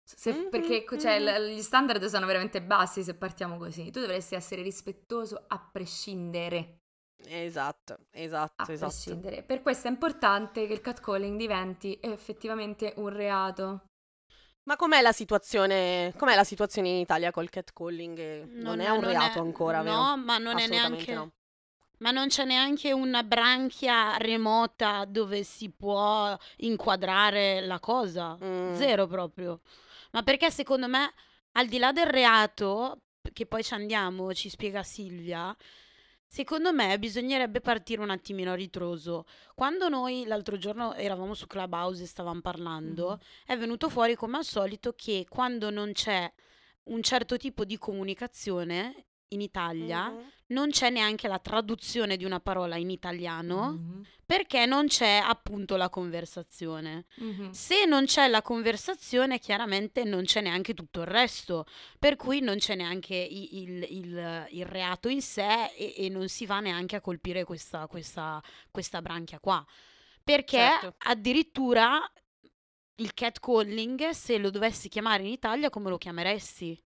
Se- 0.05 0.33
Mhm, 0.33 0.49
perché 0.51 0.85
cioè, 0.99 1.21
mhm. 1.21 1.27
l- 1.27 1.55
gli 1.55 1.61
standard 1.63 2.03
sono 2.07 2.25
veramente 2.27 2.63
bassi 2.63 3.03
se 3.03 3.15
partiamo 3.15 3.59
così. 3.59 3.91
Tu 3.91 4.01
dovresti 4.01 4.35
essere 4.35 4.63
rispettoso 4.63 5.45
a 5.49 5.59
prescindere. 5.59 6.79
Esatto, 7.25 7.99
esatto, 8.11 8.63
a 8.63 8.73
esatto. 8.73 8.89
prescindere. 8.89 9.43
Per 9.43 9.63
questo 9.63 9.89
è 9.89 9.91
importante 9.91 10.67
che 10.67 10.73
il 10.73 10.81
catcalling 10.81 11.39
diventi 11.39 11.99
effettivamente 12.01 12.95
un 12.97 13.11
reato. 13.11 13.85
Ma 14.65 14.77
com'è 14.77 15.01
la 15.03 15.13
situazione, 15.13 16.15
com'è 16.17 16.35
la 16.37 16.45
situazione 16.45 16.89
in 16.89 16.97
Italia 16.97 17.31
col 17.33 17.51
catcalling? 17.51 18.19
Eh, 18.19 18.45
Non, 18.47 18.81
è 18.81 18.89
un 18.89 19.01
non 19.01 19.11
reato 19.11 19.41
ancora, 19.41 19.83
vero? 19.83 19.97
No, 19.97 20.17
ma 20.19 20.39
non 20.39 20.59
è 20.59 20.67
neanche... 20.69 21.13
no. 21.15 21.33
Ma 22.03 22.11
non 22.11 22.27
c'è 22.29 22.45
neanche 22.45 22.93
una 22.93 23.23
branchia 23.23 24.17
remota 24.17 25.05
dove 25.05 25.45
si 25.45 25.71
può 25.71 26.37
inquadrare 26.57 27.61
la 27.61 27.79
cosa. 27.79 28.37
Mm. 28.43 28.75
Zero 28.75 29.07
proprio. 29.07 29.61
Ma 30.11 30.23
perché 30.23 30.51
secondo 30.51 30.89
me, 30.89 31.13
al 31.53 31.67
di 31.69 31.79
là 31.79 31.93
del 31.93 32.07
reato, 32.07 33.03
che 33.33 33.47
poi 33.47 33.63
ci 33.63 33.75
andiamo, 33.75 34.35
ci 34.35 34.49
spiega 34.49 34.83
Silvia, 34.83 35.57
secondo 36.27 36.73
me 36.73 36.99
bisognerebbe 36.99 37.61
partire 37.61 38.01
un 38.03 38.11
attimino 38.11 38.51
a 38.51 38.57
ritroso. 38.57 39.25
Quando 39.55 39.89
noi 39.89 40.25
l'altro 40.27 40.59
giorno 40.59 40.95
eravamo 40.95 41.35
su 41.35 41.47
Clubhouse 41.47 42.03
e 42.03 42.07
stavamo 42.07 42.41
parlando, 42.41 43.11
Mhm. 43.11 43.19
è 43.47 43.57
venuto 43.57 43.89
fuori 43.89 44.17
come 44.17 44.39
al 44.39 44.45
solito 44.45 44.93
che 44.97 45.25
quando 45.29 45.71
non 45.71 45.93
c'è 45.93 46.31
un 46.85 47.01
certo 47.03 47.37
tipo 47.37 47.65
di 47.65 47.79
comunicazione 47.79 49.07
in 49.33 49.41
Italia, 49.41 50.09
Mhm. 50.11 50.31
non 50.49 50.71
c'è 50.71 50.91
neanche 50.91 51.29
la 51.29 51.39
traduzione 51.39 52.17
di 52.17 52.25
una 52.25 52.41
parola 52.41 52.77
in 52.77 52.91
italiano 52.91 53.73
Mhm. 53.73 54.07
perché 54.27 54.67
non 54.67 54.87
c'è 54.87 55.21
appunto 55.23 55.77
la 55.77 55.89
conversazione. 55.89 57.05
Mhm. 57.17 57.51
Se 57.51 57.85
non 57.87 58.05
c'è 58.05 58.29
la 58.29 58.43
conversazione, 58.43 59.39
chiaramente 59.39 60.05
non 60.05 60.25
c'è 60.25 60.41
neanche 60.41 60.75
tutto 60.75 61.01
il 61.01 61.07
resto, 61.07 61.65
per 61.99 62.17
cui 62.17 62.41
non 62.41 62.57
c'è 62.57 62.75
neanche 62.75 63.15
i- 63.15 63.63
il, 63.63 63.87
il- 63.91 64.47
il 64.51 64.67
reato 64.67 65.09
in 65.09 65.23
sé 65.23 65.67
e, 65.75 65.95
e 65.97 66.09
non 66.09 66.29
si 66.29 66.47
va 66.47 66.61
neanche 66.61 66.97
a 66.97 67.01
colpire 67.01 67.45
questa, 67.45 67.87
questa, 67.87 68.43
questa 68.71 69.01
branchia 69.03 69.39
qua. 69.41 69.65
Perché 70.25 70.57
Certo. 70.59 70.95
addirittura 70.99 72.01
il 72.97 73.15
catcalling, 73.15 74.11
se 74.11 74.39
lo 74.39 74.51
dovessi 74.51 74.89
chiamare 74.89 75.23
in 75.25 75.31
Italia, 75.33 75.71
come 75.71 75.89
lo 75.91 75.99
chiameresti? 75.99 76.79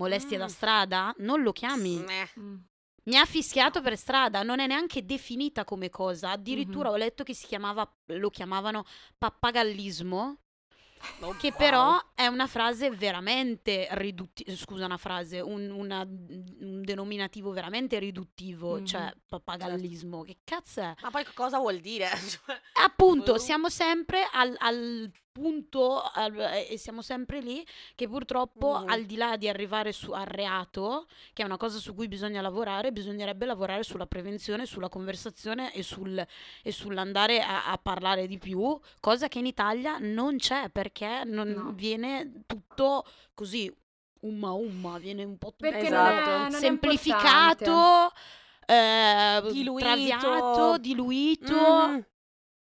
Molestia 0.00 0.38
da 0.38 0.44
Mm. 0.44 0.48
strada? 0.48 1.14
Non 1.18 1.42
lo 1.42 1.52
chiami. 1.52 2.02
Mm. 2.38 2.54
Mi 3.04 3.16
ha 3.18 3.24
fischiato 3.26 3.80
per 3.82 3.96
strada, 3.98 4.42
non 4.42 4.60
è 4.60 4.66
neanche 4.66 5.04
definita 5.04 5.64
come 5.64 5.90
cosa. 5.90 6.30
Addirittura 6.30 6.88
Mhm. 6.88 6.94
ho 6.94 6.98
letto 6.98 7.22
che 7.22 7.34
si 7.34 7.46
chiamava, 7.46 7.90
lo 8.06 8.30
chiamavano 8.30 8.84
pappagallismo, 9.18 10.36
oh, 11.20 11.32
che 11.36 11.48
wow. 11.48 11.56
però 11.56 11.98
è 12.14 12.26
una 12.26 12.46
frase 12.46 12.90
veramente 12.90 13.88
riduttiva, 13.92 14.54
scusa, 14.54 14.84
una 14.84 14.96
frase, 14.98 15.40
un, 15.40 15.70
una- 15.70 16.02
un 16.02 16.82
denominativo 16.82 17.50
veramente 17.52 17.98
riduttivo, 17.98 18.76
Mhm. 18.78 18.84
cioè 18.86 19.12
pappagallismo. 19.26 20.22
Che 20.22 20.38
cazzo 20.44 20.80
è? 20.80 20.94
Ma 21.02 21.10
poi 21.10 21.24
cosa 21.34 21.58
vuol 21.58 21.78
dire? 21.80 22.08
Cioè, 22.44 22.60
Appunto, 22.84 23.32
Boh. 23.32 23.38
siamo 23.38 23.68
sempre 23.70 24.26
al, 24.32 24.54
al 24.58 25.10
punto 25.32 26.02
al- 26.02 26.64
e 26.68 26.76
siamo 26.76 27.02
sempre 27.02 27.40
lì 27.40 27.64
che 27.94 28.08
purtroppo 28.08 28.78
Mhm. 28.80 28.88
al 28.88 29.04
di 29.04 29.16
là 29.16 29.36
di 29.36 29.48
arrivare 29.48 29.92
su, 29.92 30.10
al 30.12 30.26
reato, 30.26 31.06
che 31.32 31.42
è 31.42 31.44
una 31.44 31.56
cosa 31.56 31.78
su 31.78 31.94
cui 31.94 32.08
bisogna 32.08 32.40
lavorare, 32.40 32.92
bisognerebbe 32.92 33.46
lavorare 33.46 33.82
sulla 33.82 34.06
prevenzione, 34.06 34.66
sulla 34.66 34.88
conversazione 34.88 35.72
e, 35.72 35.82
sul, 35.82 36.24
e 36.62 36.72
sull'andare 36.72 37.40
a, 37.40 37.66
a 37.70 37.78
parlare 37.78 38.26
di 38.26 38.38
più, 38.38 38.78
cosa 39.00 39.28
che 39.28 39.38
in 39.38 39.46
Italia 39.46 39.98
non 39.98 40.36
c'è 40.36 40.68
perché 40.70 41.22
non 41.24 41.48
No. 41.48 41.72
viene 41.72 42.42
tutto 42.46 43.04
così 43.34 43.72
umma 44.22 44.50
umma, 44.52 44.98
viene 44.98 45.24
un 45.24 45.38
po' 45.38 45.50
tutto 45.50 45.70
Perché 45.70 45.86
Esatto. 45.86 46.30
non 46.30 46.34
è, 46.34 46.38
non 46.42 46.54
è 46.54 46.58
semplificato, 46.58 48.12
eh, 48.66 49.40
Diluito. 49.52 49.86
traviato, 49.86 50.78
diluito. 50.78 51.54
Mhm. 51.88 52.06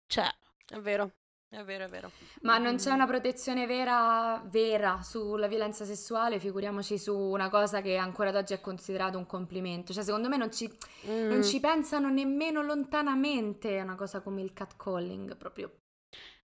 Cioè, 0.06 0.34
È 0.68 0.78
vero, 0.78 1.10
è 1.54 1.62
vero, 1.64 1.84
è 1.84 1.88
vero. 1.88 2.10
Ma 2.42 2.56
non 2.58 2.76
c'è 2.76 2.90
Mm. 2.90 2.94
una 2.94 3.06
protezione 3.06 3.66
vera, 3.66 4.42
vera 4.46 5.02
sulla 5.02 5.46
violenza 5.48 5.84
sessuale, 5.84 6.40
figuriamoci 6.40 6.98
su 6.98 7.14
una 7.16 7.50
cosa 7.50 7.82
che 7.82 7.96
ancora 7.96 8.30
ad 8.30 8.36
oggi 8.36 8.54
è 8.54 8.60
considerato 8.60 9.18
un 9.18 9.26
complimento. 9.26 9.92
Cioè, 9.92 10.02
secondo 10.02 10.28
me 10.28 10.38
non 10.38 10.50
ci, 10.50 10.66
non 11.02 11.38
Mm. 11.38 11.42
ci 11.42 11.60
pensano 11.60 12.08
nemmeno 12.08 12.62
lontanamente 12.62 13.78
a 13.78 13.82
una 13.82 13.96
cosa 13.96 14.20
come 14.20 14.40
il 14.40 14.52
catcalling, 14.54 15.36
proprio. 15.36 15.76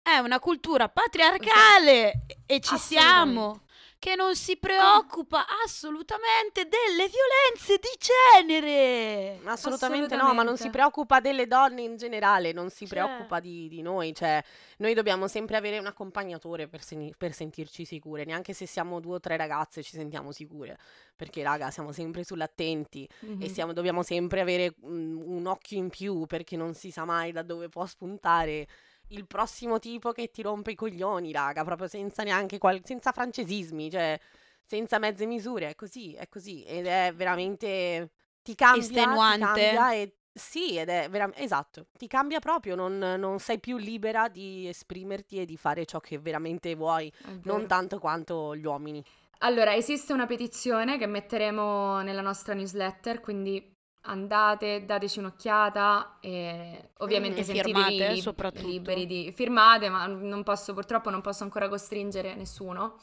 è 0.01 0.17
una 0.19 0.39
cultura 0.39 0.89
patriarcale 0.89 2.25
e 2.45 2.59
ci 2.59 2.77
siamo. 2.77 3.61
Che 4.03 4.15
non 4.15 4.35
si 4.35 4.57
preoccupa 4.57 5.45
assolutamente 5.63 6.67
delle 6.67 7.07
violenze 7.09 7.79
di 7.79 7.87
genere. 7.97 9.39
Assolutamente 9.45 10.17
no, 10.17 10.33
ma 10.33 10.43
non 10.43 10.57
si 10.57 10.67
Assolutamente. 10.67 10.69
preoccupa 10.71 11.19
delle 11.21 11.47
donne 11.47 11.83
in 11.83 11.95
generale, 11.95 12.51
non 12.51 12.69
si 12.69 12.85
Cioè. 12.85 12.89
preoccupa 12.99 13.39
di, 13.39 13.69
di 13.69 13.81
noi, 13.81 14.13
cioè 14.13 14.43
noi 14.79 14.93
dobbiamo 14.93 15.29
sempre 15.29 15.55
avere 15.55 15.79
un 15.79 15.85
accompagnatore 15.85 16.67
per, 16.67 16.83
seni- 16.83 17.13
per 17.17 17.31
sentirci 17.33 17.85
sicure, 17.85 18.25
neanche 18.25 18.51
se 18.51 18.65
siamo 18.65 18.99
due 18.99 19.15
o 19.15 19.19
tre 19.21 19.37
ragazze 19.37 19.81
ci 19.81 19.95
sentiamo 19.95 20.33
sicure, 20.33 20.77
perché 21.15 21.41
raga 21.41 21.71
siamo 21.71 21.93
sempre 21.93 22.25
sull'attenti 22.25 23.07
e 23.21 23.25
Mhm. 23.27 23.45
siamo- 23.47 23.71
dobbiamo 23.71 24.03
sempre 24.03 24.41
avere 24.41 24.75
mm, 24.85 25.21
un 25.31 25.45
occhio 25.47 25.77
in 25.77 25.87
più 25.89 26.25
perché 26.25 26.57
non 26.57 26.73
si 26.73 26.91
sa 26.91 27.05
mai 27.05 27.31
da 27.31 27.41
dove 27.41 27.69
può 27.69 27.85
spuntare 27.85 28.67
il 29.09 29.25
prossimo 29.27 29.79
tipo 29.79 30.11
che 30.11 30.31
ti 30.31 30.41
rompe 30.41 30.71
i 30.71 30.75
coglioni, 30.75 31.31
raga, 31.31 31.63
proprio 31.63 31.87
senza 31.87 32.23
neanche 32.23 32.57
qual- 32.57 32.81
senza 32.83 33.11
francesismi, 33.11 33.89
cioè 33.91 34.19
senza 34.65 34.97
mezze 34.99 35.25
misure, 35.25 35.69
è 35.69 35.75
così, 35.75 36.13
è 36.13 36.27
così 36.29 36.63
ed 36.63 36.87
è 36.87 37.11
veramente 37.15 38.11
ti 38.41 38.55
cambia, 38.55 39.19
ti 39.19 39.35
Estenuante. 39.35 39.35
cambia 39.35 39.93
e 39.93 40.15
sì, 40.33 40.77
ed 40.77 40.89
è 40.89 41.07
veramente 41.09 41.41
esatto, 41.43 41.87
ti 41.97 42.07
cambia 42.07 42.39
proprio, 42.39 42.75
non, 42.75 42.97
non 42.97 43.39
sei 43.39 43.59
più 43.59 43.77
libera 43.77 44.29
di 44.29 44.67
esprimerti 44.67 45.39
e 45.39 45.45
di 45.45 45.57
fare 45.57 45.85
ciò 45.85 45.99
che 45.99 46.17
veramente 46.17 46.73
vuoi, 46.75 47.11
È 47.25 47.31
non 47.43 47.67
tanto 47.67 47.99
quanto 47.99 48.55
gli 48.55 48.65
uomini. 48.65 49.03
Allora, 49.39 49.75
esiste 49.75 50.13
una 50.13 50.25
petizione 50.25 50.97
che 50.97 51.05
metteremo 51.05 52.01
nella 52.01 52.21
nostra 52.21 52.53
newsletter, 52.53 53.19
quindi 53.19 53.72
andate, 54.03 54.85
dateci 54.85 55.19
un'occhiata 55.19 56.17
e 56.19 56.91
ovviamente 56.99 57.43
Mm, 57.43 57.43
sentitevi 57.43 58.17
soprattutto. 58.17 58.59
liberi 58.61 59.05
di 59.05 59.31
firmate, 59.31 59.89
ma 59.89 60.05
non 60.07 60.43
posso, 60.43 60.73
purtroppo 60.73 61.09
non 61.09 61.21
posso 61.21 61.43
ancora 61.43 61.69
costringere 61.69 62.35
nessuno. 62.35 62.99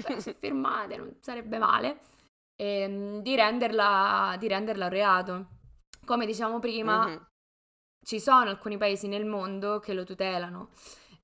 Beh, 0.00 0.20
se 0.20 0.34
firmate 0.34 0.96
non 0.96 1.16
sarebbe 1.20 1.58
male. 1.58 2.00
ehm, 2.56 3.20
di 3.22 3.36
renderla, 3.36 4.36
di 4.38 4.48
renderla 4.48 4.84
un 4.86 4.90
reato. 4.90 5.46
Come 6.04 6.26
diciamo 6.26 6.58
prima, 6.60 7.08
Mhm. 7.08 7.26
ci 8.04 8.20
sono 8.20 8.50
alcuni 8.50 8.76
paesi 8.78 9.08
nel 9.08 9.24
mondo 9.26 9.78
che 9.80 9.92
lo 9.94 10.04
tutelano, 10.04 10.70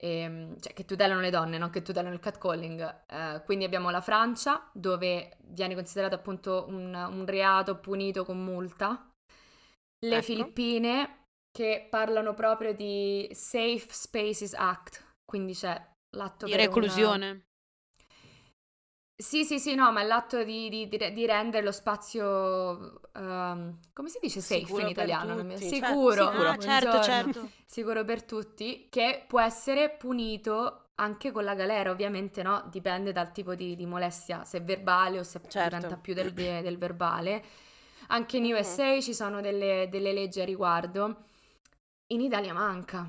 ehm, 0.05 0.61
cioè 0.61 0.75
che 0.75 0.85
tutelano 0.85 1.21
le 1.21 1.31
donne, 1.31 1.57
non 1.57 1.71
che 1.71 1.83
tutelano 1.83 2.15
il 2.15 2.21
catcalling. 2.21 3.05
Eh, 3.09 3.43
quindi 3.45 3.65
abbiamo 3.65 3.91
la 3.91 4.01
Francia, 4.01 4.69
dove 4.73 5.39
viene 5.49 5.75
considerato 5.75 6.15
appunto 6.15 6.67
un, 6.69 6.95
un 6.95 7.27
reato 7.27 7.79
punito 7.79 8.25
con 8.25 8.43
multa. 8.43 9.11
Le 10.05 10.17
Ecco. 10.17 10.23
Filippine, 10.23 11.25
che 11.51 11.87
parlano 11.89 12.35
proprio 12.35 12.75
di 12.75 13.29
Safe 13.33 13.87
Spaces 13.89 14.53
Act, 14.55 15.15
quindi 15.25 15.55
c'è 15.55 15.81
l'atto 16.17 16.45
Di 16.45 16.57
reclusione. 16.57 17.47
Sì, 19.17 19.45
sì, 19.45 19.61
sì, 19.61 19.75
no, 19.77 19.93
ma 19.93 20.01
è 20.03 20.05
l'atto 20.05 20.43
di, 20.43 20.69
di- 20.69 20.89
di- 20.89 21.27
rendere 21.27 21.65
lo 21.65 21.71
spazio, 21.73 23.01
ehm, 23.13 23.79
come 23.93 24.09
si 24.09 24.19
dice 24.21 24.41
safe 24.41 24.73
Sicuro 24.73 24.81
in 24.81 24.89
italiano? 24.89 25.37
Mi- 25.37 25.73
certo, 25.73 26.11
Sicuro, 26.11 26.29
sicuro. 26.29 26.51
Ah, 26.51 26.57
certo, 26.59 26.99
certo. 27.01 27.53
Sicuro 27.65 28.05
per 28.05 28.25
tutti, 28.25 28.89
che 28.91 29.25
può 29.27 29.41
essere 29.41 29.91
punito 29.91 30.91
anche 30.97 31.33
con 31.33 31.45
la 31.45 31.55
galera, 31.55 31.91
ovviamente, 31.91 32.43
no? 32.43 32.69
Dipende 32.71 33.13
dal 33.13 33.33
tipo 33.33 33.55
di, 33.55 33.75
di 33.77 33.87
molestia, 33.87 34.45
se 34.45 34.59
è 34.59 34.63
verbale 34.63 35.19
o 35.21 35.23
se 35.23 35.41
Certo. 35.49 35.57
diventa 35.61 35.97
più 35.97 36.15
del, 36.15 36.33
de- 36.33 36.61
del 36.63 36.77
verbale. 36.79 37.43
Anche 38.09 38.37
in 38.37 38.45
Mhm. 38.45 38.53
USA 38.53 39.01
ci 39.01 39.15
sono 39.15 39.41
delle, 39.41 39.89
delle 39.91 40.13
leggi 40.13 40.41
a 40.41 40.45
riguardo. 40.45 41.25
In 42.09 42.21
Italia 42.21 42.53
manca. 42.53 43.09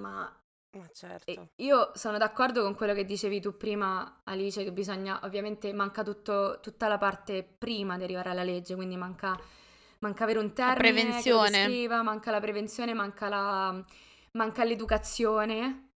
Ma 0.00 0.37
Ma 0.72 0.88
e 1.24 1.40
certo. 1.40 1.50
io 1.56 1.92
sono 1.94 2.16
d'accordo 2.18 2.62
con 2.62 2.74
quello 2.74 2.94
che 2.94 3.04
dicevi 3.04 3.40
tu 3.40 3.56
prima, 3.56 4.20
Alice, 4.24 4.64
che 4.64 4.72
bisogna, 4.72 5.20
ovviamente 5.24 5.72
manca 5.72 6.02
tutto- 6.02 6.58
tutta 6.60 6.88
la 6.88 6.98
parte 6.98 7.44
prima 7.44 7.96
di 7.98 8.04
arrivare 8.04 8.30
alla 8.30 8.42
legge, 8.44 8.74
quindi 8.74 8.96
manca, 8.96 9.38
manca 10.00 10.24
avere 10.24 10.38
un 10.38 10.52
termine 10.54 11.22
che 11.22 11.30
lo 11.30 11.38
prevenzione. 11.38 11.38
descriva, 11.38 12.02
manca 12.02 12.30
la 12.30 12.40
prevenzione, 12.40 12.94
manca, 12.94 13.28
la, 13.28 13.84
manca 14.32 14.64
l'educazione, 14.64 15.90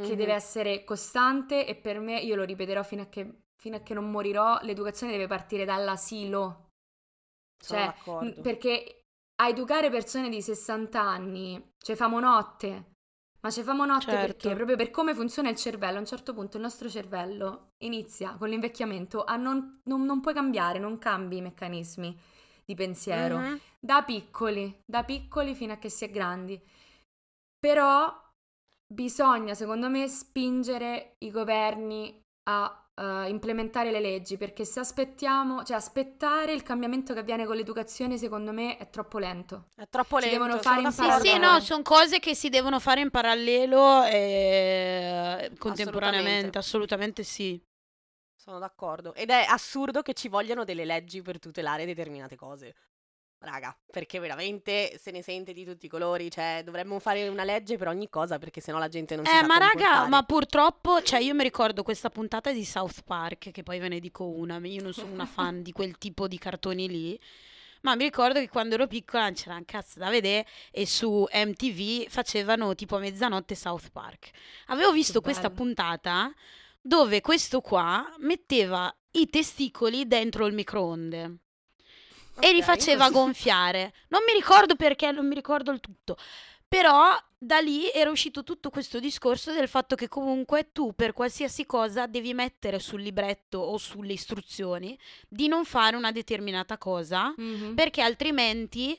che 0.00 0.16
Mhm. 0.16 0.16
deve 0.16 0.32
essere 0.34 0.84
costante 0.84 1.66
e 1.66 1.76
per 1.76 2.00
me, 2.00 2.18
io 2.20 2.34
lo 2.36 2.44
ripeterò 2.44 2.82
fino 2.82 3.02
a 3.02 3.06
che, 3.06 3.42
fino 3.56 3.76
a 3.76 3.80
che 3.80 3.94
non 3.94 4.10
morirò, 4.10 4.58
l'educazione 4.62 5.12
deve 5.12 5.26
partire 5.26 5.64
dall'asilo. 5.64 6.70
Sono 7.58 7.80
Cioè, 7.80 7.86
d'accordo. 7.86 8.42
perché 8.42 9.04
a 9.36 9.48
educare 9.48 9.90
persone 9.90 10.28
di 10.28 10.42
60 10.42 11.00
anni, 11.02 11.74
cioè 11.78 11.96
famo 11.96 12.20
notte, 12.20 12.92
ma 13.40 13.50
ci 13.50 13.62
famo 13.62 13.84
notte 13.84 14.10
Certo. 14.10 14.26
perché? 14.26 14.54
Proprio 14.54 14.76
per 14.76 14.90
come 14.90 15.14
funziona 15.14 15.48
il 15.48 15.56
cervello, 15.56 15.96
a 15.96 16.00
un 16.00 16.06
certo 16.06 16.34
punto 16.34 16.56
il 16.56 16.62
nostro 16.62 16.88
cervello 16.88 17.72
inizia 17.78 18.36
con 18.38 18.48
l'invecchiamento 18.48 19.24
a 19.24 19.36
non, 19.36 19.80
non, 19.84 20.04
non 20.04 20.20
puoi 20.20 20.34
cambiare, 20.34 20.78
non 20.78 20.98
cambi 20.98 21.38
i 21.38 21.42
meccanismi 21.42 22.18
di 22.64 22.74
pensiero. 22.74 23.38
Mhm. 23.38 23.60
da 23.80 24.02
piccoli, 24.02 24.82
da 24.84 25.04
piccoli 25.04 25.54
fino 25.54 25.72
a 25.72 25.76
che 25.76 25.88
si 25.88 26.04
è 26.04 26.10
grandi. 26.10 26.60
Però 27.58 28.12
bisogna, 28.86 29.54
secondo 29.54 29.88
me, 29.88 30.06
spingere 30.08 31.16
i 31.18 31.30
governi 31.30 32.22
a 32.44 32.89
uh, 33.00 33.28
implementare 33.28 33.90
le 33.90 34.00
leggi, 34.00 34.36
perché 34.36 34.64
se 34.64 34.80
aspettiamo, 34.80 35.64
cioè 35.64 35.76
aspettare 35.76 36.52
il 36.52 36.62
cambiamento 36.62 37.14
che 37.14 37.20
avviene 37.20 37.46
con 37.46 37.56
l'educazione, 37.56 38.18
secondo 38.18 38.52
me 38.52 38.76
è 38.76 38.90
troppo 38.90 39.18
lento. 39.18 39.68
È 39.74 39.88
troppo 39.88 40.18
lento. 40.18 40.34
Si 40.34 40.38
devono 40.38 40.58
fare 40.60 40.82
in 40.82 40.90
Sì, 40.90 40.96
parallelo. 41.00 41.24
sì, 41.24 41.38
no, 41.38 41.60
sono 41.60 41.82
cose 41.82 42.18
che 42.18 42.34
si 42.34 42.48
devono 42.50 42.78
fare 42.78 43.00
in 43.00 43.10
parallelo 43.10 44.04
e 44.04 45.52
contemporaneamente, 45.58 46.58
assolutamente 46.58 47.22
sì. 47.22 47.60
Sono 48.34 48.58
d'accordo. 48.58 49.14
Ed 49.14 49.30
è 49.30 49.44
assurdo 49.48 50.02
che 50.02 50.14
ci 50.14 50.28
vogliano 50.28 50.64
delle 50.64 50.84
leggi 50.84 51.22
per 51.22 51.38
tutelare 51.38 51.84
determinate 51.84 52.36
cose. 52.36 52.74
Raga, 53.42 53.74
perché 53.90 54.18
veramente 54.18 54.98
se 54.98 55.10
ne 55.10 55.22
sente 55.22 55.54
di 55.54 55.64
tutti 55.64 55.86
i 55.86 55.88
colori, 55.88 56.30
cioè 56.30 56.60
dovremmo 56.62 56.98
fare 56.98 57.26
una 57.26 57.42
legge 57.42 57.78
per 57.78 57.88
ogni 57.88 58.10
cosa 58.10 58.38
perché 58.38 58.60
sennò 58.60 58.76
la 58.78 58.88
gente 58.88 59.16
non 59.16 59.24
si 59.24 59.32
Eh, 59.32 59.38
sa 59.40 59.46
ma 59.46 59.56
raga, 59.56 59.70
comportare. 59.72 60.08
ma 60.10 60.22
purtroppo, 60.24 61.02
cioè 61.02 61.20
io 61.20 61.34
mi 61.34 61.42
ricordo 61.42 61.82
questa 61.82 62.10
puntata 62.10 62.52
di 62.52 62.64
South 62.66 63.02
Park, 63.02 63.50
che 63.50 63.62
poi 63.62 63.78
ve 63.78 63.88
ne 63.88 63.98
dico 63.98 64.24
una, 64.26 64.58
io 64.62 64.82
non 64.82 64.92
sono 64.92 65.10
una 65.12 65.24
fan 65.24 65.62
di 65.62 65.72
quel 65.72 65.96
tipo 65.96 66.28
di 66.28 66.36
cartoni 66.36 66.86
lì, 66.86 67.18
ma 67.80 67.94
mi 67.96 68.04
ricordo 68.04 68.40
che 68.40 68.48
quando 68.50 68.74
ero 68.74 68.86
piccola 68.86 69.30
c'era 69.32 69.56
un 69.56 69.64
cazzo 69.64 69.98
da 69.98 70.10
vedere 70.10 70.46
e 70.70 70.86
su 70.86 71.26
MTV 71.32 72.08
facevano 72.10 72.74
tipo 72.74 72.96
a 72.96 72.98
mezzanotte 72.98 73.54
South 73.54 73.88
Park. 73.90 74.32
Avevo 74.66 74.92
visto 74.92 75.22
questa 75.22 75.48
puntata 75.48 76.30
dove 76.78 77.22
questo 77.22 77.62
qua 77.62 78.04
metteva 78.18 78.94
i 79.12 79.30
testicoli 79.30 80.06
dentro 80.06 80.44
il 80.44 80.52
microonde 80.52 81.36
e 82.40 82.52
li 82.52 82.62
faceva 82.62 83.04
così. 83.04 83.14
gonfiare. 83.14 83.92
Non 84.08 84.22
mi 84.26 84.32
ricordo 84.32 84.74
perché, 84.76 85.10
non 85.12 85.26
mi 85.26 85.34
ricordo 85.34 85.70
il 85.70 85.80
tutto. 85.80 86.16
Però 86.68 87.16
da 87.36 87.58
lì 87.58 87.90
era 87.90 88.10
uscito 88.10 88.44
tutto 88.44 88.70
questo 88.70 89.00
discorso 89.00 89.50
del 89.52 89.66
fatto 89.66 89.96
che 89.96 90.06
comunque 90.08 90.70
tu 90.72 90.94
per 90.94 91.12
qualsiasi 91.12 91.66
cosa 91.66 92.06
devi 92.06 92.32
mettere 92.34 92.78
sul 92.78 93.00
libretto 93.02 93.58
o 93.58 93.76
sulle 93.76 94.12
istruzioni 94.12 94.96
di 95.28 95.48
non 95.48 95.64
fare 95.64 95.96
una 95.96 96.12
determinata 96.12 96.78
cosa 96.78 97.34
Mhm. 97.36 97.74
perché 97.74 98.02
altrimenti 98.02 98.96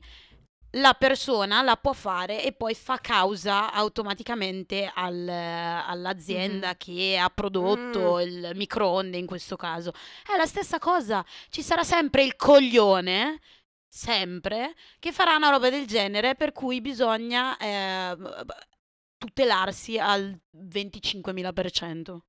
la 0.76 0.94
persona 0.94 1.62
la 1.62 1.76
può 1.76 1.92
fare 1.94 2.44
e 2.44 2.54
poi 2.54 2.74
fa 2.76 2.98
causa 3.00 3.72
automaticamente 3.74 4.90
al- 4.94 5.28
all'azienda 5.28 6.70
Mhm. 6.70 6.76
che 6.78 7.18
ha 7.18 7.30
prodotto 7.30 8.20
il 8.20 8.52
microonde 8.56 9.18
in 9.18 9.26
questo 9.26 9.56
caso. 9.58 9.92
È 10.26 10.36
la 10.38 10.46
stessa 10.46 10.80
cosa, 10.80 11.26
ci 11.50 11.62
sarà 11.62 11.84
sempre 11.84 12.24
il 12.24 12.36
coglione, 12.38 13.40
sempre, 13.88 14.74
che 15.00 15.12
farà 15.12 15.36
una 15.36 15.50
roba 15.50 15.70
del 15.70 15.86
genere 15.86 16.36
per 16.36 16.54
cui 16.54 16.80
bisogna 16.80 17.58
eh, 17.58 18.16
tutelarsi 19.18 20.00
al 20.00 20.40
25.000%. 20.52 22.24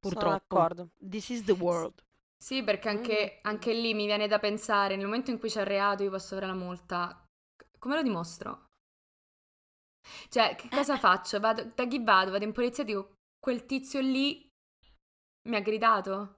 Purtroppo. 0.00 0.20
Sono 0.20 0.30
d'accordo. 0.30 0.88
This 1.08 1.28
is 1.30 1.44
the 1.44 1.52
world. 1.52 2.02
Sì, 2.36 2.62
perché 2.62 2.88
anche, 2.90 3.38
anche 3.42 3.72
lì 3.72 3.94
mi 3.94 4.04
viene 4.04 4.28
da 4.28 4.38
pensare, 4.38 4.96
nel 4.96 5.06
momento 5.06 5.30
in 5.30 5.38
cui 5.38 5.48
c'è 5.48 5.60
il 5.60 5.66
reato 5.66 6.02
io 6.02 6.10
posso 6.10 6.34
avere 6.34 6.50
la 6.52 6.58
multa, 6.58 7.23
come 7.84 7.96
lo 7.96 8.02
dimostro? 8.02 8.70
Cioè, 10.30 10.56
che 10.56 10.70
cosa 10.70 10.98
faccio? 10.98 11.38
Vado, 11.38 11.70
da 11.74 11.86
chi 11.86 12.02
vado? 12.02 12.30
Vado 12.30 12.44
in 12.44 12.52
polizia 12.52 12.82
e 12.82 12.86
dico, 12.86 13.12
quel 13.38 13.66
tizio 13.66 14.00
lì 14.00 14.48
mi 15.48 15.56
ha 15.56 15.60
gridato? 15.60 16.36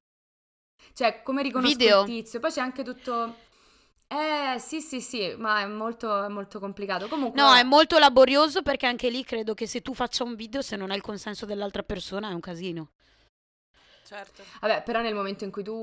Cioè, 0.92 1.22
come 1.22 1.44
riconosco 1.44 1.76
Video. 1.76 2.00
il 2.00 2.06
tizio? 2.06 2.40
Poi 2.40 2.50
c'è 2.50 2.60
anche 2.60 2.82
tutto... 2.82 3.44
Eh, 4.08 4.58
sì, 4.58 4.80
sì, 4.80 5.00
sì, 5.00 5.36
ma 5.36 5.60
è 5.60 5.66
molto, 5.66 6.24
è 6.24 6.28
molto 6.28 6.58
complicato. 6.58 7.06
Comunque, 7.06 7.40
No, 7.40 7.54
è 7.54 7.62
molto 7.62 7.98
laborioso 7.98 8.62
perché 8.62 8.86
anche 8.86 9.08
lì 9.08 9.22
credo 9.22 9.54
che 9.54 9.68
se 9.68 9.82
tu 9.82 9.94
faccia 9.94 10.24
un 10.24 10.34
video, 10.34 10.62
se 10.62 10.74
non 10.74 10.90
hai 10.90 10.96
il 10.96 11.02
consenso 11.02 11.46
dell'altra 11.46 11.84
persona, 11.84 12.30
è 12.30 12.32
un 12.32 12.40
casino. 12.40 12.90
Certo. 14.04 14.42
Vabbè, 14.60 14.82
però 14.82 15.00
nel 15.00 15.14
momento 15.14 15.44
in 15.44 15.52
cui 15.52 15.62
tu 15.62 15.74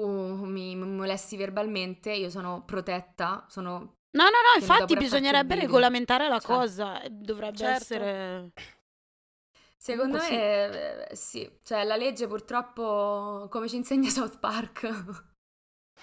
mi 0.46 0.76
mi 0.76 0.88
molesti 0.88 1.38
verbalmente, 1.38 2.12
io 2.12 2.30
sono 2.30 2.64
protetta, 2.66 3.46
sono... 3.50 3.96
No, 4.16 4.26
no, 4.26 4.30
no, 4.30 4.60
infatti 4.60 4.96
bisognerebbe 4.96 5.56
regolamentare 5.56 6.28
la 6.28 6.40
Cioè. 6.40 6.56
cosa. 6.56 7.02
eh, 7.02 7.10
Dovrebbe 7.10 7.58
Certo. 7.58 7.94
essere. 7.94 8.52
Secondo 9.78 10.18
me, 10.18 11.08
eh, 11.10 11.16
sì, 11.16 11.50
cioè 11.64 11.84
la 11.84 11.96
legge 11.96 12.28
purtroppo, 12.28 13.48
come 13.50 13.68
ci 13.68 13.76
insegna 13.76 14.10
South 14.10 14.40
Park... 14.40 15.32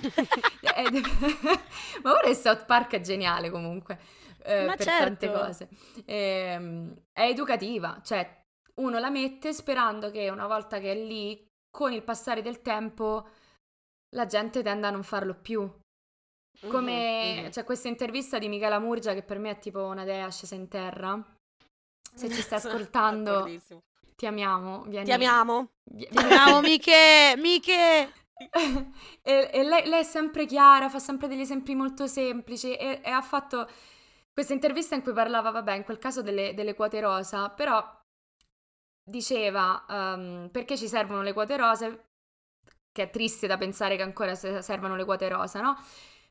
Ma 2.02 2.12
ora 2.12 2.28
il 2.28 2.36
South 2.36 2.64
Park 2.64 2.92
è 2.94 3.00
geniale 3.00 3.50
comunque, 3.50 3.98
eh, 4.42 4.66
Ma 4.66 4.76
per 4.76 4.86
certo. 4.86 5.04
tante 5.04 5.30
cose. 5.30 5.68
Ehm, 6.06 6.94
è 7.12 7.22
educativa, 7.22 8.00
cioè 8.02 8.38
uno 8.76 8.98
la 8.98 9.10
mette 9.10 9.52
sperando 9.52 10.10
che 10.10 10.30
una 10.30 10.46
volta 10.46 10.78
che 10.78 10.92
è 10.92 10.94
lì, 10.94 11.46
con 11.70 11.92
il 11.92 12.02
passare 12.02 12.40
del 12.42 12.62
tempo, 12.62 13.28
la 14.16 14.26
gente 14.26 14.62
tenda 14.62 14.88
a 14.88 14.90
non 14.90 15.02
farlo 15.02 15.34
più. 15.34 15.70
Come 16.66 16.92
Mhm, 17.22 17.40
mhm. 17.44 17.50
c'è 17.50 17.64
questa 17.64 17.88
intervista 17.88 18.38
di 18.38 18.48
Michela 18.48 18.78
Murgia 18.78 19.14
che 19.14 19.22
per 19.22 19.38
me 19.38 19.50
è 19.50 19.58
tipo 19.58 19.82
una 19.84 20.04
dea 20.04 20.30
scesa 20.30 20.54
in 20.54 20.68
terra. 20.68 21.22
Se 22.14 22.30
ci 22.30 22.42
stai 22.42 22.58
ascoltando, 22.58 23.50
ti 24.16 24.26
amiamo. 24.26 24.82
Vieni, 24.84 25.06
Ti 25.06 25.12
amiamo. 25.12 25.68
vi- 25.84 26.08
Bravo, 26.10 26.60
Miche, 26.62 27.34
Miche. 27.36 28.12
e 29.22 29.50
e 29.52 29.62
lei, 29.62 29.86
lei 29.88 30.00
è 30.00 30.02
sempre 30.02 30.46
chiara, 30.46 30.88
fa 30.88 30.98
sempre 30.98 31.28
degli 31.28 31.40
esempi 31.40 31.74
molto 31.74 32.06
semplici 32.06 32.74
e, 32.74 33.00
e 33.04 33.10
ha 33.10 33.22
fatto 33.22 33.68
questa 34.32 34.52
intervista 34.54 34.94
in 34.94 35.02
cui 35.02 35.12
parlava, 35.12 35.50
vabbè, 35.50 35.74
in 35.74 35.84
quel 35.84 35.98
caso 35.98 36.22
delle, 36.22 36.54
delle 36.54 36.74
quote 36.74 37.00
rosa, 37.00 37.50
però 37.50 37.82
diceva 39.02 39.84
ehm, 39.88 40.48
perché 40.50 40.76
ci 40.76 40.88
servono 40.88 41.22
le 41.22 41.32
quote 41.32 41.56
rose, 41.56 42.04
che 42.92 43.04
è 43.04 43.10
triste 43.10 43.46
da 43.46 43.56
pensare 43.58 43.96
che 43.96 44.02
ancora 44.02 44.34
se- 44.34 44.62
servano 44.62 44.96
le 44.96 45.04
quote 45.04 45.28
rosa, 45.28 45.60
no? 45.60 45.76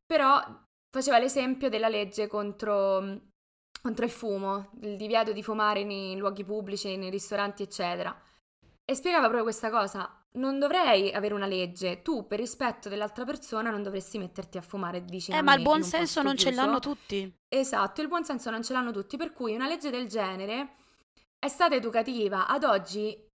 Però 0.10 0.42
faceva 0.90 1.20
l'esempio 1.20 1.70
della 1.70 1.88
legge 1.88 2.26
contro, 2.26 3.20
contro 3.80 4.06
il 4.06 4.10
fumo, 4.12 4.72
il 4.82 4.98
divieto 4.98 5.34
di 5.34 5.44
fumare 5.44 5.84
nei 5.84 6.16
luoghi 6.18 6.44
pubblici, 6.44 6.98
nei 6.98 7.12
ristoranti, 7.12 7.62
eccetera. 7.62 8.20
E 8.84 8.96
spiegava 8.96 9.26
proprio 9.26 9.44
questa 9.44 9.70
cosa. 9.70 10.12
Non 10.32 10.58
dovrei 10.58 11.12
avere 11.14 11.36
una 11.36 11.46
legge. 11.46 12.02
Tu, 12.02 12.26
per 12.26 12.40
rispetto 12.40 12.90
dell'altra 12.90 13.24
persona, 13.24 13.70
non 13.70 13.84
dovresti 13.84 14.18
metterti 14.18 14.58
a 14.58 14.62
fumare 14.62 15.02
vicino 15.02 15.38
Eh, 15.38 15.42
a 15.42 15.44
ma 15.44 15.54
me 15.54 15.58
il 15.58 15.62
buon 15.62 15.78
in 15.78 15.84
un 15.84 15.90
senso 15.90 16.24
non 16.24 16.36
ce 16.38 16.52
chiuso. 16.52 16.56
l'hanno 16.56 16.80
tutti. 16.80 17.32
Esatto, 17.48 18.02
il 18.02 18.08
buon 18.08 18.24
senso 18.26 18.50
non 18.50 18.64
ce 18.64 18.74
l'hanno 18.74 18.92
tutti, 18.92 19.16
per 19.16 19.32
cui 19.32 19.54
una 19.54 19.68
legge 19.68 19.92
del 19.92 20.08
genere 20.08 20.76
è 21.38 21.48
stata 21.48 21.76
educativa. 21.76 22.48
Ad 22.48 22.64
oggi 22.64 23.29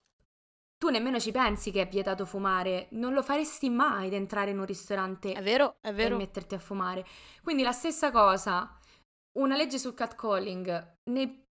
tu 0.82 0.90
nemmeno 0.90 1.20
ci 1.20 1.32
pensi 1.32 1.70
che 1.70 1.82
è 1.84 1.88
vietato 1.88 2.26
fumare, 2.26 2.88
non 2.94 3.14
lo 3.14 3.22
faresti 3.22 3.70
mai 3.70 4.08
ad 4.08 4.14
entrare 4.14 4.50
in 4.50 4.58
un 4.58 4.66
ristorante 4.66 5.32
È 5.34 5.44
vero, 5.44 5.78
è 5.80 5.94
e 6.00 6.10
vero. 6.10 6.18
metterti 6.18 6.56
a 6.56 6.60
fumare. 6.60 7.06
Quindi 7.44 7.62
la 7.62 7.72
stessa 7.72 8.10
cosa, 8.10 8.76
una 9.34 9.56
legge 9.56 9.78
sul 9.78 9.94
catcalling 9.94 10.96
ne- 11.12 11.44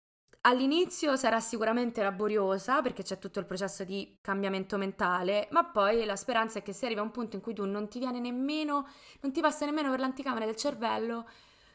all'inizio 0.41 1.15
sarà 1.15 1.39
sicuramente 1.39 2.01
laboriosa 2.01 2.81
perché 2.81 3.03
c'è 3.03 3.19
tutto 3.19 3.37
il 3.39 3.45
processo 3.45 3.83
di 3.83 4.17
cambiamento 4.19 4.77
mentale, 4.77 5.47
ma 5.51 5.63
poi 5.65 6.05
la 6.05 6.15
speranza 6.15 6.57
è 6.57 6.63
che 6.63 6.73
si 6.73 6.85
arrivi 6.85 6.99
a 6.99 7.03
un 7.03 7.11
punto 7.11 7.35
in 7.35 7.41
cui 7.43 7.53
tu 7.53 7.65
non 7.65 7.87
ti 7.87 7.99
viene 7.99 8.19
nemmeno, 8.19 8.87
non 9.21 9.31
ti 9.31 9.41
passa 9.41 9.65
nemmeno 9.65 9.91
per 9.91 9.99
l'anticamera 9.99 10.45
del 10.45 10.55
cervello 10.55 11.27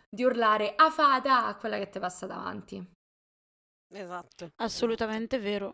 di 0.09 0.25
urlare 0.25 0.75
a 0.77 0.90
fata 0.90 1.47
a 1.47 1.55
quella 1.57 1.79
che 1.79 1.88
ti 1.90 2.01
passa 2.01 2.27
davanti. 2.27 2.85
Esatto. 3.88 4.53
Assolutamente 4.57 5.38
vero. 5.38 5.71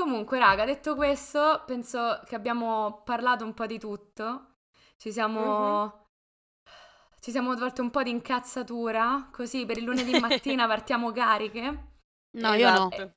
Comunque, 0.00 0.38
raga, 0.38 0.64
detto 0.64 0.94
questo, 0.94 1.62
penso 1.66 2.22
che 2.26 2.34
abbiamo 2.34 3.02
parlato 3.04 3.44
un 3.44 3.52
po' 3.52 3.66
di 3.66 3.78
tutto. 3.78 4.54
Ci 4.96 5.12
siamo. 5.12 6.06
Ci 7.20 7.30
siamo 7.30 7.54
tolti 7.54 7.82
un 7.82 7.90
po' 7.90 8.02
di 8.02 8.08
incazzatura, 8.08 9.28
così 9.30 9.66
per 9.66 9.76
il 9.76 9.84
lunedì 9.84 10.12
mattina 10.18 10.66
partiamo 10.66 11.12
cariche. 11.12 11.98
No, 12.38 12.54
io 12.54 12.70
no. 12.70 12.90
Esatto. 12.90 13.12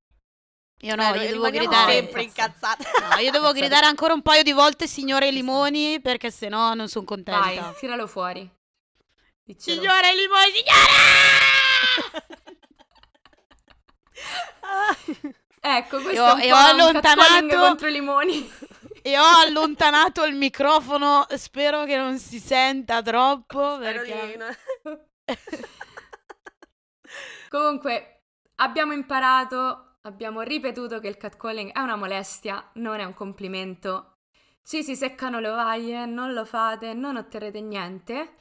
Io 0.82 0.96
no, 0.96 1.14
Eh, 1.14 1.24
io 1.24 1.32
devo 1.32 1.50
gridare. 1.52 1.94
sempre 1.94 2.24
incazzate. 2.24 2.84
No, 3.00 3.16
io 3.20 3.32
devo 3.32 3.54
gridare 3.54 3.86
ancora 3.86 4.14
un 4.14 4.22
paio 4.22 4.44
di 4.44 4.52
volte 4.52 4.86
signore 4.86 5.32
Limoni 5.32 6.02
perché 6.02 6.32
sennò 6.32 6.74
non 6.74 6.90
sono 6.90 7.06
contenta. 7.06 7.40
Vai, 7.40 7.74
tiralo 7.80 8.08
fuori. 8.08 8.42
Diccelo. 9.42 9.80
Signore 9.80 10.14
Limoni, 10.16 10.52
signora! 10.52 10.92
Ecco, 15.66 16.02
questo 16.02 16.22
E 16.22 16.30
ho- 16.30 16.36
è 16.36 16.36
un 16.36 16.42
e 16.42 16.50
po' 16.50 16.56
allontanato- 16.56 17.22
catcalling 17.22 17.56
contro 17.58 17.88
i 17.88 17.92
limoni. 17.94 18.52
e 19.02 19.18
ho 19.18 19.24
allontanato 19.24 20.26
il 20.26 20.36
microfono, 20.36 21.26
spero 21.38 21.86
che 21.86 21.96
non 21.96 22.18
si 22.20 22.40
senta 22.40 23.02
troppo 23.02 23.76
Spero 23.76 24.02
perché... 24.02 24.38
no. 24.38 25.00
Comunque, 27.50 28.24
abbiamo 28.56 28.94
imparato, 28.94 29.98
abbiamo 30.02 30.42
ripetuto 30.42 31.00
che 31.00 31.08
il 31.08 31.18
catcalling 31.18 31.72
è 31.72 31.80
una 31.80 31.96
molestia, 31.96 32.70
non 32.74 33.00
è 33.00 33.04
un 33.04 33.14
complimento. 33.14 34.16
Ci 34.64 34.84
si 34.84 34.96
seccano 34.96 35.40
le 35.40 35.50
ovaie, 35.50 36.06
non 36.06 36.34
lo 36.34 36.46
fate, 36.46 36.94
non 36.94 37.16
otterrete 37.18 37.62
niente. 37.62 38.36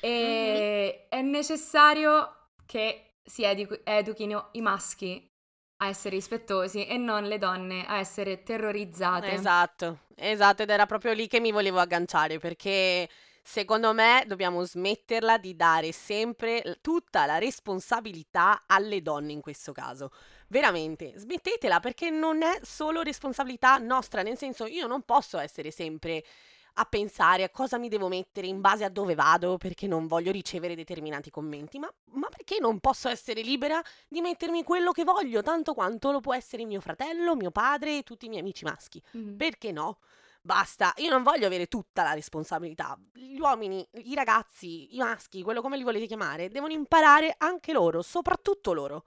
E, 0.00 1.06
è 1.08 1.20
necessario 1.22 2.48
che 2.66 3.16
si 3.22 3.42
edu- 3.44 3.80
educhino 3.84 4.48
i 4.52 4.60
maschi 4.60 5.26
a 5.84 5.88
essere 5.88 6.16
rispettosi 6.16 6.86
e 6.86 6.96
non 6.96 7.24
le 7.24 7.38
donne 7.38 7.86
a 7.86 7.98
essere 7.98 8.42
terrorizzate. 8.42 9.30
Esatto, 9.32 10.00
esatto, 10.16 10.62
ed 10.62 10.70
era 10.70 10.86
proprio 10.86 11.12
lì 11.12 11.26
che 11.26 11.40
mi 11.40 11.52
volevo 11.52 11.78
agganciare 11.78 12.38
perché 12.38 13.08
secondo 13.42 13.92
me 13.92 14.24
dobbiamo 14.26 14.64
smetterla 14.64 15.36
di 15.36 15.54
dare 15.54 15.92
sempre 15.92 16.78
tutta 16.80 17.26
la 17.26 17.38
responsabilità 17.38 18.62
alle 18.66 19.02
donne 19.02 19.32
in 19.32 19.40
questo 19.40 19.72
caso. 19.72 20.10
Veramente, 20.48 21.12
smettetela 21.16 21.80
perché 21.80 22.10
non 22.10 22.42
è 22.42 22.58
solo 22.62 23.02
responsabilità 23.02 23.76
nostra, 23.78 24.22
nel 24.22 24.38
senso 24.38 24.66
io 24.66 24.86
non 24.86 25.02
posso 25.02 25.38
essere 25.38 25.70
sempre 25.70 26.24
a 26.74 26.84
pensare 26.86 27.44
a 27.44 27.50
cosa 27.50 27.78
mi 27.78 27.88
devo 27.88 28.08
mettere 28.08 28.46
in 28.46 28.60
base 28.60 28.84
a 28.84 28.88
dove 28.88 29.14
vado 29.14 29.56
perché 29.58 29.86
non 29.86 30.06
voglio 30.06 30.32
ricevere 30.32 30.74
determinati 30.74 31.30
commenti, 31.30 31.78
ma, 31.78 31.92
ma 32.12 32.28
perché 32.28 32.58
non 32.58 32.80
posso 32.80 33.08
essere 33.08 33.42
libera 33.42 33.82
di 34.08 34.20
mettermi 34.20 34.64
quello 34.64 34.90
che 34.90 35.04
voglio, 35.04 35.42
tanto 35.42 35.74
quanto 35.74 36.10
lo 36.10 36.20
può 36.20 36.34
essere 36.34 36.64
mio 36.64 36.80
fratello, 36.80 37.36
mio 37.36 37.50
padre 37.50 37.98
e 37.98 38.02
tutti 38.02 38.26
i 38.26 38.28
miei 38.28 38.40
amici 38.40 38.64
maschi? 38.64 39.00
Mm. 39.16 39.36
Perché 39.36 39.70
no? 39.70 39.98
Basta, 40.40 40.92
io 40.96 41.08
non 41.08 41.22
voglio 41.22 41.46
avere 41.46 41.68
tutta 41.68 42.02
la 42.02 42.12
responsabilità. 42.12 42.98
Gli 43.14 43.38
uomini, 43.38 43.86
i 44.04 44.14
ragazzi, 44.14 44.94
i 44.94 44.98
maschi, 44.98 45.42
quello 45.42 45.62
come 45.62 45.78
li 45.78 45.82
volete 45.82 46.06
chiamare, 46.06 46.50
devono 46.50 46.72
imparare 46.72 47.34
anche 47.38 47.72
loro, 47.72 48.02
soprattutto 48.02 48.74
loro. 48.74 49.06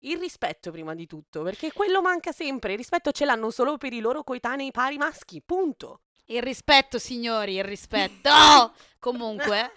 Il 0.00 0.18
rispetto 0.18 0.72
prima 0.72 0.94
di 0.94 1.06
tutto, 1.06 1.42
perché 1.42 1.72
quello 1.72 2.02
manca 2.02 2.32
sempre. 2.32 2.72
Il 2.72 2.78
rispetto 2.78 3.12
ce 3.12 3.24
l'hanno 3.24 3.50
solo 3.50 3.76
per 3.76 3.92
i 3.92 4.00
loro 4.00 4.24
coetanei 4.24 4.72
pari 4.72 4.96
maschi, 4.96 5.40
punto. 5.42 6.00
Il 6.26 6.42
rispetto, 6.42 6.98
signori, 6.98 7.56
il 7.56 7.64
rispetto. 7.64 8.30
Oh! 8.30 8.72
Comunque, 8.98 9.72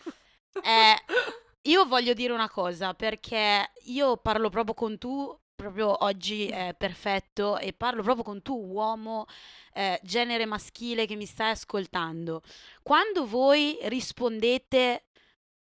eh, 0.63 0.95
io 1.63 1.85
voglio 1.85 2.13
dire 2.13 2.31
una 2.31 2.49
cosa, 2.49 2.93
perché 2.93 3.71
io 3.85 4.15
parlo 4.17 4.49
proprio 4.49 4.73
con 4.73 4.97
tu, 4.97 5.37
proprio 5.53 6.05
oggi 6.05 6.47
è 6.47 6.73
perfetto, 6.77 7.57
e 7.57 7.73
parlo 7.73 8.01
proprio 8.01 8.23
con 8.23 8.41
tu, 8.41 8.55
uomo, 8.55 9.25
eh, 9.73 9.99
genere 10.03 10.45
maschile 10.45 11.05
che 11.05 11.15
mi 11.15 11.25
stai 11.25 11.51
ascoltando. 11.51 12.41
Quando 12.81 13.27
voi 13.27 13.77
rispondete 13.83 15.06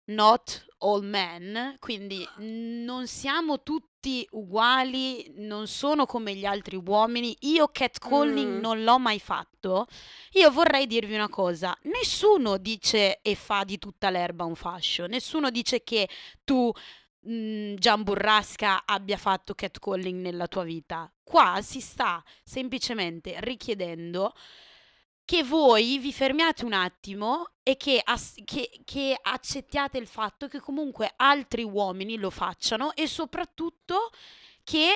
not 0.07 0.65
all 0.79 1.03
men, 1.03 1.75
quindi 1.79 2.27
non 2.37 3.07
siamo 3.07 3.63
tutti 3.63 4.27
uguali, 4.31 5.33
non 5.37 5.67
sono 5.67 6.05
come 6.05 6.35
gli 6.35 6.45
altri 6.45 6.75
uomini. 6.83 7.35
Io 7.41 7.69
catcalling 7.71 8.57
mm. 8.57 8.59
non 8.59 8.83
l'ho 8.83 8.99
mai 8.99 9.19
fatto. 9.19 9.87
Io 10.33 10.51
vorrei 10.51 10.87
dirvi 10.87 11.15
una 11.15 11.29
cosa: 11.29 11.75
nessuno 11.83 12.57
dice 12.57 13.19
e 13.21 13.35
fa 13.35 13.63
di 13.63 13.77
tutta 13.77 14.09
l'erba 14.09 14.43
un 14.43 14.55
fascio, 14.55 15.07
nessuno 15.07 15.49
dice 15.49 15.83
che 15.83 16.07
tu 16.43 16.71
mm, 17.29 17.75
Gian 17.75 18.03
Burrasca 18.03 18.83
abbia 18.85 19.17
fatto 19.17 19.55
catcalling 19.55 20.21
nella 20.21 20.47
tua 20.47 20.63
vita. 20.63 21.11
Qua 21.23 21.59
si 21.61 21.81
sta 21.81 22.23
semplicemente 22.43 23.35
richiedendo 23.39 24.33
che 25.27 25.43
voi 25.43 25.97
vi 25.97 26.13
fermiate 26.13 26.63
un 26.63 26.71
attimo 26.71 27.49
e 27.61 27.75
che, 27.75 27.99
as- 28.01 28.35
che, 28.45 28.79
che, 28.85 29.19
accettiate 29.21 29.97
il 29.97 30.07
fatto 30.07 30.47
che 30.47 30.61
comunque 30.61 31.11
altri 31.17 31.63
uomini 31.63 32.17
lo 32.17 32.29
facciano 32.29 32.93
e 32.93 33.07
soprattutto 33.07 34.09
che 34.63 34.93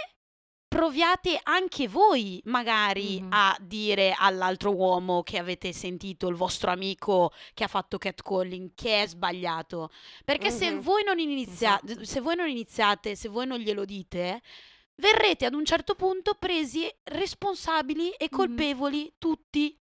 proviate 0.70 1.38
anche 1.44 1.90
voi 1.90 2.42
magari 2.46 3.20
mm-hmm. 3.20 3.30
a 3.34 3.58
dire 3.60 4.16
all'altro 4.18 4.74
uomo 4.74 5.22
che 5.22 5.38
avete 5.38 5.74
sentito, 5.74 6.30
il 6.30 6.36
vostro 6.36 6.72
amico 6.72 7.34
che 7.54 7.66
ha 7.66 7.68
fatto 7.68 7.98
catcalling, 7.98 8.72
che 8.74 9.02
è 9.02 9.08
sbagliato. 9.08 9.90
Perché 10.24 10.48
mm-hmm. 10.48 10.58
se, 10.58 10.76
voi 10.76 11.04
non 11.04 11.20
inizia- 11.20 11.78
esatto. 11.84 12.06
se 12.06 12.22
voi 12.22 12.38
non 12.38 12.48
iniziate, 12.48 13.18
se 13.18 13.28
voi 13.28 13.48
non 13.48 13.60
glielo 13.60 13.84
dite, 13.84 14.42
verrete 14.96 15.46
ad 15.46 15.56
un 15.56 15.66
certo 15.66 15.96
punto 15.96 16.36
presi 16.36 16.90
responsabili 17.04 18.12
e 18.12 18.30
colpevoli 18.30 19.00
mm-hmm. 19.00 19.16
tutti 19.18 19.78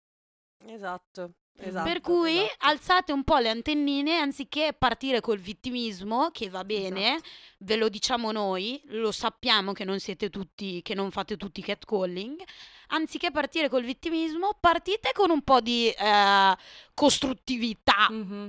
Esatto. 0.66 1.34
Esatto, 1.56 1.88
per 1.88 2.00
cui 2.00 2.36
esatto. 2.36 2.66
alzate 2.66 3.12
un 3.12 3.22
po' 3.22 3.38
le 3.38 3.48
antennine 3.48 4.18
anziché 4.18 4.74
partire 4.76 5.20
col 5.20 5.38
vittimismo, 5.38 6.30
che 6.32 6.48
va 6.48 6.64
bene, 6.64 7.14
esatto. 7.14 7.28
ve 7.58 7.76
lo 7.76 7.88
diciamo 7.88 8.32
noi, 8.32 8.82
lo 8.86 9.12
sappiamo 9.12 9.72
che 9.72 9.84
non 9.84 10.00
siete 10.00 10.30
tutti, 10.30 10.82
che 10.82 10.94
non 10.94 11.12
fate 11.12 11.36
tutti 11.36 11.62
catcalling. 11.62 12.42
Anziché 12.88 13.30
partire 13.30 13.68
col 13.68 13.84
vittimismo, 13.84 14.56
partite 14.58 15.12
con 15.14 15.30
un 15.30 15.42
po' 15.42 15.60
di 15.60 15.88
eh, 15.90 16.56
costruttività. 16.92 18.08
Mm-hmm. 18.10 18.48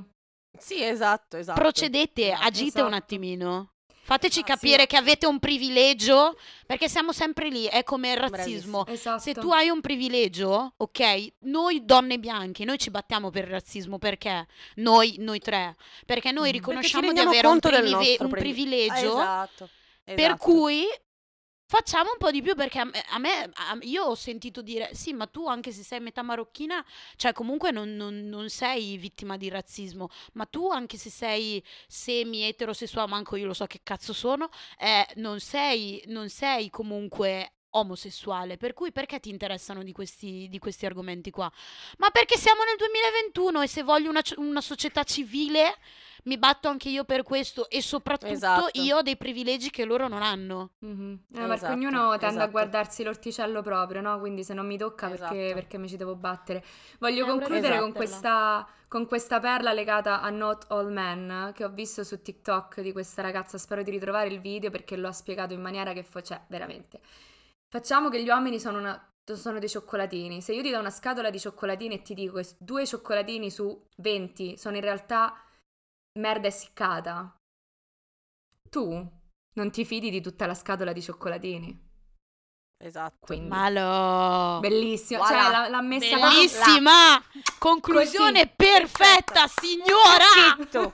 Sì, 0.57 0.83
esatto, 0.83 1.37
esatto. 1.37 1.59
Procedete, 1.59 2.31
agite 2.31 2.67
esatto. 2.67 2.85
un 2.85 2.93
attimino. 2.93 3.74
Fateci 4.05 4.41
ah, 4.41 4.43
capire 4.43 4.81
sì. 4.81 4.87
che 4.87 4.97
avete 4.97 5.25
un 5.25 5.39
privilegio, 5.39 6.37
perché 6.67 6.87
siamo 6.87 7.11
sempre 7.11 7.49
lì, 7.49 7.65
è 7.65 7.83
come 7.83 8.11
il 8.11 8.17
razzismo. 8.17 8.85
Esatto. 8.85 9.19
Se 9.19 9.33
tu 9.33 9.49
hai 9.49 9.69
un 9.69 9.81
privilegio, 9.81 10.75
ok, 10.77 11.33
noi 11.39 11.83
donne 11.83 12.19
bianche, 12.19 12.65
noi 12.65 12.77
ci 12.77 12.91
battiamo 12.91 13.31
per 13.31 13.45
il 13.45 13.49
razzismo, 13.49 13.97
perché? 13.97 14.45
Noi, 14.75 15.15
noi 15.17 15.39
tre, 15.39 15.75
perché 16.05 16.31
noi 16.31 16.51
riconosciamo 16.51 17.07
perché 17.07 17.21
di 17.21 17.27
avere 17.27 17.47
un, 17.47 17.59
privive- 17.59 18.17
un 18.19 18.29
privilegio, 18.29 19.13
esatto. 19.19 19.69
per 20.03 20.19
esatto. 20.19 20.37
cui 20.37 20.85
Facciamo 21.67 22.11
un 22.11 22.17
po' 22.19 22.29
di 22.29 22.43
più 22.43 22.53
perché 22.53 22.77
a 22.79 22.85
me, 22.85 23.03
a 23.09 23.17
me 23.17 23.49
a, 23.53 23.77
io 23.81 24.03
ho 24.03 24.15
sentito 24.15 24.61
dire 24.61 24.93
sì, 24.93 25.13
ma 25.13 25.25
tu 25.25 25.47
anche 25.47 25.71
se 25.71 25.81
sei 25.81 25.99
metà 25.99 26.21
marocchina, 26.21 26.85
cioè 27.15 27.33
comunque 27.33 27.71
non, 27.71 27.95
non, 27.95 28.27
non 28.27 28.49
sei 28.49 28.97
vittima 28.97 29.35
di 29.35 29.49
razzismo, 29.49 30.09
ma 30.33 30.45
tu 30.45 30.69
anche 30.69 30.97
se 30.97 31.09
sei 31.09 31.63
semi-eterosessuale, 31.87 33.09
manco 33.09 33.35
io 33.35 33.47
lo 33.47 33.53
so 33.53 33.65
che 33.65 33.79
cazzo 33.81 34.13
sono, 34.13 34.49
eh, 34.77 35.07
non, 35.15 35.39
sei, 35.39 36.03
non 36.07 36.29
sei 36.29 36.69
comunque 36.69 37.53
omosessuale, 37.77 38.57
per 38.57 38.73
cui 38.73 38.91
perché 38.91 39.19
ti 39.19 39.29
interessano 39.29 39.83
di 39.83 39.91
questi, 39.91 40.47
di 40.49 40.59
questi 40.59 40.85
argomenti 40.85 41.31
qua? 41.31 41.51
Ma 41.97 42.09
perché 42.09 42.37
siamo 42.37 42.63
nel 42.63 42.75
2021 42.77 43.61
e 43.61 43.67
se 43.67 43.83
voglio 43.83 44.09
una, 44.09 44.21
una 44.37 44.61
società 44.61 45.03
civile 45.03 45.75
mi 46.25 46.37
batto 46.37 46.67
anche 46.67 46.89
io 46.89 47.03
per 47.03 47.23
questo 47.23 47.69
e 47.69 47.81
soprattutto 47.81 48.31
esatto. 48.31 48.69
io 48.81 48.97
ho 48.97 49.01
dei 49.01 49.17
privilegi 49.17 49.69
che 49.69 49.85
loro 49.85 50.07
non 50.07 50.21
hanno. 50.21 50.71
Mm-hmm. 50.85 51.11
Eh, 51.11 51.17
esatto, 51.31 51.47
perché 51.47 51.67
ognuno 51.67 52.09
tende 52.11 52.25
esatto. 52.27 52.43
a 52.43 52.47
guardarsi 52.47 53.03
l'orticello 53.03 53.61
proprio, 53.61 54.01
no? 54.01 54.19
Quindi 54.19 54.43
se 54.43 54.53
non 54.53 54.65
mi 54.65 54.77
tocca 54.77 55.07
perché, 55.07 55.45
esatto. 55.45 55.53
perché 55.53 55.77
mi 55.77 55.87
ci 55.87 55.97
devo 55.97 56.15
battere. 56.15 56.63
Voglio 56.99 57.25
concludere 57.25 57.79
con 57.79 57.93
questa, 57.93 58.67
con 58.87 59.05
questa 59.07 59.39
perla 59.39 59.71
legata 59.71 60.21
a 60.21 60.29
Not 60.29 60.65
All 60.69 60.91
Men 60.91 61.51
che 61.53 61.63
ho 61.63 61.69
visto 61.69 62.03
su 62.03 62.21
TikTok 62.21 62.81
di 62.81 62.91
questa 62.91 63.21
ragazza. 63.21 63.57
Spero 63.57 63.83
di 63.83 63.91
ritrovare 63.91 64.29
il 64.29 64.39
video 64.39 64.71
perché 64.71 64.95
lo 64.95 65.07
ha 65.07 65.13
spiegato 65.13 65.53
in 65.53 65.61
maniera 65.61 65.93
che 65.93 66.03
fa... 66.03 66.21
Cioè, 66.21 66.41
veramente. 66.47 66.99
Facciamo 67.75 68.07
che 68.07 68.23
gli 68.23 68.29
uomini 68.29 68.57
sono 68.57 68.77
una 68.77 69.09
sono 69.33 69.59
dei 69.59 69.67
cioccolatini. 69.67 70.41
Se 70.41 70.53
io 70.53 70.61
ti 70.61 70.71
do 70.71 70.79
una 70.79 70.89
scatola 70.89 71.29
di 71.29 71.37
cioccolatini 71.37 71.95
e 71.95 72.01
ti 72.03 72.13
dico 72.13 72.37
che 72.37 72.47
due 72.57 72.87
cioccolatini 72.87 73.51
su 73.51 73.85
20 73.97 74.55
sono 74.55 74.77
in 74.77 74.81
realtà 74.81 75.35
merda 76.19 76.47
essiccata, 76.47 77.35
tu 78.69 79.11
non 79.55 79.71
ti 79.71 79.83
fidi 79.83 80.09
di 80.09 80.21
tutta 80.21 80.45
la 80.45 80.53
scatola 80.53 80.93
di 80.93 81.01
cioccolatini. 81.01 81.83
Esatto. 82.81 83.25
Quindi, 83.25 83.49
Malo. 83.49 84.61
Bellissimo. 84.61 85.19
Voilà. 85.19 85.41
Cioè, 85.41 85.51
l'ha, 85.51 85.67
l'ha 85.67 85.81
messa 85.81 86.17
Bellissima. 86.17 87.23
Conclusione 87.59 88.43
Così. 88.43 88.53
perfetta, 88.55 89.47
signora. 89.47 90.91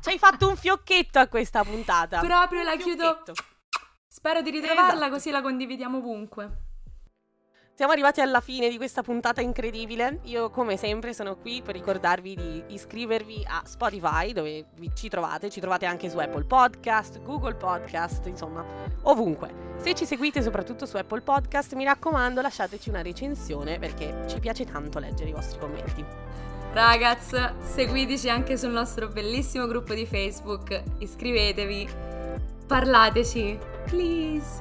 Ci 0.00 0.08
hai 0.08 0.18
fatto 0.18 0.48
un 0.48 0.56
fiocchetto 0.56 1.18
a 1.18 1.26
questa 1.26 1.64
puntata. 1.64 2.20
Proprio 2.20 2.60
un 2.60 2.66
la 2.66 2.76
fiocchetto. 2.76 3.32
chiudo. 3.32 3.49
Spero 4.12 4.42
di 4.42 4.50
ritrovarla 4.50 4.92
esatto. 4.92 5.10
così 5.12 5.30
la 5.30 5.40
condividiamo 5.40 5.98
ovunque. 5.98 6.50
Siamo 7.72 7.92
arrivati 7.92 8.20
alla 8.20 8.40
fine 8.40 8.68
di 8.68 8.76
questa 8.76 9.02
puntata 9.02 9.40
incredibile. 9.40 10.18
Io, 10.24 10.50
come 10.50 10.76
sempre, 10.76 11.14
sono 11.14 11.36
qui 11.36 11.62
per 11.62 11.76
ricordarvi 11.76 12.34
di 12.34 12.64
iscrivervi 12.74 13.46
a 13.48 13.62
Spotify, 13.64 14.32
dove 14.32 14.66
ci 14.94 15.08
trovate. 15.08 15.48
Ci 15.48 15.60
trovate 15.60 15.86
anche 15.86 16.10
su 16.10 16.18
Apple 16.18 16.42
Podcast, 16.42 17.22
Google 17.22 17.54
Podcast, 17.54 18.26
insomma, 18.26 18.64
ovunque. 19.02 19.76
Se 19.76 19.94
ci 19.94 20.04
seguite 20.04 20.42
soprattutto 20.42 20.86
su 20.86 20.96
Apple 20.96 21.20
Podcast, 21.20 21.74
mi 21.74 21.84
raccomando, 21.84 22.40
lasciateci 22.40 22.88
una 22.88 23.02
recensione 23.02 23.78
perché 23.78 24.24
ci 24.26 24.40
piace 24.40 24.64
tanto 24.64 24.98
leggere 24.98 25.30
i 25.30 25.34
vostri 25.34 25.60
commenti. 25.60 26.04
Ragazzi, 26.72 27.36
seguiteci 27.62 28.28
anche 28.28 28.58
sul 28.58 28.70
nostro 28.70 29.06
bellissimo 29.06 29.68
gruppo 29.68 29.94
di 29.94 30.04
Facebook. 30.04 30.82
Iscrivetevi, 30.98 31.88
parlateci, 32.66 33.69
please. 33.86 34.60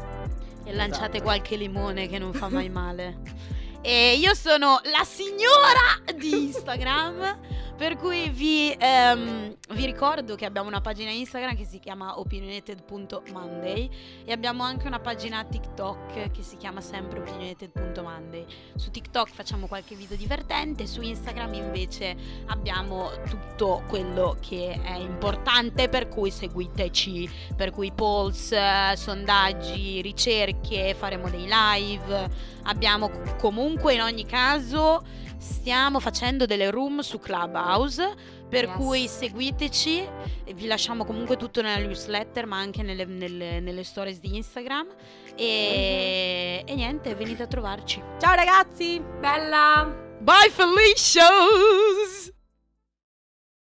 E 0.64 0.74
lanciate 0.74 1.18
esatto. 1.18 1.24
qualche 1.24 1.56
limone 1.56 2.08
che 2.08 2.18
non 2.20 2.34
fa 2.34 2.50
mai 2.50 2.70
male. 2.70 3.18
E 3.82 4.18
io 4.18 4.34
sono 4.34 4.82
la 4.92 5.06
signora 5.06 6.14
di 6.14 6.48
Instagram. 6.48 7.40
Per 7.80 7.96
cui 7.96 8.28
vi, 8.28 8.76
ehm, 8.78 9.56
vi 9.70 9.86
ricordo 9.86 10.36
che 10.36 10.44
abbiamo 10.44 10.68
una 10.68 10.82
pagina 10.82 11.12
Instagram 11.12 11.56
che 11.56 11.64
si 11.64 11.80
chiama 11.80 12.20
opinionated.monday 12.20 13.90
e 14.26 14.34
abbiamo 14.34 14.64
anche 14.64 14.86
una 14.86 15.00
pagina 15.00 15.46
TikTok 15.46 16.30
che 16.30 16.44
si 16.44 16.58
chiama 16.58 16.82
sempre 16.82 17.20
opinionated.monday. 17.20 18.46
Su 18.76 18.92
TikTok 18.92 19.30
facciamo 19.30 19.68
qualche 19.68 19.96
video 19.96 20.18
divertente, 20.18 20.88
su 20.88 21.02
Instagram 21.02 21.54
invece 21.54 22.18
abbiamo 22.48 23.12
tutto 23.30 23.82
quello 23.88 24.36
che 24.42 24.78
è 24.84 24.98
importante, 24.98 25.88
per 25.88 26.10
cui 26.10 26.32
seguiteci, 26.32 27.30
per 27.56 27.72
cui 27.72 27.94
polls, 27.94 28.54
sondaggi, 28.96 30.02
ricerche, 30.02 30.94
faremo 30.96 31.30
dei 31.30 31.48
live. 31.48 32.30
Abbiamo 32.64 33.10
comunque 33.38 33.94
in 33.94 34.02
ogni 34.02 34.26
caso 34.26 35.02
stiamo 35.40 36.00
facendo 36.00 36.46
delle 36.46 36.70
room 36.70 37.00
su 37.00 37.18
Clubhouse 37.18 38.14
per 38.50 38.66
Yes. 38.66 38.76
cui 38.76 39.08
seguiteci 39.08 40.08
e 40.44 40.54
vi 40.54 40.66
lasciamo 40.68 41.06
comunque 41.06 41.38
tutto 41.38 41.62
nella 41.62 41.78
newsletter 41.86 42.46
ma 42.46 42.58
anche 42.58 42.84
nelle, 42.84 43.06
nelle- 43.06 43.60
nelle 43.60 43.84
stories 43.84 44.20
di 44.20 44.36
Instagram 44.36 44.88
e, 45.36 46.64
e 46.66 46.76
niente 46.76 47.16
venite 47.16 47.44
a 47.44 47.48
trovarci 47.48 48.02
Ciao 48.20 48.34
ragazzi! 48.36 49.02
Bella! 49.20 49.88
bye 50.20 50.50
Felicia 50.52 51.28